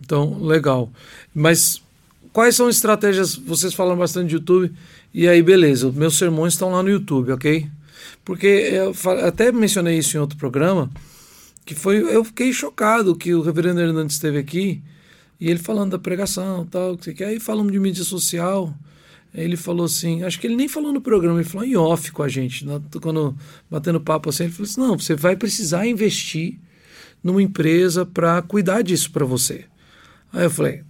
Então, 0.00 0.38
legal. 0.42 0.90
Mas 1.34 1.82
quais 2.32 2.54
são 2.54 2.68
estratégias? 2.68 3.34
Vocês 3.34 3.74
falam 3.74 3.96
bastante 3.96 4.28
de 4.28 4.34
YouTube. 4.36 4.72
E 5.12 5.26
aí, 5.26 5.42
beleza, 5.42 5.90
meus 5.90 6.16
sermões 6.16 6.52
estão 6.52 6.70
lá 6.70 6.82
no 6.82 6.90
YouTube, 6.90 7.32
ok? 7.32 7.66
Porque 8.24 8.46
eu 8.46 8.94
até 9.26 9.50
mencionei 9.50 9.98
isso 9.98 10.16
em 10.16 10.20
outro 10.20 10.38
programa, 10.38 10.90
que 11.64 11.74
foi 11.74 11.96
eu 11.98 12.22
fiquei 12.22 12.52
chocado 12.52 13.16
que 13.16 13.34
o 13.34 13.40
reverendo 13.40 13.80
Hernandes 13.80 14.16
esteve 14.16 14.38
aqui 14.38 14.82
e 15.40 15.48
ele 15.50 15.58
falando 15.58 15.92
da 15.92 15.98
pregação, 15.98 16.66
tal, 16.66 16.96
que 16.96 17.14
você 17.14 17.24
aí 17.24 17.40
falamos 17.40 17.72
de 17.72 17.78
mídia 17.78 18.04
social. 18.04 18.74
Ele 19.34 19.56
falou 19.56 19.86
assim, 19.86 20.22
acho 20.22 20.40
que 20.40 20.46
ele 20.46 20.56
nem 20.56 20.68
falou 20.68 20.92
no 20.92 21.00
programa, 21.00 21.40
ele 21.40 21.48
falou 21.48 21.66
em 21.66 21.76
off 21.76 22.10
com 22.12 22.22
a 22.22 22.28
gente, 22.28 22.66
quando 23.00 23.36
batendo 23.70 24.00
papo 24.00 24.30
assim, 24.30 24.44
ele 24.44 24.52
falou 24.52 24.70
assim: 24.70 24.80
"Não, 24.80 24.98
você 24.98 25.14
vai 25.14 25.36
precisar 25.36 25.86
investir 25.86 26.58
numa 27.22 27.42
empresa 27.42 28.06
para 28.06 28.40
cuidar 28.42 28.82
disso 28.82 29.10
para 29.10 29.24
você". 29.24 29.66
Aí 30.32 30.44
eu 30.44 30.50
falei: 30.50 30.82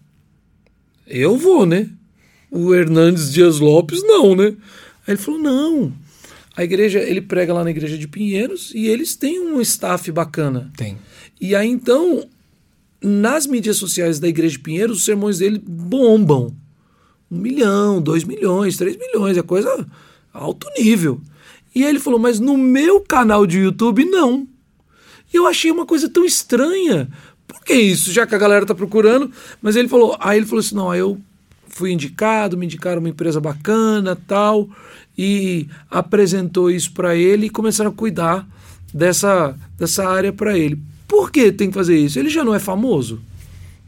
"Eu 1.07 1.37
vou, 1.37 1.65
né? 1.67 1.89
O 2.51 2.75
Hernandes 2.75 3.33
Dias 3.33 3.59
Lopes 3.59 4.03
não, 4.03 4.35
né?" 4.35 4.57
Aí 5.07 5.15
ele 5.15 5.17
falou: 5.17 5.41
"Não, 5.41 5.93
a 6.59 6.65
igreja, 6.65 6.99
ele 6.99 7.21
prega 7.21 7.55
lá 7.55 7.63
na 7.63 7.71
igreja 7.71 7.97
de 7.97 8.09
Pinheiros 8.09 8.73
e 8.75 8.89
eles 8.89 9.15
têm 9.15 9.41
um 9.41 9.61
staff 9.61 10.11
bacana. 10.11 10.73
Tem. 10.77 10.99
E 11.41 11.55
aí 11.55 11.69
então, 11.69 12.29
nas 13.01 13.47
mídias 13.47 13.77
sociais 13.77 14.19
da 14.19 14.27
igreja 14.27 14.57
de 14.57 14.59
Pinheiros, 14.59 14.99
os 14.99 15.05
sermões 15.05 15.39
dele 15.39 15.63
bombam. 15.65 16.53
Um 17.31 17.39
milhão, 17.39 18.03
dois 18.03 18.25
milhões, 18.25 18.77
três 18.77 18.97
milhões, 18.97 19.37
é 19.37 19.43
coisa 19.43 19.87
alto 20.33 20.67
nível. 20.77 21.21
E 21.73 21.85
ele 21.85 22.01
falou, 22.01 22.19
mas 22.19 22.41
no 22.41 22.57
meu 22.57 23.01
canal 23.01 23.47
de 23.47 23.59
YouTube, 23.59 24.05
não. 24.05 24.45
E 25.33 25.37
eu 25.37 25.47
achei 25.47 25.71
uma 25.71 25.87
coisa 25.87 26.09
tão 26.09 26.25
estranha. 26.25 27.09
Por 27.49 27.65
que 27.65 27.73
isso? 27.73 28.13
Já 28.13 28.27
que 28.27 28.35
a 28.35 28.39
galera 28.39 28.67
tá 28.67 28.75
procurando. 28.75 29.33
Mas 29.61 29.75
ele 29.75 29.89
falou, 29.89 30.17
aí 30.21 30.37
ele 30.37 30.47
falou 30.47 30.61
assim: 30.61 30.77
não, 30.77 30.91
aí 30.91 31.01
eu 31.01 31.19
fui 31.67 31.91
indicado, 31.91 32.57
me 32.57 32.67
indicaram 32.67 33.01
uma 33.01 33.09
empresa 33.09 33.41
bacana 33.41 34.17
tal 34.27 34.69
e 35.17 35.67
apresentou 35.91 36.71
isso 36.71 36.93
para 36.93 37.17
ele 37.17 37.47
e 37.47 37.51
começaram 37.51 37.91
a 37.91 37.95
cuidar 37.95 38.47
dessa, 38.93 39.57
dessa 39.77 40.09
área 40.09 40.33
para 40.33 40.57
ele. 40.57 40.79
Por 41.09 41.33
que 41.33 41.51
tem 41.51 41.69
que 41.69 41.75
fazer 41.75 41.99
isso? 41.99 42.19
Ele 42.19 42.29
já 42.29 42.45
não 42.45 42.55
é 42.55 42.59
famoso? 42.59 43.21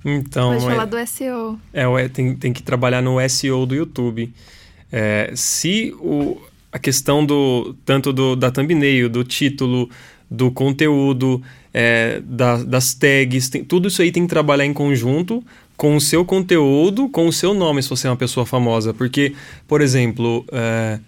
Então, 0.05 0.53
Pode 0.53 0.65
é, 0.65 0.71
falar 0.71 0.85
do 0.87 1.07
SEO. 1.07 1.61
É, 1.73 2.09
tem, 2.09 2.35
tem 2.35 2.53
que 2.53 2.63
trabalhar 2.63 3.03
no 3.03 3.17
SEO 3.29 3.67
do 3.67 3.75
YouTube. 3.75 4.33
É, 4.91 5.31
se 5.35 5.95
o, 6.01 6.41
a 6.73 6.79
questão 6.79 7.25
do 7.25 7.75
tanto 7.85 8.13
do, 8.13 8.35
da 8.35 8.51
thumbnail, 8.51 9.09
do 9.09 9.23
título, 9.23 9.91
do 10.31 10.51
conteúdo, 10.51 11.43
é, 11.74 12.20
da, 12.24 12.62
das 12.62 12.95
tags, 12.95 13.49
tem, 13.49 13.64
tudo 13.64 13.89
isso 13.89 14.01
aí 14.01 14.12
tem 14.12 14.22
que 14.24 14.28
trabalhar 14.28 14.64
em 14.64 14.72
conjunto 14.72 15.43
com 15.76 15.97
o 15.97 16.01
seu 16.01 16.24
conteúdo, 16.24 17.09
com 17.09 17.26
o 17.26 17.33
seu 17.33 17.55
nome, 17.55 17.83
se 17.83 17.89
você 17.89 18.07
é 18.07 18.11
uma 18.11 18.16
pessoa 18.16 18.45
famosa. 18.45 18.93
Porque, 18.93 19.33
por 19.66 19.81
exemplo, 19.81 20.45
é, 20.53 20.99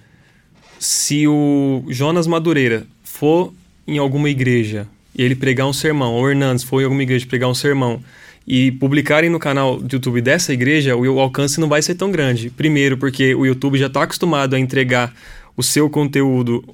se 0.78 1.28
o 1.28 1.84
Jonas 1.88 2.26
Madureira 2.26 2.86
for 3.04 3.52
em 3.86 3.98
alguma 3.98 4.30
igreja 4.30 4.88
e 5.14 5.22
ele 5.22 5.36
pregar 5.36 5.66
um 5.66 5.72
sermão, 5.72 6.14
ou 6.14 6.24
o 6.24 6.30
Hernandes 6.30 6.64
for 6.64 6.80
em 6.80 6.84
alguma 6.84 7.02
igreja 7.02 7.26
pregar 7.26 7.50
um 7.50 7.54
sermão, 7.54 8.02
e 8.46 8.72
publicarem 8.72 9.30
no 9.30 9.38
canal 9.38 9.78
do 9.78 9.94
YouTube 9.94 10.20
dessa 10.20 10.52
igreja, 10.52 10.96
o 10.96 11.20
alcance 11.20 11.60
não 11.60 11.68
vai 11.68 11.80
ser 11.80 11.94
tão 11.94 12.10
grande. 12.10 12.50
Primeiro, 12.50 12.96
porque 12.96 13.34
o 13.34 13.46
YouTube 13.46 13.78
já 13.78 13.86
está 13.86 14.02
acostumado 14.02 14.54
a 14.54 14.58
entregar 14.58 15.14
o 15.56 15.62
seu 15.62 15.88
conteúdo 15.88 16.64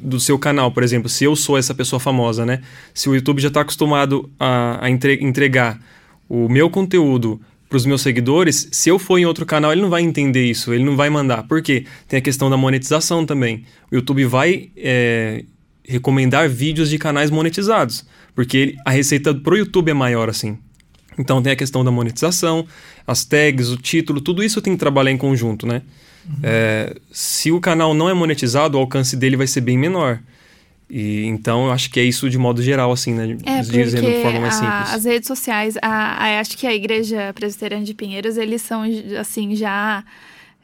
do 0.00 0.18
seu 0.18 0.38
canal, 0.38 0.70
por 0.70 0.82
exemplo, 0.82 1.08
se 1.08 1.24
eu 1.24 1.36
sou 1.36 1.58
essa 1.58 1.74
pessoa 1.74 2.00
famosa, 2.00 2.46
né? 2.46 2.60
Se 2.94 3.08
o 3.08 3.14
YouTube 3.14 3.40
já 3.40 3.48
está 3.48 3.60
acostumado 3.60 4.30
a, 4.38 4.86
a 4.86 4.90
entregar 4.90 5.80
o 6.28 6.48
meu 6.48 6.70
conteúdo 6.70 7.40
para 7.68 7.76
os 7.76 7.86
meus 7.86 8.02
seguidores, 8.02 8.68
se 8.70 8.88
eu 8.90 8.98
for 8.98 9.18
em 9.18 9.24
outro 9.24 9.46
canal, 9.46 9.72
ele 9.72 9.80
não 9.80 9.88
vai 9.88 10.02
entender 10.02 10.44
isso, 10.44 10.72
ele 10.72 10.84
não 10.84 10.96
vai 10.96 11.08
mandar. 11.08 11.42
Por 11.44 11.62
quê? 11.62 11.86
Tem 12.06 12.18
a 12.18 12.22
questão 12.22 12.50
da 12.50 12.56
monetização 12.56 13.24
também. 13.24 13.64
O 13.90 13.94
YouTube 13.94 14.24
vai 14.26 14.70
é, 14.76 15.44
recomendar 15.84 16.48
vídeos 16.48 16.90
de 16.90 16.98
canais 16.98 17.30
monetizados, 17.30 18.04
porque 18.34 18.56
ele, 18.56 18.76
a 18.84 18.90
receita 18.90 19.34
para 19.34 19.54
o 19.54 19.56
YouTube 19.56 19.90
é 19.90 19.94
maior 19.94 20.28
assim. 20.28 20.58
Então 21.18 21.42
tem 21.42 21.52
a 21.52 21.56
questão 21.56 21.84
da 21.84 21.90
monetização, 21.90 22.66
as 23.06 23.24
tags, 23.24 23.68
o 23.68 23.76
título, 23.76 24.20
tudo 24.20 24.42
isso 24.42 24.60
tem 24.60 24.74
que 24.74 24.78
trabalhar 24.78 25.10
em 25.10 25.18
conjunto, 25.18 25.66
né? 25.66 25.82
Uhum. 26.26 26.34
É, 26.42 26.96
se 27.10 27.50
o 27.50 27.60
canal 27.60 27.94
não 27.94 28.08
é 28.08 28.14
monetizado, 28.14 28.76
o 28.76 28.80
alcance 28.80 29.16
dele 29.16 29.36
vai 29.36 29.46
ser 29.46 29.60
bem 29.60 29.76
menor. 29.76 30.20
E, 30.88 31.24
então, 31.24 31.66
eu 31.66 31.72
acho 31.72 31.90
que 31.90 31.98
é 31.98 32.04
isso 32.04 32.28
de 32.28 32.36
modo 32.36 32.62
geral, 32.62 32.92
assim, 32.92 33.14
né? 33.14 33.36
É, 33.44 33.60
Dizendo 33.60 34.06
de 34.06 34.22
forma 34.22 34.40
mais 34.40 34.54
simples. 34.54 34.90
A, 34.90 34.94
as 34.94 35.04
redes 35.04 35.26
sociais, 35.26 35.76
a, 35.80 35.88
a, 35.88 36.40
acho 36.40 36.56
que 36.56 36.66
a 36.66 36.74
Igreja 36.74 37.32
Presbiteriana 37.34 37.84
de 37.84 37.94
Pinheiros, 37.94 38.36
eles 38.36 38.62
são, 38.62 38.82
assim, 39.18 39.56
já... 39.56 40.04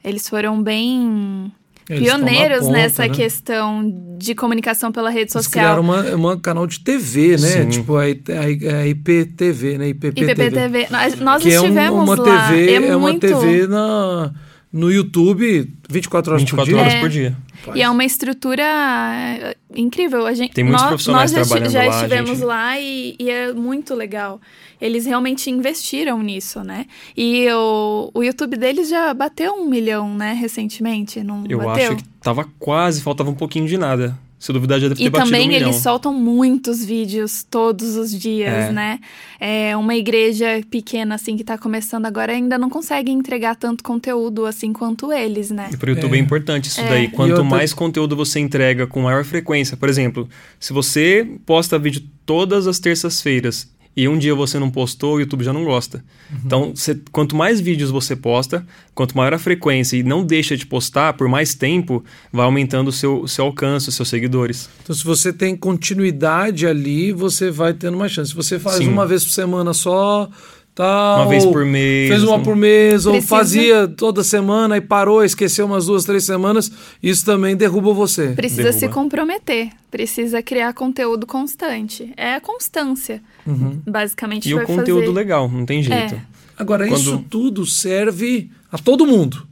Eles 0.05 0.29
foram 0.29 0.63
bem 0.63 1.51
eles 1.89 2.03
pioneiros 2.03 2.61
ponta, 2.61 2.73
nessa 2.73 3.03
né? 3.09 3.09
questão 3.09 4.17
de 4.19 4.35
comunicação 4.35 4.93
pela 4.93 5.09
rede 5.09 5.33
social. 5.33 5.77
Eles 5.77 5.87
criaram 5.87 6.15
uma, 6.15 6.15
uma 6.15 6.41
canal 6.41 6.67
de 6.67 6.81
TV, 6.81 7.31
né? 7.33 7.63
Sim. 7.63 7.69
Tipo 7.69 7.97
a, 7.97 8.03
a, 8.03 8.81
a 8.81 8.87
IPTV, 8.87 9.79
né? 9.79 9.89
IPPTV. 9.89 10.33
IPPTV. 10.33 10.87
Nós, 10.91 11.19
nós 11.19 11.43
que 11.43 11.49
estivemos 11.49 11.77
é 11.79 11.91
um, 11.91 12.03
uma 12.03 12.15
lá. 12.15 12.49
TV, 12.49 12.71
é, 12.71 12.89
é 12.89 12.97
uma 12.97 13.19
TV 13.19 13.67
na 13.67 14.33
no 14.73 14.93
YouTube 14.93 15.73
24 15.89 16.33
horas 16.33 16.43
24 16.43 16.65
por 16.65 16.69
dia. 16.69 16.81
horas 16.81 16.95
é. 16.95 17.01
por 17.01 17.09
dia. 17.09 17.37
E 17.75 17.83
é 17.83 17.91
uma 17.91 18.05
estrutura 18.05 18.63
é, 18.63 19.57
incrível. 19.75 20.27
A 20.27 20.35
gente, 20.35 20.53
Tem 20.53 20.65
muitos 20.65 20.83
nós, 20.83 20.89
profissionais 20.91 21.33
nós 21.33 21.41
já, 21.41 21.47
trabalhando 21.47 21.73
já 21.73 21.79
lá. 21.79 21.85
Já 21.85 21.97
estivemos 21.97 22.31
gente... 22.31 22.45
lá 22.45 22.81
e, 22.81 23.17
e, 23.19 23.31
é 23.31 23.53
muito 23.53 23.95
legal. 23.95 24.41
Eles 24.81 25.07
realmente 25.07 25.51
investiram 25.51 26.23
nisso, 26.23 26.63
né? 26.63 26.87
E 27.17 27.51
o, 27.51 28.11
o 28.15 28.23
YouTube 28.23 28.57
deles 28.57 28.89
já 28.89 29.13
bateu 29.13 29.55
um 29.55 29.69
milhão, 29.69 30.15
né, 30.15 30.33
recentemente. 30.35 31.23
Não 31.23 31.45
Eu 31.49 31.59
bateu? 31.59 31.93
acho 31.93 31.97
que 31.97 32.09
tava 32.21 32.49
quase, 32.59 33.03
faltava 33.03 33.31
um 33.31 33.35
pouquinho 33.35 33.67
de 33.67 33.77
nada. 33.77 34.17
Se 34.39 34.53
duvidar, 34.53 34.79
já 34.79 34.89
deve 34.89 35.01
ter 35.01 35.07
e 35.07 35.11
batido 35.11 35.31
também 35.31 35.49
um 35.49 35.53
eles 35.53 35.77
soltam 35.77 36.15
muitos 36.15 36.85
vídeos 36.85 37.43
todos 37.43 37.97
os 37.97 38.13
dias, 38.13 38.67
é. 38.69 38.73
né? 38.73 39.01
É 39.41 39.77
uma 39.77 39.97
igreja 39.97 40.61
pequena, 40.71 41.17
assim, 41.17 41.37
que 41.37 41.43
tá 41.43 41.59
começando 41.59 42.07
agora, 42.07 42.33
ainda 42.33 42.57
não 42.57 42.71
consegue 42.71 43.11
entregar 43.11 43.57
tanto 43.57 43.83
conteúdo, 43.83 44.47
assim, 44.47 44.73
quanto 44.73 45.13
eles, 45.13 45.51
né? 45.51 45.71
E 45.73 45.77
pro 45.77 45.91
YouTube 45.91 46.15
é, 46.15 46.19
é 46.19 46.21
importante 46.21 46.67
isso 46.67 46.81
é. 46.81 46.89
daí. 46.89 47.09
Quanto 47.09 47.45
mais 47.45 47.75
conteúdo 47.75 48.15
você 48.15 48.39
entrega 48.39 48.87
com 48.87 49.01
maior 49.01 49.25
frequência, 49.25 49.77
por 49.77 49.89
exemplo, 49.89 50.29
se 50.61 50.73
você 50.73 51.29
posta 51.45 51.79
vídeo 51.79 52.03
todas 52.25 52.67
as 52.67 52.79
terças-feiras 52.79 53.69
e 53.99 54.07
um 54.07 54.17
dia 54.17 54.33
você 54.33 54.61
não 54.61 54.71
postou, 54.71 55.17
o 55.17 55.19
YouTube 55.21 55.43
já 55.43 55.53
não 55.53 55.65
gosta. 55.65 56.05
Uhum. 56.31 56.39
Então, 56.45 56.75
quanto 57.11 57.35
mais 57.35 57.61
vídeos 57.61 57.91
você 57.91 58.15
posta, 58.15 58.65
quanto 58.95 59.17
maior 59.17 59.35
a 59.35 59.41
frequência 59.41 59.97
e 59.97 60.05
não 60.05 60.25
deixa 60.25 60.57
de 60.57 60.65
postar 60.65 61.15
por 61.15 61.27
mais 61.27 61.57
tempo, 61.57 62.05
vai 62.33 62.45
aumentando 62.45 62.91
o 62.91 62.93
seu, 62.93 63.27
seu 63.27 63.47
alcance, 63.47 63.89
os 63.89 63.97
seus 63.97 64.09
seguidores. 64.09 64.71
Então, 64.85 64.95
se 64.95 65.03
você 65.03 65.33
tem 65.33 65.57
continuidade 65.57 66.65
ali, 66.65 67.11
você 67.11 67.51
vai 67.51 67.75
tendo 67.75 67.97
mais 67.97 68.13
chance. 68.13 68.31
Se 68.31 68.37
você 68.37 68.57
faz 68.57 68.77
Sim. 68.77 68.87
uma 68.87 69.05
vez 69.05 69.25
por 69.25 69.33
semana 69.33 69.75
só, 69.75 70.31
Tal, 70.79 71.23
uma 71.23 71.29
vez 71.29 71.45
por 71.45 71.65
mês. 71.65 72.09
Fez 72.09 72.23
uma 72.23 72.39
por 72.39 72.55
mês, 72.55 73.03
Precisa. 73.03 73.11
ou 73.11 73.21
fazia 73.21 73.89
toda 73.89 74.23
semana 74.23 74.77
e 74.77 74.81
parou, 74.81 75.25
esqueceu 75.25 75.67
umas 75.67 75.87
duas, 75.87 76.05
três 76.05 76.23
semanas, 76.23 76.71
isso 77.03 77.25
também 77.25 77.57
derruba 77.57 77.93
você. 77.93 78.29
Precisa 78.29 78.63
derruba. 78.63 78.79
se 78.79 78.89
comprometer, 78.89 79.71
precisa 79.91 80.41
criar 80.41 80.73
conteúdo 80.75 81.27
constante. 81.27 82.13
É 82.17 82.35
a 82.35 82.41
constância, 82.41 83.21
uhum. 83.45 83.81
basicamente. 83.85 84.49
E 84.49 84.55
o 84.55 84.65
conteúdo 84.65 85.07
fazer. 85.07 85.15
legal, 85.17 85.49
não 85.49 85.67
tem 85.67 85.83
jeito. 85.83 86.15
É. 86.15 86.23
Agora, 86.57 86.87
Quando... 86.87 87.01
isso 87.01 87.25
tudo 87.29 87.67
serve 87.67 88.49
a 88.71 88.79
todo 88.79 89.05
mundo. 89.05 89.49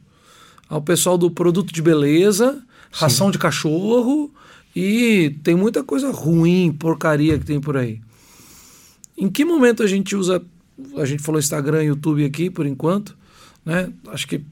Ao 0.71 0.81
pessoal 0.81 1.19
do 1.19 1.29
produto 1.29 1.75
de 1.75 1.83
beleza, 1.83 2.63
ração 2.93 3.27
Sim. 3.27 3.33
de 3.33 3.39
cachorro 3.39 4.31
e 4.77 5.35
tem 5.43 5.57
muita 5.57 5.83
coisa 5.83 6.13
ruim, 6.13 6.71
porcaria 6.71 7.37
que 7.37 7.45
tem 7.45 7.61
por 7.61 7.77
aí. 7.77 8.01
Em 9.19 9.29
que 9.29 9.45
momento 9.45 9.83
a 9.83 9.89
gente 9.89 10.15
usa 10.15 10.41
a 10.97 11.05
gente 11.05 11.23
falou 11.23 11.39
Instagram 11.39 11.85
YouTube 11.85 12.25
aqui 12.25 12.51
por 12.51 12.67
enquanto, 12.67 13.17
né? 13.65 13.91
Acho 14.09 14.27
que 14.27 14.43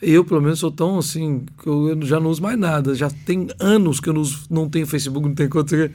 eu, 0.00 0.24
pelo 0.24 0.42
menos, 0.42 0.58
sou 0.58 0.70
tão 0.70 0.98
assim 0.98 1.46
que 1.62 1.66
eu 1.66 1.98
já 2.02 2.20
não 2.20 2.30
uso 2.30 2.42
mais 2.42 2.58
nada. 2.58 2.94
Já 2.94 3.08
tem 3.10 3.48
anos 3.58 3.98
que 3.98 4.08
eu 4.08 4.12
não, 4.12 4.20
uso, 4.20 4.44
não 4.50 4.68
tenho 4.68 4.86
Facebook, 4.86 5.26
não 5.26 5.34
tenho 5.34 5.48
conta. 5.48 5.90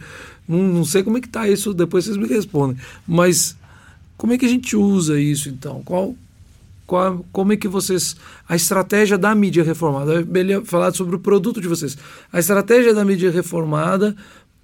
Não, 0.47 0.57
não 0.57 0.86
sei 0.86 1.03
como 1.03 1.18
é 1.18 1.22
que 1.22 1.30
tá 1.30 1.47
isso, 1.47 1.74
depois 1.74 2.05
vocês 2.05 2.18
me 2.18 2.28
respondem. 2.28 2.78
Mas 3.07 3.55
como 4.18 4.34
é 4.34 4.38
que 4.38 4.45
a 4.45 4.49
gente 4.49 4.76
usa 4.76 5.20
isso 5.20 5.49
então? 5.49 5.84
Qual, 5.84 6.16
qual, 6.88 7.24
como 7.32 7.53
é 7.53 7.57
que 7.57 7.68
vocês. 7.68 8.16
A 8.49 8.55
estratégia 8.55 9.20
da 9.20 9.36
mídia 9.36 9.64
reformada. 9.64 10.14
Eu 10.14 10.66
falar 10.66 10.93
sobre 10.93 11.16
o 11.16 11.20
produto 11.20 11.62
de 11.62 11.68
vocês. 11.68 11.95
A 12.34 12.39
estratégia 12.39 12.95
da 12.95 13.05
mídia 13.05 13.30
reformada 13.30 14.16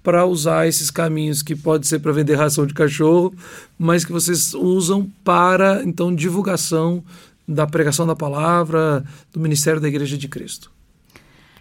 para 0.08 0.24
usar 0.24 0.66
esses 0.66 0.90
caminhos 0.90 1.42
que 1.42 1.54
pode 1.54 1.86
ser 1.86 1.98
para 1.98 2.12
vender 2.12 2.34
ração 2.34 2.66
de 2.66 2.72
cachorro, 2.72 3.30
mas 3.78 4.06
que 4.06 4.10
vocês 4.10 4.54
usam 4.54 5.06
para 5.22 5.84
então 5.84 6.14
divulgação 6.14 7.04
da 7.46 7.66
pregação 7.66 8.06
da 8.06 8.16
palavra 8.16 9.04
do 9.30 9.38
ministério 9.38 9.82
da 9.82 9.86
Igreja 9.86 10.16
de 10.16 10.26
Cristo. 10.26 10.72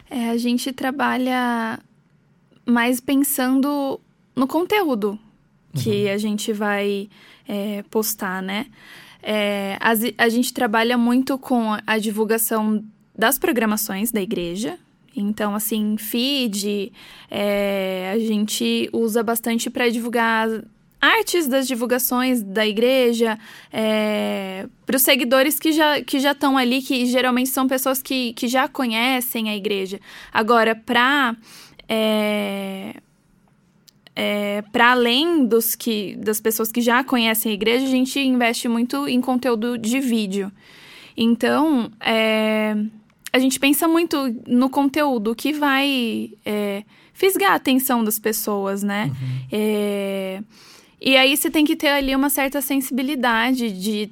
É, 0.09 0.29
a 0.29 0.37
gente 0.37 0.71
trabalha 0.71 1.77
mais 2.65 3.01
pensando 3.01 3.99
no 4.33 4.47
conteúdo 4.47 5.19
que 5.73 6.05
uhum. 6.05 6.13
a 6.13 6.17
gente 6.17 6.53
vai 6.53 7.09
é, 7.45 7.83
postar, 7.91 8.41
né? 8.41 8.67
É, 9.21 9.77
a, 9.81 10.23
a 10.23 10.29
gente 10.29 10.53
trabalha 10.53 10.97
muito 10.97 11.37
com 11.37 11.77
a 11.85 11.97
divulgação 11.97 12.81
das 13.13 13.37
programações 13.37 14.09
da 14.09 14.21
igreja, 14.21 14.79
Então, 15.20 15.55
assim, 15.55 15.97
feed, 15.97 16.91
é, 17.30 18.11
a 18.13 18.20
gente 18.20 18.89
usa 18.93 19.24
bastante 19.24 19.70
para 19.70 19.89
divulgar 19.89 20.47
artes 20.99 21.47
das 21.47 21.68
divulgações 21.68 22.41
da 22.41 22.65
igreja, 22.65 23.38
é, 23.72 24.68
para 24.86 24.95
os 24.95 25.03
seguidores 25.03 25.59
que 25.59 25.72
já 25.72 26.01
que 26.01 26.20
já 26.20 26.32
estão 26.32 26.57
ali, 26.57 26.82
que 26.82 27.05
geralmente 27.05 27.49
são 27.49 27.68
pessoas 27.68 28.01
que, 28.01 28.34
que 28.34 28.47
já 28.47 28.68
conhecem 28.68 29.49
a 29.49 29.55
igreja. 29.55 29.99
Agora, 30.34 30.76
para 30.76 31.36
é, 31.88 32.95
é, 34.15 34.63
para 34.72 34.91
além 34.91 35.45
dos 35.45 35.76
que, 35.76 36.15
das 36.15 36.41
pessoas 36.41 36.72
que 36.72 36.82
já 36.82 37.03
conhecem 37.03 37.51
a 37.51 37.55
igreja, 37.55 37.86
a 37.86 37.89
gente 37.89 38.20
investe 38.20 38.68
muito 38.68 39.07
em 39.07 39.22
conteúdo 39.22 39.78
de 39.78 39.99
vídeo. 39.99 40.51
Então, 41.15 41.91
é, 41.99 42.76
a 43.32 43.39
gente 43.39 43.59
pensa 43.59 43.88
muito 43.88 44.17
no 44.47 44.69
conteúdo 44.69 45.36
que 45.36 45.53
vai 45.53 46.32
é, 46.45 46.84
fisgar 47.13 47.51
a 47.51 47.55
atenção 47.55 48.03
das 48.03 48.19
pessoas, 48.19 48.84
né? 48.84 49.05
Uhum. 49.05 49.47
É, 49.51 50.41
e 50.99 51.15
aí 51.15 51.36
você 51.36 51.49
tem 51.49 51.65
que 51.65 51.75
ter 51.75 51.89
ali 51.89 52.15
uma 52.15 52.30
certa 52.30 52.61
sensibilidade 52.61 53.71
de. 53.71 54.09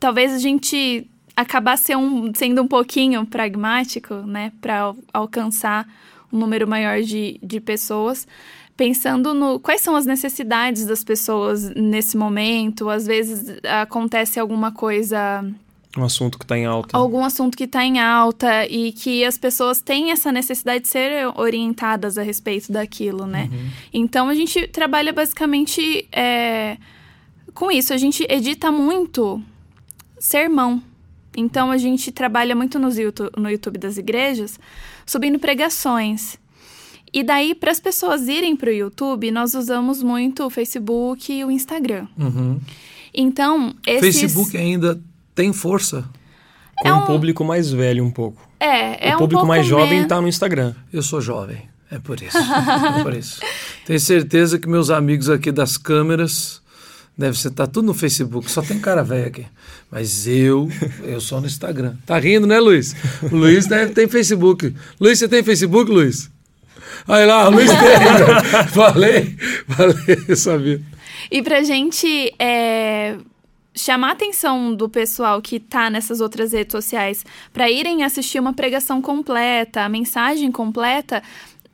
Talvez 0.00 0.32
a 0.32 0.38
gente 0.38 1.06
acabar 1.36 1.76
ser 1.76 1.96
um, 1.96 2.32
sendo 2.34 2.62
um 2.62 2.68
pouquinho 2.68 3.24
pragmático, 3.26 4.14
né? 4.14 4.52
Para 4.60 4.94
alcançar 5.12 5.86
um 6.32 6.38
número 6.38 6.66
maior 6.66 7.00
de, 7.00 7.38
de 7.42 7.60
pessoas 7.60 8.26
pensando 8.78 9.34
no 9.34 9.58
quais 9.58 9.80
são 9.80 9.96
as 9.96 10.06
necessidades 10.06 10.86
das 10.86 11.02
pessoas 11.02 11.68
nesse 11.74 12.16
momento. 12.16 12.88
Às 12.88 13.06
vezes 13.06 13.58
acontece 13.64 14.38
alguma 14.38 14.70
coisa. 14.70 15.44
Um 15.98 16.04
assunto 16.04 16.38
que 16.38 16.44
está 16.44 16.56
em 16.56 16.64
alta. 16.64 16.96
Algum 16.96 17.24
assunto 17.24 17.56
que 17.56 17.64
está 17.64 17.84
em 17.84 17.98
alta 17.98 18.66
e 18.66 18.92
que 18.92 19.24
as 19.24 19.36
pessoas 19.36 19.80
têm 19.80 20.12
essa 20.12 20.30
necessidade 20.30 20.82
de 20.82 20.88
ser 20.88 21.26
orientadas 21.36 22.16
a 22.16 22.22
respeito 22.22 22.70
daquilo, 22.70 23.26
né? 23.26 23.48
Uhum. 23.50 23.68
Então 23.92 24.28
a 24.28 24.34
gente 24.34 24.68
trabalha 24.68 25.12
basicamente 25.12 26.06
é, 26.12 26.76
com 27.52 27.70
isso. 27.70 27.92
A 27.92 27.96
gente 27.96 28.24
edita 28.30 28.70
muito 28.70 29.42
sermão. 30.18 30.80
Então 31.36 31.70
a 31.70 31.76
gente 31.76 32.12
trabalha 32.12 32.54
muito 32.54 32.78
no 32.78 32.90
YouTube, 32.90 33.30
no 33.36 33.50
YouTube 33.50 33.78
das 33.78 33.96
igrejas, 33.96 34.58
subindo 35.04 35.38
pregações. 35.38 36.38
E 37.12 37.22
daí, 37.22 37.54
para 37.54 37.70
as 37.70 37.80
pessoas 37.80 38.28
irem 38.28 38.54
para 38.54 38.70
o 38.70 38.72
YouTube, 38.72 39.30
nós 39.30 39.54
usamos 39.54 40.02
muito 40.02 40.44
o 40.44 40.50
Facebook 40.50 41.32
e 41.32 41.44
o 41.44 41.50
Instagram. 41.50 42.06
Uhum. 42.18 42.60
Então, 43.14 43.74
esses... 43.86 44.20
Facebook 44.20 44.56
ainda 44.56 45.00
tem 45.38 45.52
força? 45.52 46.04
Com 46.82 46.88
é 46.88 46.92
um 46.92 47.06
público 47.06 47.44
mais 47.44 47.70
velho 47.70 48.04
um 48.04 48.10
pouco. 48.10 48.42
É, 48.58 49.10
é 49.10 49.14
o 49.14 49.18
público 49.18 49.44
um 49.44 49.46
mais 49.46 49.64
jovem 49.64 50.02
está 50.02 50.20
no 50.20 50.26
Instagram. 50.26 50.74
Eu 50.92 51.00
sou 51.00 51.20
jovem, 51.20 51.62
é 51.92 51.98
por 52.00 52.20
isso. 52.20 52.36
é 52.36 53.02
por 53.04 53.14
isso. 53.14 53.40
Tenho 53.86 54.00
certeza 54.00 54.58
que 54.58 54.68
meus 54.68 54.90
amigos 54.90 55.30
aqui 55.30 55.52
das 55.52 55.76
câmeras 55.76 56.60
deve 57.16 57.38
ser 57.38 57.52
tá 57.52 57.68
tudo 57.68 57.86
no 57.86 57.94
Facebook, 57.94 58.50
só 58.50 58.62
tem 58.62 58.80
cara 58.80 59.04
velho 59.04 59.28
aqui. 59.28 59.46
Mas 59.92 60.26
eu, 60.26 60.68
eu 61.04 61.20
sou 61.20 61.40
no 61.40 61.46
Instagram. 61.46 61.94
Tá 62.04 62.18
rindo, 62.18 62.44
né, 62.44 62.58
Luiz? 62.58 62.96
O 63.30 63.36
Luiz 63.36 63.68
deve 63.68 63.92
ter 63.92 64.08
Facebook. 64.08 64.74
Luiz, 65.00 65.20
você 65.20 65.28
tem 65.28 65.44
Facebook, 65.44 65.88
Luiz? 65.88 66.28
Aí 67.06 67.24
lá, 67.24 67.46
Luiz 67.46 67.70
tem. 67.70 68.66
falei, 68.74 69.36
falei, 69.68 70.24
eu 70.26 70.36
sabia. 70.36 70.82
E 71.30 71.42
pra 71.42 71.62
gente 71.62 72.34
é, 72.40 73.16
chamar 73.74 74.08
a 74.08 74.12
atenção 74.12 74.74
do 74.74 74.88
pessoal 74.88 75.40
que 75.40 75.60
tá 75.60 75.88
nessas 75.88 76.20
outras 76.20 76.52
redes 76.52 76.72
sociais 76.72 77.24
para 77.52 77.70
irem 77.70 78.02
assistir 78.02 78.40
uma 78.40 78.52
pregação 78.52 79.00
completa, 79.00 79.82
a 79.82 79.88
mensagem 79.88 80.50
completa, 80.50 81.22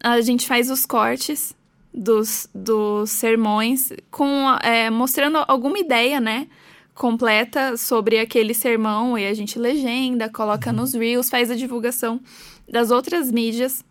a 0.00 0.20
gente 0.20 0.46
faz 0.46 0.70
os 0.70 0.84
cortes 0.84 1.54
dos, 1.92 2.48
dos 2.54 3.10
sermões 3.10 3.92
com 4.10 4.50
é, 4.62 4.90
mostrando 4.90 5.38
alguma 5.48 5.78
ideia, 5.78 6.20
né? 6.20 6.48
Completa 6.94 7.76
sobre 7.76 8.18
aquele 8.18 8.52
sermão 8.52 9.18
e 9.18 9.26
a 9.26 9.34
gente 9.34 9.58
legenda, 9.58 10.28
coloca 10.28 10.70
uhum. 10.70 10.76
nos 10.76 10.92
Reels, 10.92 11.30
faz 11.30 11.50
a 11.50 11.56
divulgação 11.56 12.20
das 12.68 12.90
outras 12.90 13.30
mídias 13.30 13.84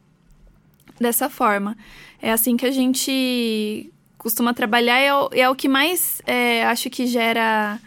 dessa 1.00 1.30
forma. 1.30 1.78
É 2.22 2.32
assim 2.32 2.56
que 2.56 2.66
a 2.66 2.72
gente 2.72 3.92
costuma 4.18 4.54
trabalhar 4.54 5.02
e 5.02 5.06
é 5.06 5.14
o, 5.14 5.30
é 5.34 5.50
o 5.50 5.56
que 5.56 5.68
mais 5.68 6.22
é, 6.26 6.64
acho 6.66 6.90
que 6.90 7.08
gera 7.08 7.80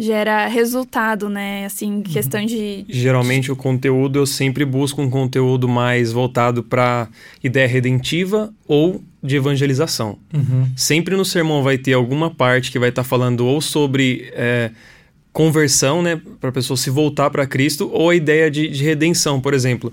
gera 0.00 0.46
resultado, 0.46 1.28
né? 1.28 1.64
Assim, 1.66 1.96
uhum. 1.96 2.02
questão 2.02 2.44
de. 2.44 2.84
Geralmente 2.88 3.52
o 3.52 3.56
conteúdo 3.56 4.18
eu 4.18 4.26
sempre 4.26 4.64
busco 4.64 5.02
um 5.02 5.10
conteúdo 5.10 5.68
mais 5.68 6.12
voltado 6.12 6.62
para 6.62 7.08
ideia 7.42 7.68
redentiva 7.68 8.52
ou 8.66 9.02
de 9.22 9.36
evangelização. 9.36 10.18
Uhum. 10.32 10.66
Sempre 10.74 11.16
no 11.16 11.24
sermão 11.24 11.62
vai 11.62 11.76
ter 11.76 11.92
alguma 11.92 12.30
parte 12.30 12.70
que 12.70 12.78
vai 12.78 12.88
estar 12.88 13.02
tá 13.02 13.08
falando 13.08 13.46
ou 13.46 13.60
sobre 13.60 14.30
é, 14.32 14.70
conversão, 15.32 16.02
né, 16.02 16.20
para 16.40 16.48
a 16.48 16.52
pessoa 16.52 16.76
se 16.76 16.88
voltar 16.88 17.30
para 17.30 17.46
Cristo, 17.46 17.90
ou 17.92 18.10
a 18.10 18.14
ideia 18.14 18.50
de, 18.50 18.68
de 18.68 18.82
redenção, 18.82 19.40
por 19.40 19.52
exemplo 19.52 19.92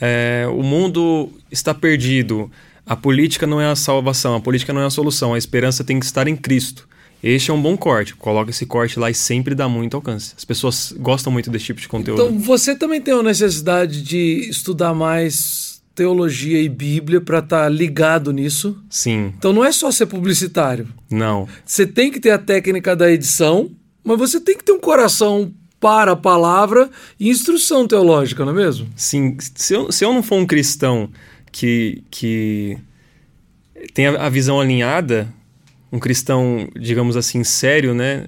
é, 0.00 0.46
o 0.50 0.62
mundo 0.62 1.30
está 1.50 1.74
perdido, 1.74 2.50
a 2.86 2.96
política 2.96 3.46
não 3.46 3.60
é 3.60 3.66
a 3.66 3.76
salvação, 3.76 4.34
a 4.34 4.40
política 4.40 4.72
não 4.72 4.80
é 4.80 4.86
a 4.86 4.90
solução, 4.90 5.34
a 5.34 5.38
esperança 5.38 5.84
tem 5.84 5.98
que 5.98 6.06
estar 6.06 6.28
em 6.28 6.36
Cristo. 6.36 6.88
Este 7.22 7.50
é 7.50 7.54
um 7.54 7.60
bom 7.60 7.76
corte. 7.76 8.14
Coloca 8.14 8.50
esse 8.50 8.64
corte 8.64 8.98
lá 8.98 9.10
e 9.10 9.14
sempre 9.14 9.54
dá 9.54 9.68
muito 9.68 9.96
alcance. 9.96 10.34
As 10.36 10.44
pessoas 10.44 10.94
gostam 10.98 11.32
muito 11.32 11.50
desse 11.50 11.66
tipo 11.66 11.80
de 11.80 11.88
conteúdo. 11.88 12.22
Então 12.22 12.38
você 12.38 12.74
também 12.74 13.00
tem 13.00 13.14
a 13.14 13.22
necessidade 13.22 14.02
de 14.02 14.48
estudar 14.48 14.94
mais 14.94 15.82
teologia 15.94 16.62
e 16.62 16.68
Bíblia 16.68 17.20
para 17.20 17.40
estar 17.40 17.64
tá 17.64 17.68
ligado 17.68 18.32
nisso? 18.32 18.78
Sim. 18.88 19.32
Então 19.36 19.52
não 19.52 19.64
é 19.64 19.72
só 19.72 19.90
ser 19.90 20.06
publicitário. 20.06 20.86
Não. 21.10 21.48
Você 21.64 21.84
tem 21.84 22.10
que 22.10 22.20
ter 22.20 22.30
a 22.30 22.38
técnica 22.38 22.94
da 22.94 23.10
edição, 23.10 23.70
mas 24.04 24.16
você 24.16 24.40
tem 24.40 24.56
que 24.56 24.62
ter 24.62 24.70
um 24.70 24.78
coração 24.78 25.52
para 25.80 26.12
a 26.12 26.16
palavra 26.16 26.88
e 27.18 27.28
instrução 27.28 27.86
teológica, 27.86 28.44
não 28.44 28.52
é 28.52 28.56
mesmo? 28.56 28.88
Sim. 28.94 29.36
Se 29.56 29.74
eu, 29.74 29.90
se 29.90 30.04
eu 30.04 30.12
não 30.12 30.22
for 30.22 30.36
um 30.36 30.46
cristão 30.46 31.10
que, 31.50 32.02
que 32.10 32.78
tem 33.92 34.06
a, 34.06 34.26
a 34.26 34.28
visão 34.28 34.60
alinhada, 34.60 35.32
um 35.92 35.98
cristão, 35.98 36.68
digamos 36.78 37.16
assim, 37.16 37.42
sério, 37.44 37.94
né? 37.94 38.24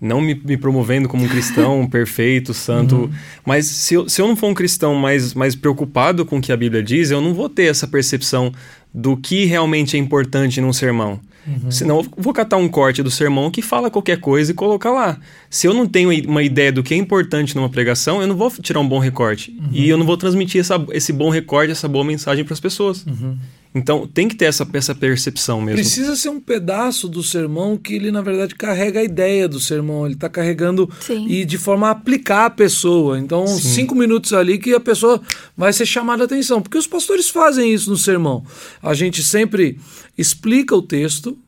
Não 0.00 0.20
me, 0.20 0.34
me 0.34 0.56
promovendo 0.56 1.08
como 1.08 1.24
um 1.24 1.28
cristão 1.28 1.86
perfeito, 1.90 2.54
santo. 2.54 2.96
Uhum. 2.96 3.10
Mas 3.44 3.66
se 3.66 3.94
eu, 3.94 4.08
se 4.08 4.20
eu 4.20 4.26
não 4.26 4.34
for 4.34 4.48
um 4.48 4.54
cristão 4.54 4.94
mais, 4.94 5.34
mais 5.34 5.54
preocupado 5.54 6.24
com 6.24 6.38
o 6.38 6.40
que 6.40 6.52
a 6.52 6.56
Bíblia 6.56 6.82
diz, 6.82 7.10
eu 7.10 7.20
não 7.20 7.34
vou 7.34 7.48
ter 7.48 7.64
essa 7.64 7.86
percepção 7.86 8.52
do 8.92 9.16
que 9.16 9.44
realmente 9.44 9.96
é 9.96 10.00
importante 10.00 10.60
num 10.60 10.72
sermão. 10.72 11.20
Uhum. 11.46 11.70
Senão 11.70 11.98
eu 11.98 12.06
vou 12.16 12.32
catar 12.32 12.56
um 12.56 12.68
corte 12.68 13.02
do 13.02 13.10
sermão 13.10 13.50
que 13.50 13.62
fala 13.62 13.90
qualquer 13.90 14.18
coisa 14.18 14.50
e 14.52 14.54
colocar 14.54 14.90
lá. 14.90 15.18
Se 15.48 15.66
eu 15.66 15.74
não 15.74 15.86
tenho 15.86 16.10
uma 16.28 16.42
ideia 16.42 16.72
do 16.72 16.82
que 16.82 16.94
é 16.94 16.96
importante 16.96 17.56
numa 17.56 17.68
pregação, 17.68 18.20
eu 18.20 18.26
não 18.26 18.36
vou 18.36 18.50
tirar 18.50 18.80
um 18.80 18.88
bom 18.88 18.98
recorte. 18.98 19.50
Uhum. 19.50 19.68
E 19.72 19.88
eu 19.88 19.96
não 19.96 20.04
vou 20.04 20.16
transmitir 20.16 20.60
essa, 20.60 20.84
esse 20.92 21.12
bom 21.12 21.30
recorte, 21.30 21.72
essa 21.72 21.88
boa 21.88 22.04
mensagem 22.04 22.44
para 22.44 22.54
as 22.54 22.60
pessoas. 22.60 23.04
Uhum. 23.06 23.36
Então 23.72 24.06
tem 24.06 24.26
que 24.26 24.34
ter 24.34 24.46
essa, 24.46 24.68
essa 24.72 24.94
percepção 24.94 25.60
mesmo. 25.60 25.76
Precisa 25.76 26.16
ser 26.16 26.28
um 26.28 26.40
pedaço 26.40 27.08
do 27.08 27.22
sermão 27.22 27.76
que 27.76 27.94
ele, 27.94 28.10
na 28.10 28.20
verdade, 28.20 28.54
carrega 28.54 28.98
a 28.98 29.04
ideia 29.04 29.48
do 29.48 29.60
sermão. 29.60 30.04
Ele 30.04 30.14
está 30.14 30.28
carregando 30.28 30.90
Sim. 31.00 31.26
e 31.28 31.44
de 31.44 31.56
forma 31.56 31.86
a 31.86 31.92
aplicar 31.92 32.46
a 32.46 32.50
pessoa. 32.50 33.18
Então, 33.18 33.46
Sim. 33.46 33.60
cinco 33.60 33.94
minutos 33.94 34.32
ali 34.32 34.58
que 34.58 34.74
a 34.74 34.80
pessoa 34.80 35.20
vai 35.56 35.72
ser 35.72 35.86
chamada 35.86 36.24
a 36.24 36.26
atenção. 36.26 36.60
Porque 36.60 36.78
os 36.78 36.86
pastores 36.86 37.30
fazem 37.30 37.72
isso 37.72 37.90
no 37.90 37.96
sermão. 37.96 38.44
A 38.82 38.92
gente 38.92 39.22
sempre 39.22 39.78
explica 40.18 40.74
o 40.74 40.82
texto, 40.82 41.38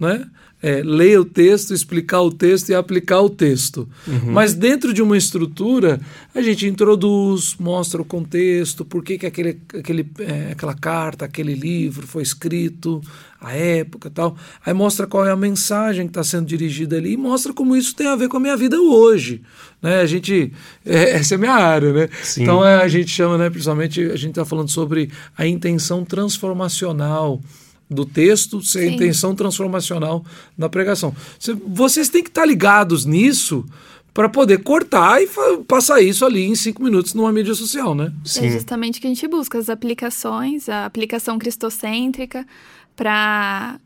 né? 0.00 0.26
É, 0.60 0.82
ler 0.82 1.20
o 1.20 1.24
texto, 1.24 1.72
explicar 1.72 2.20
o 2.20 2.32
texto 2.32 2.70
e 2.70 2.74
aplicar 2.74 3.20
o 3.20 3.30
texto. 3.30 3.88
Uhum. 4.06 4.32
Mas 4.32 4.54
dentro 4.54 4.92
de 4.92 5.00
uma 5.00 5.16
estrutura, 5.16 6.00
a 6.34 6.42
gente 6.42 6.66
introduz, 6.66 7.54
mostra 7.60 8.02
o 8.02 8.04
contexto, 8.04 8.84
por 8.84 9.04
que, 9.04 9.18
que 9.18 9.26
aquele, 9.26 9.60
aquele, 9.72 10.10
é, 10.18 10.52
aquela 10.52 10.74
carta, 10.74 11.24
aquele 11.24 11.54
livro 11.54 12.06
foi 12.06 12.22
escrito, 12.22 13.00
a 13.40 13.52
época 13.52 14.10
tal. 14.10 14.36
Aí 14.64 14.74
mostra 14.74 15.06
qual 15.06 15.24
é 15.24 15.30
a 15.30 15.36
mensagem 15.36 16.06
que 16.06 16.10
está 16.10 16.24
sendo 16.24 16.46
dirigida 16.46 16.96
ali 16.96 17.12
e 17.12 17.16
mostra 17.16 17.52
como 17.52 17.76
isso 17.76 17.94
tem 17.94 18.08
a 18.08 18.16
ver 18.16 18.28
com 18.28 18.36
a 18.36 18.40
minha 18.40 18.56
vida 18.56 18.80
hoje. 18.80 19.42
Né? 19.80 20.00
A 20.00 20.06
gente, 20.06 20.52
é, 20.84 21.10
essa 21.18 21.34
é 21.34 21.36
a 21.36 21.38
minha 21.38 21.52
área, 21.52 21.92
né? 21.92 22.08
Sim. 22.22 22.42
Então 22.42 22.64
é, 22.64 22.82
a 22.82 22.88
gente 22.88 23.10
chama, 23.10 23.38
né, 23.38 23.48
principalmente, 23.48 24.02
a 24.02 24.16
gente 24.16 24.30
está 24.30 24.44
falando 24.44 24.70
sobre 24.70 25.10
a 25.36 25.46
intenção 25.46 26.04
transformacional 26.04 27.40
do 27.90 28.04
texto, 28.04 28.62
ser 28.62 28.80
a 28.80 28.86
intenção 28.86 29.34
transformacional 29.34 30.24
da 30.56 30.68
pregação. 30.68 31.14
Vocês 31.66 32.08
têm 32.08 32.22
que 32.22 32.28
estar 32.28 32.44
ligados 32.44 33.04
nisso 33.04 33.64
para 34.12 34.28
poder 34.28 34.62
cortar 34.62 35.22
e 35.22 35.28
passar 35.66 36.00
isso 36.00 36.24
ali 36.24 36.44
em 36.44 36.54
cinco 36.54 36.82
minutos 36.82 37.14
numa 37.14 37.32
mídia 37.32 37.54
social, 37.54 37.94
né? 37.94 38.12
Sim. 38.24 38.46
É 38.46 38.50
justamente 38.50 38.98
o 38.98 39.00
que 39.00 39.06
a 39.06 39.10
gente 39.10 39.28
busca, 39.28 39.58
as 39.58 39.70
aplicações, 39.70 40.68
a 40.68 40.84
aplicação 40.84 41.38
cristocêntrica 41.38 42.46
para... 42.96 43.78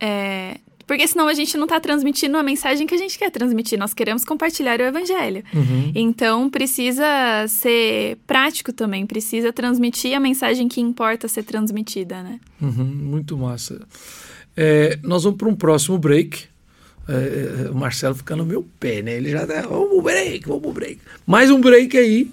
É, 0.00 0.58
Porque 0.88 1.06
senão 1.06 1.28
a 1.28 1.34
gente 1.34 1.54
não 1.58 1.64
está 1.64 1.78
transmitindo 1.78 2.38
a 2.38 2.42
mensagem 2.42 2.86
que 2.86 2.94
a 2.94 2.98
gente 2.98 3.18
quer 3.18 3.30
transmitir. 3.30 3.78
Nós 3.78 3.92
queremos 3.92 4.24
compartilhar 4.24 4.80
o 4.80 4.84
evangelho. 4.84 5.44
Uhum. 5.52 5.92
Então 5.94 6.48
precisa 6.48 7.04
ser 7.46 8.16
prático 8.26 8.72
também, 8.72 9.06
precisa 9.06 9.52
transmitir 9.52 10.16
a 10.16 10.20
mensagem 10.20 10.66
que 10.66 10.80
importa 10.80 11.28
ser 11.28 11.42
transmitida, 11.42 12.22
né? 12.22 12.40
Uhum, 12.58 12.84
muito 12.84 13.36
massa. 13.36 13.86
É, 14.56 14.98
nós 15.02 15.24
vamos 15.24 15.38
para 15.38 15.48
um 15.48 15.54
próximo 15.54 15.98
break. 15.98 16.44
É, 17.06 17.66
é, 17.66 17.70
o 17.70 17.74
Marcelo 17.74 18.14
fica 18.14 18.34
no 18.34 18.46
meu 18.46 18.66
pé, 18.80 19.02
né? 19.02 19.14
Ele 19.14 19.30
já 19.30 19.46
tá, 19.46 19.60
vamos 19.68 19.90
pro 19.90 20.00
break, 20.00 20.48
vamos 20.48 20.72
break. 20.72 21.00
Mais 21.26 21.50
um 21.50 21.60
break 21.60 21.98
aí, 21.98 22.30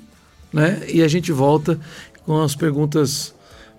né? 0.54 0.82
E 0.88 1.04
a 1.04 1.10
gente 1.10 1.30
volta 1.34 1.78
com 2.26 2.42
as 2.42 2.56
perguntas 2.56 3.35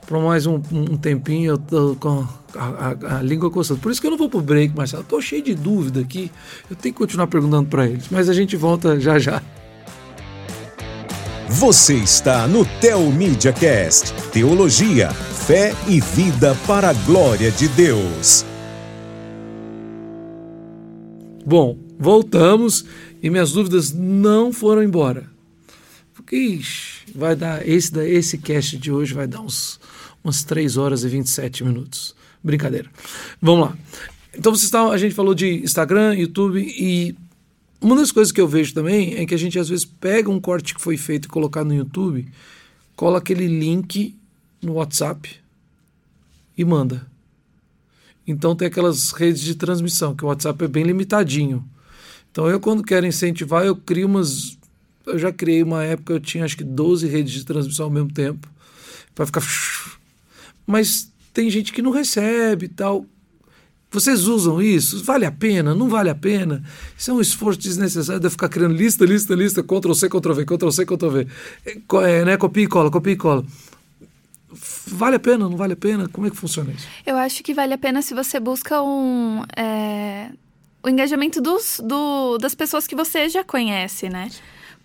para 0.06 0.18
mais 0.20 0.46
um, 0.46 0.60
um, 0.72 0.96
tempinho. 0.96 1.52
Eu 1.52 1.58
tô 1.58 1.96
com 1.98 2.26
a, 2.54 2.64
a, 2.64 3.18
a, 3.18 3.22
língua 3.22 3.50
coçando. 3.50 3.80
Por 3.80 3.90
isso 3.90 4.00
que 4.00 4.06
eu 4.06 4.10
não 4.10 4.18
vou 4.18 4.28
pro 4.28 4.40
break, 4.40 4.74
Marcelo. 4.74 5.02
Eu 5.02 5.06
tô 5.06 5.20
cheio 5.20 5.42
de 5.42 5.54
dúvida 5.54 6.00
aqui. 6.00 6.30
Eu 6.70 6.76
tenho 6.76 6.94
que 6.94 6.98
continuar 6.98 7.26
perguntando 7.26 7.68
para 7.68 7.86
eles. 7.86 8.06
Mas 8.10 8.28
a 8.28 8.32
gente 8.32 8.56
volta 8.56 8.98
já 9.00 9.18
já. 9.18 9.42
Você 11.48 11.94
está 11.94 12.46
no 12.46 12.64
Tel 12.80 13.00
Media 13.12 13.52
Cast. 13.52 14.12
Teologia, 14.30 15.10
fé 15.10 15.74
e 15.86 16.00
vida 16.00 16.56
para 16.66 16.90
a 16.90 16.92
glória 16.92 17.50
de 17.50 17.68
Deus. 17.68 18.44
Bom, 21.44 21.78
voltamos 21.98 22.84
e 23.22 23.30
minhas 23.30 23.52
dúvidas 23.52 23.92
não 23.92 24.52
foram 24.52 24.82
embora. 24.82 25.35
Ixi, 26.32 27.12
vai 27.14 27.36
dar 27.36 27.66
esse 27.66 27.96
esse 28.00 28.38
cast 28.38 28.76
de 28.78 28.90
hoje 28.90 29.14
vai 29.14 29.26
dar 29.26 29.40
uns 29.40 29.78
umas 30.22 30.42
3 30.42 30.76
horas 30.76 31.04
e 31.04 31.08
27 31.08 31.64
minutos. 31.64 32.14
Brincadeira. 32.42 32.90
Vamos 33.40 33.68
lá. 33.68 33.76
Então 34.36 34.54
você 34.54 34.66
está, 34.66 34.88
a 34.88 34.98
gente 34.98 35.14
falou 35.14 35.34
de 35.34 35.62
Instagram, 35.62 36.14
YouTube 36.14 36.60
e 36.60 37.16
uma 37.80 37.96
das 37.96 38.10
coisas 38.10 38.32
que 38.32 38.40
eu 38.40 38.48
vejo 38.48 38.74
também 38.74 39.14
é 39.14 39.26
que 39.26 39.34
a 39.34 39.38
gente 39.38 39.58
às 39.58 39.68
vezes 39.68 39.84
pega 39.84 40.30
um 40.30 40.40
corte 40.40 40.74
que 40.74 40.80
foi 40.80 40.96
feito 40.96 41.26
e 41.26 41.28
colocar 41.28 41.64
no 41.64 41.74
YouTube, 41.74 42.26
cola 42.94 43.18
aquele 43.18 43.46
link 43.46 44.16
no 44.62 44.74
WhatsApp 44.74 45.30
e 46.56 46.64
manda. 46.64 47.06
Então 48.26 48.56
tem 48.56 48.66
aquelas 48.66 49.12
redes 49.12 49.42
de 49.42 49.54
transmissão, 49.54 50.16
que 50.16 50.24
o 50.24 50.28
WhatsApp 50.28 50.64
é 50.64 50.68
bem 50.68 50.84
limitadinho. 50.84 51.64
Então 52.32 52.48
eu 52.48 52.58
quando 52.58 52.82
quero 52.82 53.06
incentivar, 53.06 53.64
eu 53.64 53.76
crio 53.76 54.06
umas. 54.06 54.58
Eu 55.06 55.18
já 55.18 55.32
criei 55.32 55.62
uma 55.62 55.84
época, 55.84 56.14
eu 56.14 56.20
tinha 56.20 56.44
acho 56.44 56.56
que 56.56 56.64
12 56.64 57.06
redes 57.06 57.32
de 57.32 57.44
transmissão 57.44 57.86
ao 57.86 57.90
mesmo 57.90 58.12
tempo. 58.12 58.48
para 59.14 59.26
ficar. 59.26 59.42
Mas 60.66 61.10
tem 61.32 61.48
gente 61.48 61.72
que 61.72 61.80
não 61.80 61.90
recebe 61.90 62.66
e 62.66 62.68
tal. 62.68 63.06
Vocês 63.90 64.26
usam 64.26 64.60
isso? 64.60 65.02
Vale 65.04 65.24
a 65.24 65.32
pena? 65.32 65.74
Não 65.74 65.88
vale 65.88 66.10
a 66.10 66.14
pena? 66.14 66.62
Isso 66.98 67.10
é 67.10 67.14
um 67.14 67.20
esforço 67.20 67.60
desnecessário 67.60 68.20
de 68.20 68.28
ficar 68.28 68.48
criando 68.48 68.74
lista, 68.74 69.04
lista, 69.04 69.34
lista, 69.34 69.62
Ctrl 69.62 69.94
C, 69.94 70.08
Ctrl 70.08 70.32
V, 70.32 70.44
Ctrl 70.44 70.70
C, 70.70 70.84
Ctrl 70.84 71.08
V. 71.08 71.26
É, 71.64 71.78
é, 72.10 72.24
né? 72.24 72.36
Copia 72.36 72.64
e 72.64 72.66
cola, 72.66 72.90
copia 72.90 73.12
e 73.12 73.16
cola. 73.16 73.44
Vale 74.88 75.16
a 75.16 75.20
pena? 75.20 75.48
Não 75.48 75.56
vale 75.56 75.74
a 75.74 75.76
pena? 75.76 76.08
Como 76.08 76.26
é 76.26 76.30
que 76.30 76.36
funciona 76.36 76.72
isso? 76.72 76.86
Eu 77.06 77.16
acho 77.16 77.42
que 77.42 77.54
vale 77.54 77.74
a 77.74 77.78
pena 77.78 78.02
se 78.02 78.12
você 78.12 78.40
busca 78.40 78.82
um. 78.82 79.42
É, 79.56 80.30
o 80.82 80.88
engajamento 80.88 81.40
dos, 81.40 81.80
do, 81.82 82.38
das 82.38 82.54
pessoas 82.54 82.86
que 82.86 82.94
você 82.94 83.28
já 83.28 83.44
conhece, 83.44 84.08
né? 84.08 84.30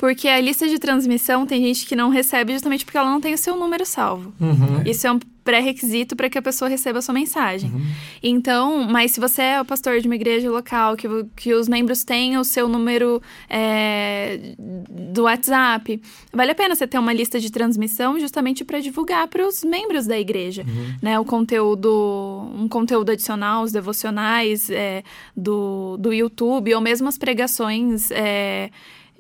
Porque 0.02 0.28
a 0.28 0.42
lista 0.42 0.68
de 0.68 0.80
transmissão 0.80 1.46
tem 1.46 1.62
gente 1.62 1.86
que 1.86 1.96
não 1.96 2.10
recebe 2.10 2.54
justamente 2.54 2.84
porque 2.84 2.98
ela 2.98 3.12
não 3.12 3.22
tem 3.22 3.36
o 3.36 3.38
seu 3.38 3.56
número 3.56 3.86
salvo. 3.86 4.34
Uhum. 4.42 4.82
Isso 4.84 5.06
é 5.06 5.12
um 5.12 5.20
pré-requisito 5.44 6.16
para 6.16 6.28
que 6.28 6.40
a 6.40 6.42
pessoa 6.42 6.68
receba 6.68 6.98
a 6.98 7.02
sua 7.04 7.14
mensagem. 7.14 7.70
Uhum. 7.70 7.86
Então, 8.24 8.84
mas 8.90 9.12
se 9.12 9.20
você 9.20 9.44
é 9.44 9.62
o 9.62 9.66
pastor 9.66 10.00
de 10.00 10.08
uma 10.08 10.16
igreja 10.16 10.50
local, 10.50 10.96
que, 10.96 11.08
que 11.36 11.54
os 11.54 11.68
membros 11.68 12.04
têm 12.04 12.36
o 12.36 12.44
seu 12.44 12.68
número 12.68 13.22
é, 13.48 14.56
do 14.58 15.22
WhatsApp, 15.26 16.02
vale 16.34 16.50
a 16.50 16.56
pena 16.56 16.74
você 16.74 16.88
ter 16.88 16.98
uma 16.98 17.14
lista 17.14 17.40
de 17.40 17.52
transmissão 17.52 18.20
justamente 18.20 18.66
para 18.66 18.80
divulgar 18.80 19.28
para 19.28 19.48
os 19.48 19.64
membros 19.64 20.08
da 20.08 20.20
igreja, 20.20 20.64
uhum. 20.64 20.96
né? 21.00 21.20
O 21.20 21.26
conteúdo, 21.26 22.52
um 22.56 22.68
conteúdo 22.68 23.12
adicional, 23.12 23.62
os 23.62 23.72
devocionais 23.72 24.68
é, 24.72 25.04
do, 25.38 25.96
do 25.98 26.12
YouTube, 26.12 26.74
ou 26.74 26.82
mesmo 26.82 27.08
as 27.08 27.20
pregações 27.20 28.10
é, 28.10 28.72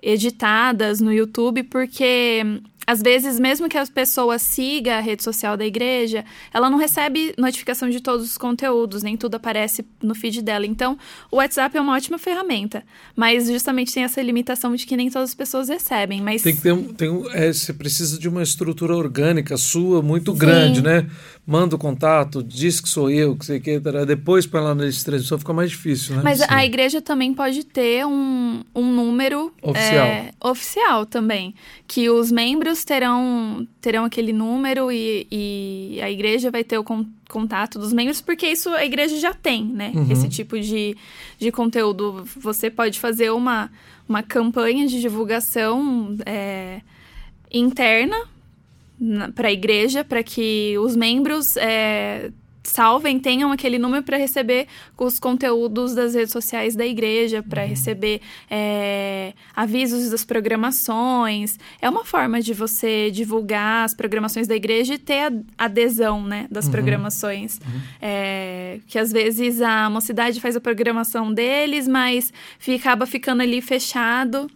editadas 0.01 0.99
no 0.99 1.13
YouTube, 1.13 1.63
porque 1.63 2.43
às 2.85 3.01
vezes, 3.01 3.39
mesmo 3.39 3.69
que 3.69 3.77
a 3.77 3.85
pessoa 3.85 4.39
siga 4.39 4.97
a 4.97 4.99
rede 4.99 5.23
social 5.23 5.55
da 5.55 5.65
igreja, 5.65 6.25
ela 6.53 6.69
não 6.69 6.77
recebe 6.77 7.33
notificação 7.37 7.89
de 7.89 8.01
todos 8.01 8.25
os 8.25 8.37
conteúdos, 8.37 9.03
nem 9.03 9.15
tudo 9.15 9.35
aparece 9.35 9.85
no 10.01 10.15
feed 10.15 10.41
dela. 10.41 10.65
Então, 10.65 10.97
o 11.31 11.37
WhatsApp 11.37 11.77
é 11.77 11.79
uma 11.79 11.95
ótima 11.95 12.17
ferramenta, 12.17 12.83
mas 13.15 13.47
justamente 13.47 13.93
tem 13.93 14.03
essa 14.03 14.21
limitação 14.21 14.75
de 14.75 14.85
que 14.85 14.97
nem 14.97 15.09
todas 15.09 15.29
as 15.29 15.35
pessoas 15.35 15.69
recebem. 15.69 16.21
Mas 16.21 16.41
tem 16.41 16.55
que 16.55 16.61
ter 16.61 16.73
um, 16.73 16.93
tem 16.93 17.09
um, 17.09 17.29
é, 17.31 17.53
você 17.53 17.71
precisa 17.71 18.19
de 18.19 18.27
uma 18.27 18.41
estrutura 18.41 18.95
orgânica 18.95 19.55
sua 19.57 20.01
muito 20.01 20.31
Sim. 20.33 20.37
grande, 20.37 20.81
né? 20.81 21.07
Manda 21.45 21.75
o 21.75 21.79
contato, 21.79 22.43
diz 22.43 22.79
que 22.79 22.87
sou 22.87 23.09
eu, 23.09 23.35
que 23.35 23.45
sei 23.45 23.59
que 23.59 23.79
depois 24.05 24.45
para 24.45 24.61
lá 24.61 24.75
na 24.75 24.83
transmissão 24.83 25.39
fica 25.39 25.51
mais 25.51 25.71
difícil, 25.71 26.15
né? 26.15 26.21
Mas 26.23 26.37
Sim. 26.37 26.45
a 26.47 26.63
igreja 26.63 27.01
também 27.01 27.33
pode 27.33 27.63
ter 27.63 28.05
um, 28.05 28.63
um 28.75 28.93
número 28.93 29.51
oficial. 29.59 30.05
É, 30.05 30.31
oficial 30.39 31.05
também, 31.05 31.55
que 31.87 32.07
os 32.11 32.31
membros 32.31 32.83
terão, 32.83 33.67
terão 33.81 34.05
aquele 34.05 34.31
número 34.31 34.91
e, 34.91 35.27
e 35.31 35.99
a 36.03 36.11
igreja 36.11 36.51
vai 36.51 36.63
ter 36.63 36.77
o 36.77 36.85
contato 37.27 37.79
dos 37.79 37.91
membros, 37.91 38.21
porque 38.21 38.45
isso 38.45 38.69
a 38.69 38.85
igreja 38.85 39.17
já 39.17 39.33
tem, 39.33 39.65
né? 39.65 39.91
Uhum. 39.95 40.11
Esse 40.11 40.29
tipo 40.29 40.59
de, 40.59 40.95
de 41.39 41.51
conteúdo. 41.51 42.23
Você 42.37 42.69
pode 42.69 42.99
fazer 42.99 43.31
uma, 43.31 43.71
uma 44.07 44.21
campanha 44.21 44.85
de 44.85 45.01
divulgação 45.01 46.15
é, 46.23 46.81
interna 47.51 48.29
para 49.35 49.47
a 49.47 49.51
igreja, 49.51 50.03
para 50.03 50.23
que 50.23 50.75
os 50.77 50.95
membros 50.95 51.57
é, 51.57 52.31
salvem, 52.63 53.19
tenham 53.19 53.51
aquele 53.51 53.79
número 53.79 54.03
para 54.03 54.17
receber 54.17 54.67
os 54.97 55.19
conteúdos 55.19 55.95
das 55.95 56.13
redes 56.13 56.31
sociais 56.31 56.75
da 56.75 56.85
igreja, 56.85 57.43
para 57.43 57.63
uhum. 57.63 57.69
receber 57.69 58.21
é, 58.49 59.33
avisos 59.55 60.09
das 60.11 60.23
programações. 60.23 61.57
É 61.81 61.89
uma 61.89 62.05
forma 62.05 62.41
de 62.41 62.53
você 62.53 63.09
divulgar 63.11 63.85
as 63.85 63.93
programações 63.93 64.47
da 64.47 64.55
igreja 64.55 64.93
e 64.93 64.97
ter 64.97 65.31
a 65.57 65.65
adesão 65.65 66.23
né, 66.23 66.47
das 66.51 66.65
uhum. 66.65 66.71
programações. 66.71 67.59
Uhum. 67.59 67.81
É, 68.01 68.79
que 68.87 68.99
às 68.99 69.11
vezes 69.11 69.61
a 69.61 69.89
mocidade 69.89 70.39
faz 70.39 70.55
a 70.55 70.61
programação 70.61 71.33
deles, 71.33 71.87
mas 71.87 72.31
fica, 72.59 72.81
acaba 72.81 73.05
ficando 73.05 73.41
ali 73.41 73.61
fechado 73.61 74.49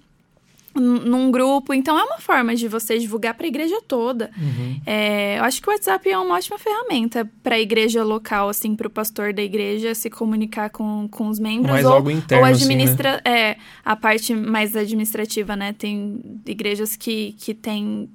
num 0.76 1.32
grupo. 1.32 1.74
Então, 1.74 1.98
é 1.98 2.04
uma 2.04 2.20
forma 2.20 2.56
de 2.56 2.68
você 2.68 3.00
divulgar 3.00 3.34
para 3.34 3.46
a 3.46 3.48
igreja 3.48 3.82
toda. 3.88 4.30
Uhum. 4.38 4.82
É, 4.86 5.40
eu 5.40 5.44
acho 5.44 5.62
que 5.62 5.70
o 5.70 5.72
WhatsApp 5.72 6.10
é 6.10 6.18
uma 6.18 6.36
ótima 6.36 6.58
ferramenta 6.60 7.30
para 7.42 7.56
a 7.56 7.60
igreja 7.60 8.04
local, 8.04 8.50
assim, 8.50 8.76
para 8.76 8.88
o 8.88 8.90
pastor 8.90 9.34
da 9.34 9.42
igreja 9.42 9.96
se 9.96 10.10
comunicar 10.10 10.70
com, 10.70 11.08
com 11.10 11.30
os 11.30 11.40
membros. 11.40 11.72
Mais 11.72 11.86
ou, 11.86 11.94
algo 11.94 12.12
interno, 12.12 12.44
ou 12.44 12.50
administra, 12.50 13.16
assim, 13.16 13.22
né? 13.26 13.50
é, 13.52 13.58
a 13.84 13.96
parte 13.96 14.34
mais 14.34 14.76
administrativa, 14.76 15.56
né? 15.56 15.74
Tem 15.74 16.22
igrejas 16.46 16.96
que, 16.96 17.36
que 17.40 17.54
tem... 17.54 18.10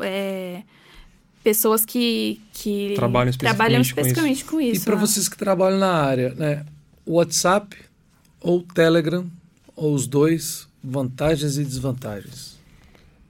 É, 0.00 0.62
pessoas 1.42 1.84
que, 1.84 2.40
que 2.52 2.92
trabalham 2.94 3.30
especificamente, 3.30 3.56
trabalham 3.56 3.80
especificamente 3.80 4.44
com 4.44 4.60
isso. 4.60 4.70
Com 4.70 4.72
isso 4.76 4.82
e 4.82 4.84
para 4.84 4.94
né? 4.94 5.00
vocês 5.00 5.28
que 5.28 5.36
trabalham 5.36 5.78
na 5.78 5.92
área, 5.92 6.34
né? 6.34 6.64
WhatsApp 7.04 7.76
ou 8.40 8.62
Telegram, 8.62 9.26
ou 9.74 9.94
os 9.94 10.06
dois, 10.06 10.68
vantagens 10.82 11.56
e 11.58 11.64
desvantagens? 11.64 12.58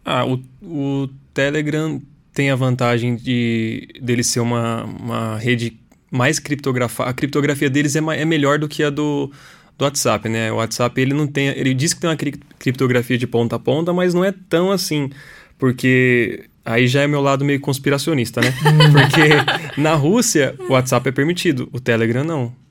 Ah, 0.05 0.25
o, 0.27 0.43
o 0.63 1.09
Telegram 1.33 2.01
tem 2.33 2.51
a 2.51 2.57
vantagem 2.57 3.17
de 3.17 3.89
dele 4.01 4.25
ser 4.25 4.41
uma, 4.41 4.85
uma 4.85 5.37
rede 5.37 5.79
mais 6.11 6.39
criptografada. 6.39 7.11
A 7.11 7.13
criptografia 7.13 7.71
deles 7.71 7.95
é, 7.97 8.01
é 8.01 8.25
melhor 8.25 8.59
do 8.59 8.69
que 8.69 8.83
a 8.83 8.91
do, 8.91 9.31
do 9.79 9.85
WhatsApp, 9.85 10.29
né? 10.29 10.51
O 10.53 10.57
WhatsApp 10.57 11.01
ele 11.01 11.15
não 11.15 11.27
tem, 11.27 11.49
ele 11.49 11.75
diz 11.75 11.95
que 11.95 12.01
tem 12.01 12.11
uma 12.11 12.17
criptografia 12.17 13.19
de 13.19 13.27
ponta 13.27 13.57
a 13.57 13.59
ponta, 13.59 13.93
mas 13.93 14.15
não 14.15 14.25
é 14.25 14.33
tão 14.49 14.71
assim, 14.71 15.11
porque 15.59 16.45
aí 16.65 16.87
já 16.87 17.03
é 17.03 17.07
meu 17.07 17.21
lado 17.21 17.45
meio 17.45 17.61
conspiracionista, 17.61 18.41
né? 18.41 18.53
porque 18.93 19.81
na 19.81 19.95
Rússia 19.95 20.55
o 20.69 20.73
WhatsApp 20.73 21.09
é 21.09 21.13
permitido, 21.13 21.69
o 21.73 21.81
Telegram 21.81 22.25
não. 22.25 22.62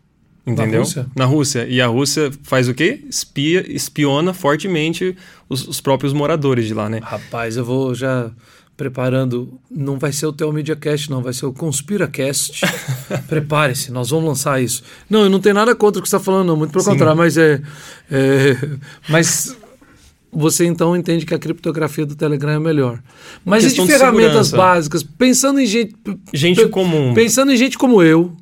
Entendeu? 0.46 0.74
Na 0.74 0.80
Rússia? 0.80 1.06
Na 1.16 1.26
Rússia. 1.26 1.68
E 1.68 1.80
a 1.80 1.88
Rússia 1.88 2.32
faz 2.44 2.68
o 2.68 2.74
quê? 2.74 3.04
Espia, 3.08 3.64
espiona 3.72 4.34
fortemente 4.34 5.16
os, 5.48 5.68
os, 5.68 5.80
próprios 5.80 6.14
moradores 6.14 6.66
de 6.66 6.74
lá, 6.74 6.90
né? 6.90 7.00
Rapaz, 7.04 7.58
eu 7.58 7.66
vou 7.66 7.94
já 7.94 8.32
preparando. 8.76 9.60
Não 9.70 10.00
vai 10.00 10.12
ser 10.12 10.26
o 10.26 10.34
Tel 10.34 10.52
Media 10.52 10.76
Cast, 10.76 11.12
não, 11.12 11.22
vai 11.22 11.34
ser 11.34 11.46
o 11.46 11.54
Conspiracast. 11.54 12.62
Prepare-se, 13.30 13.92
nós 13.92 14.10
vamos 14.10 14.26
lançar 14.26 14.62
isso. 14.62 14.84
Não, 15.08 15.22
eu 15.22 15.30
não 15.30 15.40
tenho 15.40 15.54
nada 15.54 15.76
contra 15.76 16.00
o 16.00 16.04
que 16.04 16.10
você 16.10 16.16
está 16.16 16.26
falando, 16.26 16.48
não, 16.48 16.58
muito 16.58 16.72
pelo 16.72 16.84
Sim. 16.84 16.92
contrário, 16.92 17.16
mas 17.16 17.38
é. 17.38 17.62
é 18.10 18.58
mas 19.08 19.56
você 20.34 20.66
então 20.66 20.96
entende 20.96 21.24
que 21.24 21.36
a 21.36 21.40
criptografia 21.40 22.06
do 22.06 22.16
Telegram 22.16 22.54
é 22.54 22.60
melhor. 22.60 23.00
Mas 23.46 23.64
e 23.66 23.76
de 23.76 23.86
ferramentas 23.86 24.50
básicas, 24.50 25.04
pensando 25.04 25.60
em 25.60 25.68
gente. 25.68 25.94
Gente 26.34 26.68
comum. 26.70 27.14
Pensando 27.14 27.52
em 27.52 27.58
gente 27.58 27.78
como 27.78 28.02
eu 28.02 28.36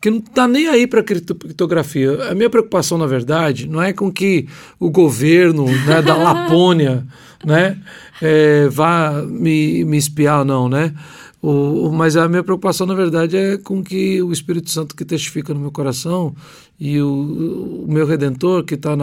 que 0.00 0.10
não 0.10 0.18
está 0.18 0.46
nem 0.46 0.68
aí 0.68 0.86
para 0.86 1.02
criptografia. 1.02 2.30
A 2.30 2.34
minha 2.34 2.50
preocupação, 2.50 2.98
na 2.98 3.06
verdade, 3.06 3.68
não 3.68 3.82
é 3.82 3.92
com 3.92 4.10
que 4.12 4.48
o 4.78 4.90
governo 4.90 5.66
né, 5.66 6.02
da 6.02 6.14
Lapônia 6.16 7.06
né, 7.44 7.78
é, 8.20 8.68
vá 8.68 9.22
me, 9.22 9.84
me 9.84 9.96
espiar, 9.96 10.44
não, 10.44 10.68
né? 10.68 10.94
O, 11.42 11.92
mas 11.92 12.16
a 12.16 12.28
minha 12.28 12.42
preocupação, 12.42 12.86
na 12.86 12.94
verdade, 12.94 13.36
é 13.36 13.56
com 13.56 13.82
que 13.82 14.20
o 14.22 14.32
Espírito 14.32 14.70
Santo 14.70 14.96
que 14.96 15.04
testifica 15.04 15.54
no 15.54 15.60
meu 15.60 15.70
coração 15.70 16.34
e 16.78 17.00
o, 17.00 17.84
o 17.86 17.92
meu 17.92 18.06
Redentor 18.06 18.64
que 18.64 18.74
está 18.74 18.96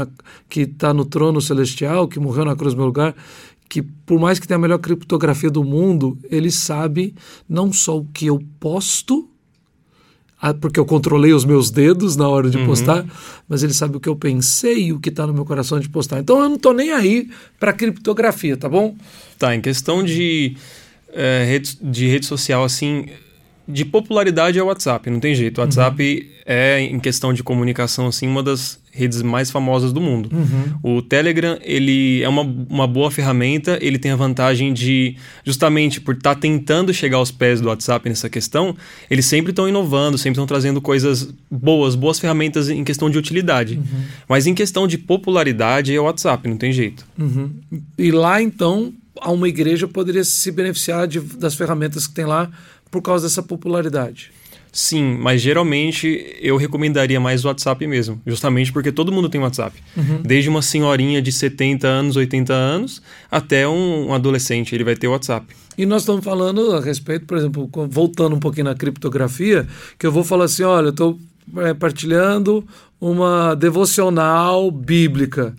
tá 0.77 0.93
no 0.93 1.05
trono 1.05 1.39
celestial, 1.39 2.07
que 2.07 2.19
morreu 2.19 2.43
na 2.43 2.55
cruz 2.55 2.73
no 2.73 2.79
meu 2.79 2.87
lugar, 2.87 3.15
que 3.69 3.81
por 3.81 4.19
mais 4.19 4.39
que 4.39 4.47
tenha 4.47 4.57
a 4.57 4.61
melhor 4.61 4.79
criptografia 4.79 5.49
do 5.49 5.63
mundo, 5.63 6.17
ele 6.29 6.51
sabe 6.51 7.15
não 7.47 7.71
só 7.71 7.97
o 7.97 8.05
que 8.05 8.25
eu 8.25 8.43
posto, 8.59 9.29
porque 10.51 10.79
eu 10.79 10.85
controlei 10.85 11.31
os 11.31 11.45
meus 11.45 11.69
dedos 11.71 12.17
na 12.17 12.27
hora 12.27 12.49
de 12.49 12.57
uhum. 12.57 12.65
postar, 12.65 13.05
mas 13.47 13.63
ele 13.63 13.73
sabe 13.73 13.95
o 13.95 13.99
que 13.99 14.09
eu 14.09 14.15
pensei 14.15 14.87
e 14.87 14.93
o 14.93 14.99
que 14.99 15.07
está 15.07 15.25
no 15.25 15.33
meu 15.33 15.45
coração 15.45 15.79
de 15.79 15.87
postar. 15.87 16.19
Então 16.19 16.41
eu 16.41 16.49
não 16.49 16.55
estou 16.55 16.73
nem 16.73 16.91
aí 16.91 17.29
para 17.59 17.71
criptografia, 17.71 18.57
tá 18.57 18.67
bom? 18.67 18.95
Tá, 19.39 19.55
em 19.55 19.61
questão 19.61 20.03
de, 20.03 20.57
é, 21.13 21.45
rede, 21.47 21.77
de 21.81 22.07
rede 22.07 22.25
social, 22.25 22.63
assim, 22.63 23.05
de 23.67 23.85
popularidade 23.85 24.59
é 24.59 24.63
o 24.63 24.65
WhatsApp, 24.65 25.09
não 25.09 25.19
tem 25.19 25.33
jeito. 25.33 25.59
O 25.59 25.61
WhatsApp 25.61 26.03
uhum. 26.03 26.41
é, 26.45 26.81
em 26.81 26.99
questão 26.99 27.33
de 27.33 27.41
comunicação, 27.41 28.07
assim, 28.07 28.27
uma 28.27 28.43
das 28.43 28.82
redes 28.93 29.23
mais 29.23 29.49
famosas 29.49 29.91
do 29.91 29.99
mundo. 29.99 30.29
Uhum. 30.31 30.97
O 30.97 31.01
Telegram, 31.01 31.57
ele 31.61 32.21
é 32.21 32.29
uma, 32.29 32.43
uma 32.43 32.87
boa 32.87 33.09
ferramenta, 33.09 33.77
ele 33.81 33.97
tem 33.97 34.11
a 34.11 34.15
vantagem 34.15 34.71
de, 34.71 35.15
justamente 35.43 35.99
por 35.99 36.13
estar 36.13 36.35
tá 36.35 36.41
tentando 36.41 36.93
chegar 36.93 37.17
aos 37.17 37.31
pés 37.31 37.59
do 37.59 37.69
WhatsApp 37.69 38.07
nessa 38.07 38.29
questão, 38.29 38.75
eles 39.09 39.25
sempre 39.25 39.51
estão 39.51 39.67
inovando, 39.67 40.17
sempre 40.17 40.33
estão 40.33 40.45
trazendo 40.45 40.79
coisas 40.79 41.33
boas, 41.49 41.95
boas 41.95 42.19
ferramentas 42.19 42.69
em 42.69 42.83
questão 42.83 43.09
de 43.09 43.17
utilidade. 43.17 43.77
Uhum. 43.77 44.03
Mas 44.29 44.45
em 44.45 44.53
questão 44.53 44.87
de 44.87 44.97
popularidade 44.97 45.93
é 45.93 45.99
o 45.99 46.03
WhatsApp, 46.03 46.47
não 46.47 46.57
tem 46.57 46.71
jeito. 46.71 47.03
Uhum. 47.17 47.49
E 47.97 48.11
lá, 48.11 48.41
então, 48.41 48.93
uma 49.25 49.49
igreja 49.49 49.87
poderia 49.87 50.23
se 50.23 50.51
beneficiar 50.51 51.07
de, 51.07 51.19
das 51.19 51.55
ferramentas 51.55 52.05
que 52.05 52.13
tem 52.13 52.25
lá 52.25 52.51
por 52.91 53.01
causa 53.01 53.25
dessa 53.25 53.41
popularidade. 53.41 54.31
Sim, 54.75 55.19
mas 55.19 55.39
geralmente 55.39 56.35
eu 56.41 56.57
recomendaria 56.57 57.19
mais 57.19 57.45
o 57.45 57.47
WhatsApp 57.47 57.85
mesmo, 57.85 58.19
justamente 58.25 58.73
porque 58.73 58.91
todo 58.91 59.11
mundo 59.11 59.29
tem 59.29 59.39
WhatsApp. 59.39 59.77
Uhum. 59.95 60.23
Desde 60.23 60.49
uma 60.49 60.63
senhorinha 60.63 61.21
de 61.21 61.31
70 61.31 61.87
anos, 61.87 62.15
80 62.15 62.51
anos, 62.51 62.99
até 63.29 63.67
um, 63.67 64.07
um 64.07 64.13
adolescente, 64.15 64.73
ele 64.73 64.83
vai 64.83 64.95
ter 64.95 65.07
WhatsApp. 65.07 65.45
E 65.77 65.85
nós 65.85 66.01
estamos 66.01 66.25
falando 66.25 66.75
a 66.75 66.81
respeito, 66.81 67.27
por 67.27 67.37
exemplo, 67.37 67.69
voltando 67.87 68.35
um 68.35 68.39
pouquinho 68.39 68.65
na 68.65 68.73
criptografia, 68.73 69.67
que 69.99 70.07
eu 70.07 70.11
vou 70.11 70.23
falar 70.23 70.45
assim: 70.45 70.63
olha, 70.63 70.87
eu 70.87 70.89
estou 70.89 71.19
é, 71.57 71.75
partilhando 71.75 72.65
uma 72.99 73.53
devocional 73.53 74.71
bíblica 74.71 75.53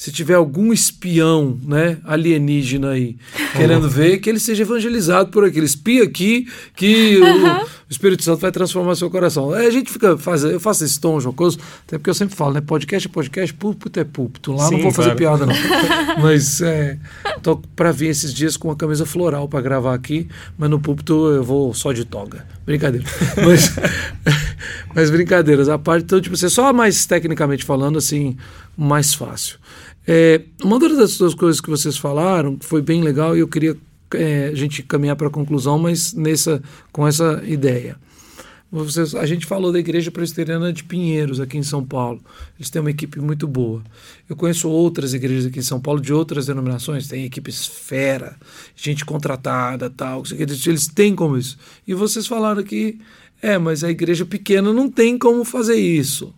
se 0.00 0.10
tiver 0.10 0.32
algum 0.32 0.72
espião 0.72 1.58
né, 1.62 1.98
alienígena 2.04 2.92
aí 2.92 3.18
querendo 3.54 3.86
ver, 3.86 4.16
que 4.16 4.30
ele 4.30 4.40
seja 4.40 4.62
evangelizado 4.62 5.30
por 5.30 5.44
aqui. 5.44 5.58
Ele 5.58 5.66
espia 5.66 6.04
aqui 6.04 6.48
que 6.74 7.18
uhum. 7.18 7.66
O, 7.90 7.92
Espírito 7.92 8.22
Santo 8.22 8.40
vai 8.40 8.52
transformar 8.52 8.94
seu 8.94 9.10
coração. 9.10 9.52
A 9.52 9.68
gente 9.70 9.90
fica, 9.90 10.16
faz, 10.16 10.44
eu 10.44 10.60
faço 10.60 10.84
esse 10.84 11.00
tom 11.00 11.18
jocoso, 11.18 11.58
até 11.86 11.98
porque 11.98 12.10
eu 12.10 12.14
sempre 12.14 12.36
falo, 12.36 12.54
né? 12.54 12.60
Podcast 12.60 13.08
é 13.08 13.10
podcast, 13.10 13.54
púlpito 13.54 13.98
é 13.98 14.04
púlpito. 14.04 14.52
Lá 14.52 14.68
Sim, 14.68 14.76
não 14.76 14.82
vou 14.82 14.92
fazer 14.92 15.16
piada, 15.16 15.44
não. 15.44 15.54
mas 16.22 16.60
é, 16.60 16.98
tô 17.42 17.56
para 17.56 17.90
vir 17.90 18.08
esses 18.08 18.32
dias 18.32 18.56
com 18.56 18.68
uma 18.68 18.76
camisa 18.76 19.04
floral 19.04 19.48
para 19.48 19.60
gravar 19.60 19.94
aqui, 19.94 20.28
mas 20.56 20.70
no 20.70 20.78
púlpito 20.78 21.12
eu 21.30 21.42
vou 21.42 21.74
só 21.74 21.92
de 21.92 22.04
toga. 22.04 22.46
Brincadeira. 22.64 23.04
Mas, 23.44 23.74
mas 24.94 25.10
brincadeiras 25.10 25.68
à 25.68 25.76
parte, 25.76 26.04
então, 26.04 26.20
tipo, 26.20 26.36
você 26.36 26.48
só 26.48 26.72
mais 26.72 27.04
tecnicamente 27.04 27.64
falando, 27.64 27.98
assim, 27.98 28.36
mais 28.76 29.12
fácil. 29.12 29.58
É, 30.06 30.42
uma 30.62 30.78
das 30.78 31.18
duas 31.18 31.34
coisas 31.34 31.60
que 31.60 31.68
vocês 31.68 31.96
falaram 31.96 32.58
foi 32.60 32.80
bem 32.80 33.02
legal 33.02 33.36
e 33.36 33.40
eu 33.40 33.48
queria 33.48 33.76
é, 34.14 34.48
a 34.48 34.54
gente 34.54 34.82
caminhar 34.82 35.16
para 35.16 35.28
a 35.28 35.30
conclusão, 35.30 35.78
mas 35.78 36.12
nessa, 36.12 36.62
com 36.92 37.06
essa 37.06 37.42
ideia. 37.46 37.96
Vocês, 38.72 39.16
a 39.16 39.26
gente 39.26 39.46
falou 39.46 39.72
da 39.72 39.80
Igreja 39.80 40.12
Presbiteriana 40.12 40.72
de 40.72 40.84
Pinheiros, 40.84 41.40
aqui 41.40 41.58
em 41.58 41.62
São 41.62 41.84
Paulo. 41.84 42.20
Eles 42.56 42.70
têm 42.70 42.80
uma 42.80 42.90
equipe 42.90 43.18
muito 43.18 43.48
boa. 43.48 43.82
Eu 44.28 44.36
conheço 44.36 44.68
outras 44.68 45.12
igrejas 45.12 45.46
aqui 45.46 45.58
em 45.58 45.62
São 45.62 45.80
Paulo, 45.80 46.00
de 46.00 46.12
outras 46.12 46.46
denominações, 46.46 47.08
tem 47.08 47.24
equipes 47.24 47.66
fera, 47.66 48.36
gente 48.76 49.04
contratada, 49.04 49.90
tal. 49.90 50.22
Eles 50.30 50.86
têm 50.86 51.16
como 51.16 51.36
isso. 51.36 51.58
E 51.84 51.94
vocês 51.94 52.28
falaram 52.28 52.62
que, 52.62 53.00
é, 53.42 53.58
mas 53.58 53.82
a 53.82 53.90
igreja 53.90 54.24
pequena 54.24 54.72
não 54.72 54.88
tem 54.88 55.18
como 55.18 55.44
fazer 55.44 55.74
isso. 55.76 56.32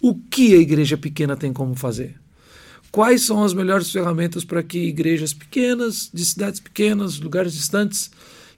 O 0.00 0.14
que 0.14 0.54
a 0.54 0.58
igreja 0.58 0.96
pequena 0.96 1.36
tem 1.36 1.52
como 1.52 1.74
fazer? 1.74 2.14
Quais 2.94 3.22
são 3.22 3.42
as 3.42 3.52
melhores 3.52 3.90
ferramentas 3.90 4.44
para 4.44 4.62
que 4.62 4.78
igrejas 4.78 5.34
pequenas, 5.34 6.08
de 6.14 6.24
cidades 6.24 6.60
pequenas, 6.60 7.18
lugares 7.18 7.52
distantes, 7.52 8.08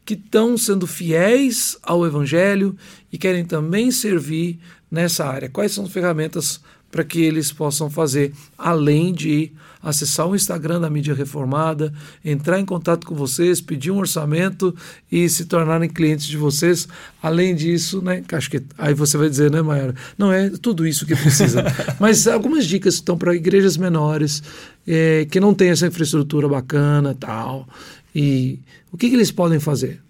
que 0.05 0.13
estão 0.13 0.59
sendo 0.59 0.87
fiéis 0.87 1.79
ao 1.83 2.05
Evangelho 2.05 2.77
e 3.11 3.17
querem 3.17 3.47
também 3.47 3.91
servir 3.91 4.59
nessa 4.91 5.25
área. 5.25 5.49
Quais 5.49 5.73
são 5.73 5.87
as 5.87 5.91
ferramentas 5.91 6.61
para 6.97 7.05
que 7.05 7.23
eles 7.23 7.53
possam 7.53 7.91
fazer, 7.91 8.33
além 8.57 9.13
de 9.13 9.53
acessar 9.83 10.27
o 10.27 10.35
Instagram 10.35 10.81
da 10.81 10.89
mídia 10.89 11.15
reformada, 11.15 11.93
entrar 12.25 12.59
em 12.59 12.65
contato 12.65 13.07
com 13.07 13.15
vocês, 13.15 13.61
pedir 13.61 13.91
um 13.91 13.99
orçamento 13.99 14.75
e 15.13 15.29
se 15.29 15.45
tornarem 15.45 15.91
clientes 15.91 16.27
de 16.27 16.39
vocês. 16.39 16.89
Além 17.23 17.55
disso, 17.55 18.01
né? 18.01 18.25
Acho 18.33 18.51
que 18.51 18.63
aí 18.79 18.95
você 18.95 19.19
vai 19.19 19.29
dizer, 19.29 19.51
né, 19.51 19.61
Mayara? 19.61 19.95
Não 20.17 20.33
é 20.33 20.49
tudo 20.49 20.87
isso 20.87 21.05
que 21.05 21.15
precisa. 21.15 21.63
Mas 22.01 22.27
algumas 22.27 22.65
dicas 22.65 22.95
estão 22.95 23.19
para 23.19 23.37
igrejas 23.37 23.77
menores 23.77 24.43
é, 24.87 25.27
que 25.31 25.39
não 25.39 25.53
têm 25.53 25.69
essa 25.69 25.87
infraestrutura 25.87 26.49
bacana 26.49 27.15
tal. 27.15 27.69
E 28.15 28.59
o 28.91 28.97
que, 28.97 29.11
que 29.11 29.17
eles 29.17 29.31
podem 29.31 29.61
fazer? 29.61 30.06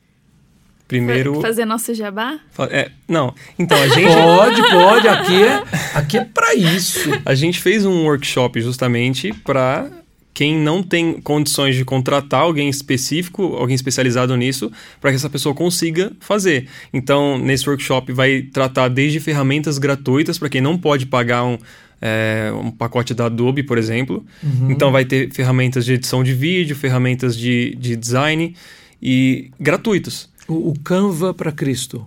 Primeiro. 0.89 1.41
Fazer 1.41 1.65
nosso 1.65 1.93
jabá? 1.95 2.39
É, 2.71 2.91
não. 3.09 3.35
Então, 3.59 3.77
a 3.81 3.89
gente. 3.89 4.13
pode, 4.13 4.63
pode. 4.71 5.09
Aqui 5.09 5.43
é, 5.43 5.63
aqui 5.95 6.19
é 6.19 6.25
para 6.25 6.55
isso. 6.55 7.11
A 7.25 7.35
gente 7.35 7.61
fez 7.61 7.85
um 7.85 8.05
workshop 8.05 8.61
justamente 8.61 9.33
para 9.33 9.91
quem 10.33 10.55
não 10.55 10.83
tem 10.83 11.15
condições 11.21 11.75
de 11.75 11.85
contratar 11.85 12.43
alguém 12.43 12.69
específico, 12.69 13.57
alguém 13.57 13.75
especializado 13.75 14.37
nisso, 14.37 14.71
para 15.01 15.11
que 15.11 15.17
essa 15.17 15.31
pessoa 15.31 15.55
consiga 15.55 16.13
fazer. 16.21 16.69
Então, 16.93 17.39
nesse 17.39 17.67
workshop 17.69 18.13
vai 18.13 18.43
tratar 18.43 18.89
desde 18.89 19.19
ferramentas 19.19 19.79
gratuitas 19.79 20.39
para 20.39 20.51
quem 20.51 20.61
não 20.61 20.77
pode 20.77 21.07
pagar 21.07 21.43
um, 21.43 21.59
é, 22.03 22.53
um 22.55 22.71
pacote 22.71 23.15
da 23.15 23.27
Adobe, 23.27 23.63
por 23.63 23.79
exemplo. 23.79 24.25
Uhum. 24.43 24.71
Então, 24.71 24.93
vai 24.93 25.07
ter 25.07 25.33
ferramentas 25.33 25.87
de 25.87 25.95
edição 25.95 26.23
de 26.23 26.35
vídeo, 26.35 26.77
ferramentas 26.77 27.35
de, 27.35 27.75
de 27.77 27.97
design 27.97 28.55
e 29.03 29.51
gratuitos. 29.59 30.29
O, 30.49 30.71
o 30.71 30.75
Canva 30.81 31.35
para 31.35 31.53
Cristo. 31.53 32.07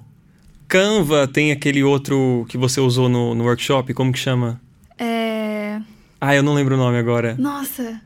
Canva 0.67 1.27
tem 1.27 1.51
aquele 1.51 1.83
outro 1.83 2.45
que 2.47 2.57
você 2.57 2.79
usou 2.79 3.09
no, 3.09 3.33
no 3.33 3.43
workshop, 3.43 3.93
como 3.93 4.13
que 4.13 4.19
chama? 4.19 4.61
É. 4.97 5.79
Ah, 6.21 6.35
eu 6.35 6.43
não 6.43 6.53
lembro 6.53 6.75
o 6.75 6.77
nome 6.77 6.97
agora. 6.97 7.35
Nossa. 7.39 8.01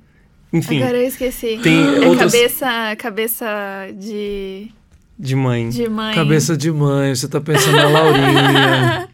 Enfim. 0.51 0.81
Agora 0.81 0.97
eu 0.97 1.07
esqueci. 1.07 1.59
Tem 1.61 1.77
é 2.03 2.07
outras... 2.07 2.31
cabeça, 2.31 2.95
cabeça 2.97 3.45
de. 3.93 4.71
De 5.17 5.35
mãe. 5.35 5.69
De 5.69 5.89
mãe. 5.89 6.15
Cabeça 6.15 6.55
de 6.55 6.71
mãe, 6.71 7.13
você 7.13 7.27
tá 7.27 7.41
pensando 7.41 7.75
na 7.75 7.89
Laurinha. 7.89 9.09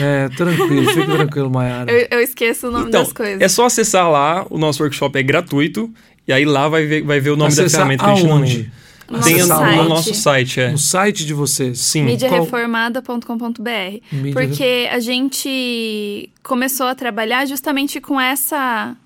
É, 0.00 0.30
tranquilo, 0.30 0.90
fique 0.90 1.06
tranquilo, 1.06 1.50
Mayara. 1.50 1.92
Eu, 1.92 2.08
eu, 2.10 2.20
esqueço 2.20 2.68
o 2.68 2.70
nome 2.70 2.88
então, 2.88 3.02
das 3.02 3.12
coisas. 3.12 3.40
É 3.40 3.48
só 3.48 3.66
acessar 3.66 4.10
lá, 4.10 4.46
o 4.48 4.56
nosso 4.56 4.82
workshop 4.82 5.16
é 5.18 5.22
gratuito, 5.22 5.92
e 6.26 6.32
aí 6.32 6.44
lá 6.46 6.68
vai 6.68 6.86
ver, 6.86 7.02
vai 7.02 7.20
ver 7.20 7.30
o 7.30 7.36
nome 7.36 7.48
acessar 7.48 7.86
da 7.86 7.96
ferramenta 7.96 8.04
que 8.04 8.10
a 8.10 8.14
gente 8.14 8.26
não 8.26 8.40
lembra. 8.40 8.72
No 9.08 9.20
Tem 9.20 9.36
nosso 9.38 9.48
no, 9.48 9.56
site. 9.58 9.76
no 9.76 9.88
nosso 9.88 10.14
site, 10.14 10.60
é. 10.60 10.70
No 10.70 10.78
site 10.78 11.26
de 11.26 11.34
vocês. 11.34 11.78
Sim. 11.78 12.04
Mídiareformada.com.br. 12.04 14.00
Mídia- 14.12 14.32
Porque 14.32 14.88
a 14.90 14.98
gente 15.00 16.30
começou 16.42 16.86
a 16.86 16.94
trabalhar 16.94 17.46
justamente 17.46 18.00
com 18.00 18.20
essa. 18.20 18.96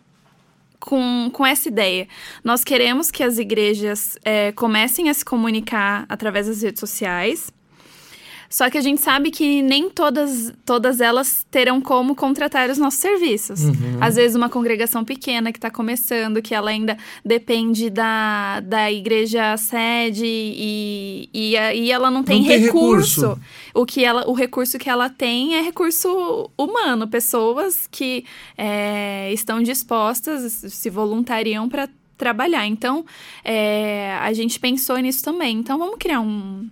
Com, 0.80 1.28
com 1.32 1.44
essa 1.44 1.68
ideia. 1.68 2.06
Nós 2.44 2.62
queremos 2.62 3.10
que 3.10 3.22
as 3.24 3.36
igrejas 3.36 4.16
eh, 4.24 4.52
comecem 4.52 5.08
a 5.10 5.14
se 5.14 5.24
comunicar 5.24 6.06
através 6.08 6.46
das 6.46 6.62
redes 6.62 6.78
sociais. 6.78 7.52
Só 8.48 8.70
que 8.70 8.78
a 8.78 8.80
gente 8.80 9.00
sabe 9.02 9.30
que 9.30 9.60
nem 9.60 9.90
todas, 9.90 10.52
todas 10.64 11.00
elas 11.00 11.46
terão 11.50 11.80
como 11.80 12.14
contratar 12.14 12.70
os 12.70 12.78
nossos 12.78 12.98
serviços. 12.98 13.60
Uhum. 13.60 13.98
Às 14.00 14.16
vezes, 14.16 14.34
uma 14.34 14.48
congregação 14.48 15.04
pequena 15.04 15.52
que 15.52 15.58
está 15.58 15.70
começando, 15.70 16.40
que 16.40 16.54
ela 16.54 16.70
ainda 16.70 16.96
depende 17.22 17.90
da, 17.90 18.60
da 18.60 18.90
igreja 18.90 19.54
sede 19.58 20.24
e, 20.24 21.28
e, 21.32 21.54
e 21.56 21.92
ela 21.92 22.10
não 22.10 22.22
tem, 22.22 22.42
tem 22.42 22.58
recurso. 22.58 23.20
recurso. 23.20 23.40
O, 23.74 23.84
que 23.84 24.02
ela, 24.02 24.26
o 24.28 24.32
recurso 24.32 24.78
que 24.78 24.88
ela 24.88 25.10
tem 25.10 25.56
é 25.56 25.60
recurso 25.60 26.50
humano, 26.56 27.06
pessoas 27.06 27.86
que 27.90 28.24
é, 28.56 29.30
estão 29.32 29.62
dispostas, 29.62 30.52
se 30.52 30.88
voluntariam 30.88 31.68
para 31.68 31.86
trabalhar. 32.16 32.66
Então, 32.66 33.04
é, 33.44 34.16
a 34.20 34.32
gente 34.32 34.58
pensou 34.58 34.96
nisso 34.98 35.22
também. 35.22 35.58
Então, 35.58 35.78
vamos 35.78 35.96
criar 35.98 36.20
um, 36.20 36.68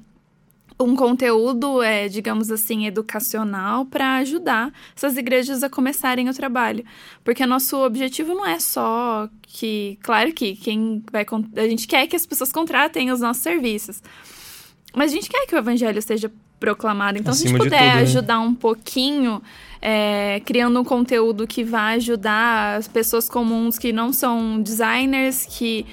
um 0.79 0.95
conteúdo, 0.95 1.83
é, 1.83 2.07
digamos 2.09 2.51
assim, 2.51 2.87
educacional 2.87 3.87
para 3.87 4.17
ajudar 4.17 4.73
essas 4.95 5.17
igrejas 5.17 5.63
a 5.63 5.71
começarem 5.71 6.29
o 6.29 6.35
trabalho. 6.35 6.85
Porque 7.25 7.47
nosso 7.47 7.79
objetivo 7.83 8.35
não 8.35 8.47
é 8.47 8.59
só 8.59 9.29
que, 9.43 9.99
claro 10.03 10.33
que 10.33 10.55
quem 10.55 11.03
vai 11.11 11.25
a 11.57 11.69
gente 11.69 11.87
quer 11.87 12.07
que 12.07 12.17
as 12.17 12.27
pessoas 12.27 12.53
contratem 12.53 13.11
os 13.11 13.21
nossos 13.21 13.43
serviços. 13.43 14.03
Mas 14.95 15.13
a 15.13 15.15
gente 15.15 15.29
quer 15.29 15.47
que 15.47 15.55
o 15.55 15.59
evangelho 15.59 16.01
seja 16.03 16.31
proclamado. 16.61 17.19
Então, 17.19 17.33
Acima 17.33 17.49
se 17.49 17.55
a 17.55 17.59
gente 17.59 17.65
puder 17.65 17.79
tudo, 17.79 17.97
né? 17.97 18.03
ajudar 18.03 18.41
um 18.41 18.55
pouquinho, 18.55 19.43
é, 19.81 20.41
criando 20.45 20.81
um 20.81 20.85
conteúdo 20.85 21.47
que 21.47 21.63
vai 21.65 21.97
ajudar 21.97 22.77
as 22.77 22.89
pessoas 22.89 23.29
comuns 23.29 23.79
que 23.79 23.93
não 23.93 24.13
são 24.13 24.61
designers, 24.61 25.47
que 25.47 25.87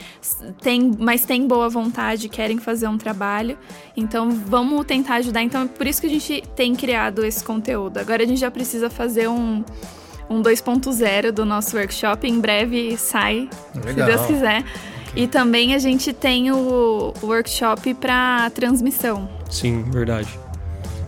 tem, 0.62 0.92
mas 0.98 1.26
têm 1.26 1.48
boa 1.48 1.70
vontade, 1.70 2.30
querem 2.30 2.58
fazer 2.58 2.88
um 2.88 2.98
trabalho. 2.98 3.58
Então, 3.96 4.32
vamos 4.32 4.86
tentar 4.86 5.16
ajudar. 5.16 5.42
Então, 5.44 5.64
é 5.64 5.68
por 5.68 5.88
isso 5.88 6.02
que 6.02 6.08
a 6.08 6.10
gente 6.10 6.44
tem 6.56 6.76
criado 6.76 7.26
esse 7.26 7.44
conteúdo. 7.44 7.98
Agora 7.98 8.24
a 8.24 8.26
gente 8.26 8.40
já 8.40 8.52
precisa 8.52 8.90
fazer 8.90 9.28
um 9.28 9.64
um 10.30 10.42
2.0 10.42 11.32
do 11.32 11.46
nosso 11.46 11.78
workshop. 11.78 12.28
Em 12.28 12.40
breve 12.40 12.98
sai, 12.98 13.50
Legal. 13.76 14.08
se 14.08 14.16
Deus 14.16 14.26
quiser. 14.28 14.64
E 15.16 15.28
também 15.28 15.76
a 15.76 15.80
gente 15.80 16.12
tem 16.12 16.52
o 16.52 17.14
workshop 17.22 17.94
para 17.94 18.50
transmissão. 18.50 19.30
Sim, 19.50 19.84
verdade. 19.92 20.43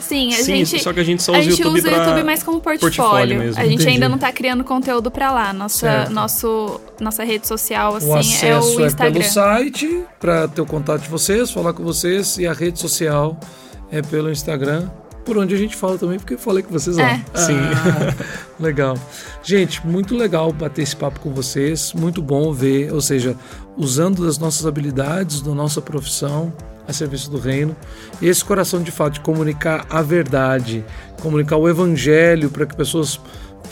Sim, 0.00 0.32
a 0.32 0.36
Sim, 0.38 0.64
gente. 0.64 0.82
Só 0.82 0.92
que 0.92 1.00
a 1.00 1.04
gente 1.04 1.22
só 1.22 1.32
usa 1.32 1.40
o 1.40 1.50
YouTube 1.50 1.78
usa 1.78 1.88
o 1.88 1.92
YouTube 1.92 2.24
mais 2.24 2.42
como 2.42 2.60
portfólio. 2.60 2.96
portfólio 2.96 3.38
mesmo. 3.38 3.60
A 3.60 3.64
gente 3.64 3.74
Entendi. 3.74 3.90
ainda 3.90 4.08
não 4.08 4.18
tá 4.18 4.32
criando 4.32 4.64
conteúdo 4.64 5.10
para 5.10 5.30
lá. 5.30 5.52
Nossa, 5.52 6.08
nosso, 6.08 6.80
nossa 6.98 7.22
rede 7.24 7.46
social, 7.46 7.96
assim, 7.96 8.08
o 8.08 8.46
é 8.46 8.60
o 8.60 8.86
Instagram. 8.86 9.06
é 9.08 9.10
pelo 9.12 9.24
site, 9.24 10.04
para 10.18 10.48
ter 10.48 10.60
o 10.60 10.66
contato 10.66 11.02
de 11.02 11.08
vocês, 11.08 11.50
falar 11.50 11.72
com 11.72 11.84
vocês, 11.84 12.38
e 12.38 12.46
a 12.46 12.52
rede 12.52 12.78
social 12.80 13.38
é 13.90 14.00
pelo 14.00 14.30
Instagram. 14.30 14.88
Por 15.24 15.38
onde 15.38 15.54
a 15.54 15.58
gente 15.58 15.76
fala 15.76 15.96
também, 15.96 16.18
porque 16.18 16.34
eu 16.34 16.38
falei 16.38 16.64
com 16.64 16.72
vocês 16.72 16.96
lá. 16.96 17.10
É. 17.10 17.20
Ah, 17.32 17.38
Sim. 17.38 17.54
legal. 18.58 18.98
Gente, 19.40 19.86
muito 19.86 20.16
legal 20.16 20.52
bater 20.52 20.82
esse 20.82 20.96
papo 20.96 21.20
com 21.20 21.32
vocês. 21.32 21.92
Muito 21.92 22.20
bom 22.20 22.52
ver, 22.52 22.92
ou 22.92 23.00
seja, 23.00 23.36
usando 23.76 24.24
das 24.24 24.36
nossas 24.38 24.66
habilidades, 24.66 25.40
da 25.40 25.54
nossa 25.54 25.80
profissão, 25.80 26.52
a 26.86 26.92
serviço 26.92 27.30
do 27.30 27.38
reino. 27.38 27.76
E 28.20 28.28
esse 28.28 28.44
coração 28.44 28.82
de 28.82 28.90
fato 28.90 29.14
de 29.14 29.20
comunicar 29.20 29.86
a 29.88 30.02
verdade, 30.02 30.84
comunicar 31.20 31.56
o 31.56 31.68
evangelho 31.68 32.50
para 32.50 32.66
que 32.66 32.76
pessoas 32.76 33.20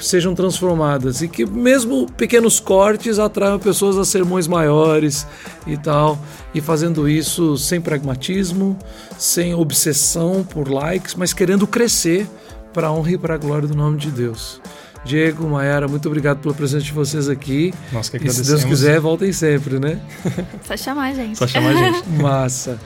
sejam 0.00 0.34
transformadas 0.34 1.20
e 1.20 1.28
que 1.28 1.44
mesmo 1.44 2.10
pequenos 2.12 2.58
cortes 2.58 3.18
atraiam 3.18 3.58
pessoas 3.58 3.98
a 3.98 4.04
sermões 4.04 4.46
maiores 4.46 5.26
e 5.66 5.76
tal, 5.76 6.18
e 6.54 6.60
fazendo 6.60 7.08
isso 7.08 7.56
sem 7.56 7.80
pragmatismo, 7.80 8.78
sem 9.18 9.54
obsessão 9.54 10.42
por 10.42 10.68
likes, 10.68 11.14
mas 11.14 11.32
querendo 11.32 11.66
crescer 11.66 12.26
para 12.72 12.86
a 12.86 12.92
honra 12.92 13.12
e 13.12 13.18
para 13.18 13.34
a 13.34 13.38
glória 13.38 13.68
do 13.68 13.74
nome 13.74 13.98
de 13.98 14.10
Deus. 14.10 14.60
Diego, 15.04 15.48
Mayara, 15.48 15.88
muito 15.88 16.06
obrigado 16.06 16.38
pela 16.38 16.54
presença 16.54 16.84
de 16.84 16.92
vocês 16.92 17.28
aqui. 17.28 17.72
Nós 17.92 18.08
que 18.08 18.16
agradecemos. 18.16 18.48
E 18.48 18.50
se 18.50 18.64
Deus 18.64 18.64
quiser, 18.64 19.00
voltem 19.00 19.32
sempre, 19.32 19.78
né? 19.78 19.98
Só 20.62 20.76
chamar, 20.76 21.14
gente. 21.14 21.38
Só 21.38 21.46
chamar, 21.46 21.74
gente. 21.74 22.08
Massa. 22.20 22.78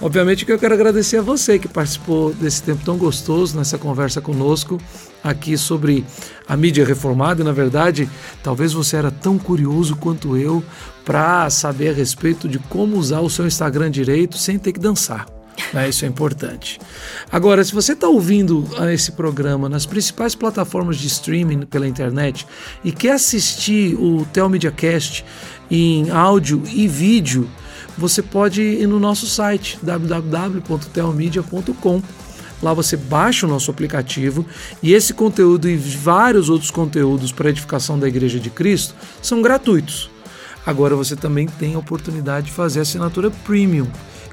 Obviamente 0.00 0.44
que 0.44 0.52
eu 0.52 0.58
quero 0.58 0.74
agradecer 0.74 1.18
a 1.18 1.22
você 1.22 1.58
que 1.58 1.68
participou 1.68 2.34
desse 2.34 2.62
tempo 2.62 2.84
tão 2.84 2.96
gostoso 2.96 3.56
nessa 3.56 3.78
conversa 3.78 4.20
conosco 4.20 4.80
aqui 5.22 5.56
sobre 5.56 6.04
a 6.48 6.56
mídia 6.56 6.84
reformada. 6.84 7.42
E, 7.42 7.44
na 7.44 7.52
verdade, 7.52 8.08
talvez 8.42 8.72
você 8.72 8.96
era 8.96 9.10
tão 9.10 9.38
curioso 9.38 9.94
quanto 9.94 10.36
eu 10.36 10.64
para 11.04 11.48
saber 11.50 11.90
a 11.90 11.92
respeito 11.92 12.48
de 12.48 12.58
como 12.58 12.96
usar 12.96 13.20
o 13.20 13.30
seu 13.30 13.46
Instagram 13.46 13.90
direito 13.90 14.36
sem 14.36 14.58
ter 14.58 14.72
que 14.72 14.80
dançar. 14.80 15.26
Né? 15.72 15.88
Isso 15.88 16.04
é 16.04 16.08
importante. 16.08 16.78
Agora, 17.30 17.62
se 17.64 17.72
você 17.72 17.92
está 17.92 18.08
ouvindo 18.08 18.66
esse 18.92 19.12
programa 19.12 19.68
nas 19.68 19.86
principais 19.86 20.34
plataformas 20.34 20.98
de 20.98 21.06
streaming 21.06 21.60
pela 21.66 21.86
internet 21.86 22.44
e 22.84 22.90
quer 22.92 23.12
assistir 23.12 23.94
o 23.94 24.26
Telmedia 24.32 24.72
Cast 24.72 25.24
em 25.70 26.10
áudio 26.10 26.62
e 26.66 26.88
vídeo, 26.88 27.48
você 27.96 28.20
pode 28.22 28.62
ir 28.62 28.86
no 28.86 28.98
nosso 28.98 29.26
site 29.26 29.78
www.telmedia.com. 29.82 32.02
Lá 32.62 32.74
você 32.74 32.94
baixa 32.96 33.46
o 33.46 33.48
nosso 33.48 33.70
aplicativo 33.70 34.44
e 34.82 34.92
esse 34.92 35.14
conteúdo 35.14 35.66
e 35.68 35.76
vários 35.76 36.50
outros 36.50 36.70
conteúdos 36.70 37.32
para 37.32 37.48
edificação 37.48 37.98
da 37.98 38.06
Igreja 38.06 38.38
de 38.38 38.50
Cristo 38.50 38.94
são 39.22 39.40
gratuitos. 39.40 40.10
Agora 40.66 40.94
você 40.94 41.16
também 41.16 41.46
tem 41.46 41.74
a 41.74 41.78
oportunidade 41.78 42.46
de 42.46 42.52
fazer 42.52 42.80
assinatura 42.80 43.30
premium 43.30 43.86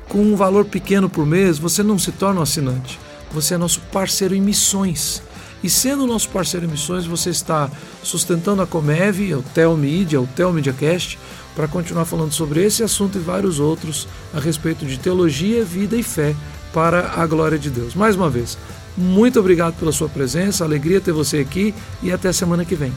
com 0.09 0.19
um 0.19 0.35
valor 0.35 0.65
pequeno 0.65 1.09
por 1.09 1.25
mês, 1.25 1.57
você 1.57 1.83
não 1.83 1.99
se 1.99 2.11
torna 2.11 2.39
um 2.39 2.43
assinante. 2.43 2.99
Você 3.31 3.55
é 3.55 3.57
nosso 3.57 3.81
parceiro 3.91 4.33
em 4.33 4.41
missões. 4.41 5.21
E 5.63 5.69
sendo 5.69 6.07
nosso 6.07 6.29
parceiro 6.29 6.65
em 6.65 6.69
missões, 6.69 7.05
você 7.05 7.29
está 7.29 7.69
sustentando 8.03 8.61
a 8.61 8.67
Comev, 8.67 9.33
o 9.33 9.41
Telmedia, 9.41 10.21
o 10.21 10.27
Telmediacast, 10.27 11.17
para 11.55 11.67
continuar 11.67 12.05
falando 12.05 12.31
sobre 12.31 12.63
esse 12.63 12.83
assunto 12.83 13.17
e 13.17 13.21
vários 13.21 13.59
outros 13.59 14.07
a 14.33 14.39
respeito 14.39 14.85
de 14.85 14.99
teologia, 14.99 15.65
vida 15.65 15.95
e 15.95 16.03
fé 16.03 16.35
para 16.71 17.13
a 17.19 17.25
glória 17.25 17.57
de 17.57 17.71
Deus. 17.71 17.95
Mais 17.95 18.15
uma 18.15 18.29
vez, 18.29 18.57
muito 18.95 19.39
obrigado 19.39 19.73
pela 19.75 19.91
sua 19.91 20.07
presença, 20.07 20.63
alegria 20.63 21.01
ter 21.01 21.11
você 21.11 21.39
aqui 21.39 21.73
e 22.03 22.11
até 22.11 22.31
semana 22.31 22.63
que 22.63 22.75
vem. 22.75 22.93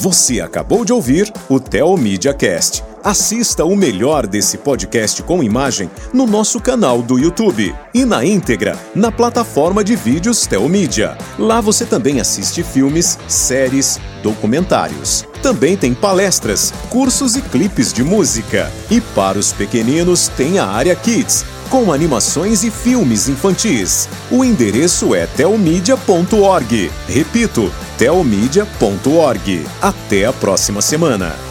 Você 0.00 0.40
acabou 0.40 0.84
de 0.84 0.92
ouvir 0.92 1.32
o 1.48 1.58
Theo 1.58 1.96
Media 1.96 2.32
Cast. 2.32 2.84
Assista 3.02 3.64
o 3.64 3.74
melhor 3.74 4.28
desse 4.28 4.56
podcast 4.56 5.24
com 5.24 5.42
imagem 5.42 5.90
no 6.12 6.24
nosso 6.24 6.60
canal 6.60 7.02
do 7.02 7.18
YouTube 7.18 7.74
e 7.92 8.04
na 8.04 8.24
íntegra 8.24 8.78
na 8.94 9.10
plataforma 9.10 9.82
de 9.82 9.96
vídeos 9.96 10.46
Telmídia. 10.46 11.18
Lá 11.36 11.60
você 11.60 11.84
também 11.84 12.20
assiste 12.20 12.62
filmes, 12.62 13.18
séries, 13.26 13.98
documentários. 14.22 15.26
Também 15.42 15.76
tem 15.76 15.92
palestras, 15.94 16.72
cursos 16.90 17.34
e 17.34 17.42
clipes 17.42 17.92
de 17.92 18.04
música. 18.04 18.70
E 18.88 19.00
para 19.00 19.36
os 19.36 19.52
pequeninos 19.52 20.28
tem 20.28 20.60
a 20.60 20.66
área 20.66 20.94
Kids, 20.94 21.44
com 21.68 21.92
animações 21.92 22.64
e 22.64 22.70
filmes 22.70 23.28
infantis. 23.28 24.08
O 24.30 24.44
endereço 24.44 25.14
é 25.14 25.26
telmedia.org. 25.26 26.90
Repito, 27.08 27.72
telmedia.org. 27.96 29.66
Até 29.80 30.24
a 30.24 30.32
próxima 30.32 30.82
semana. 30.82 31.47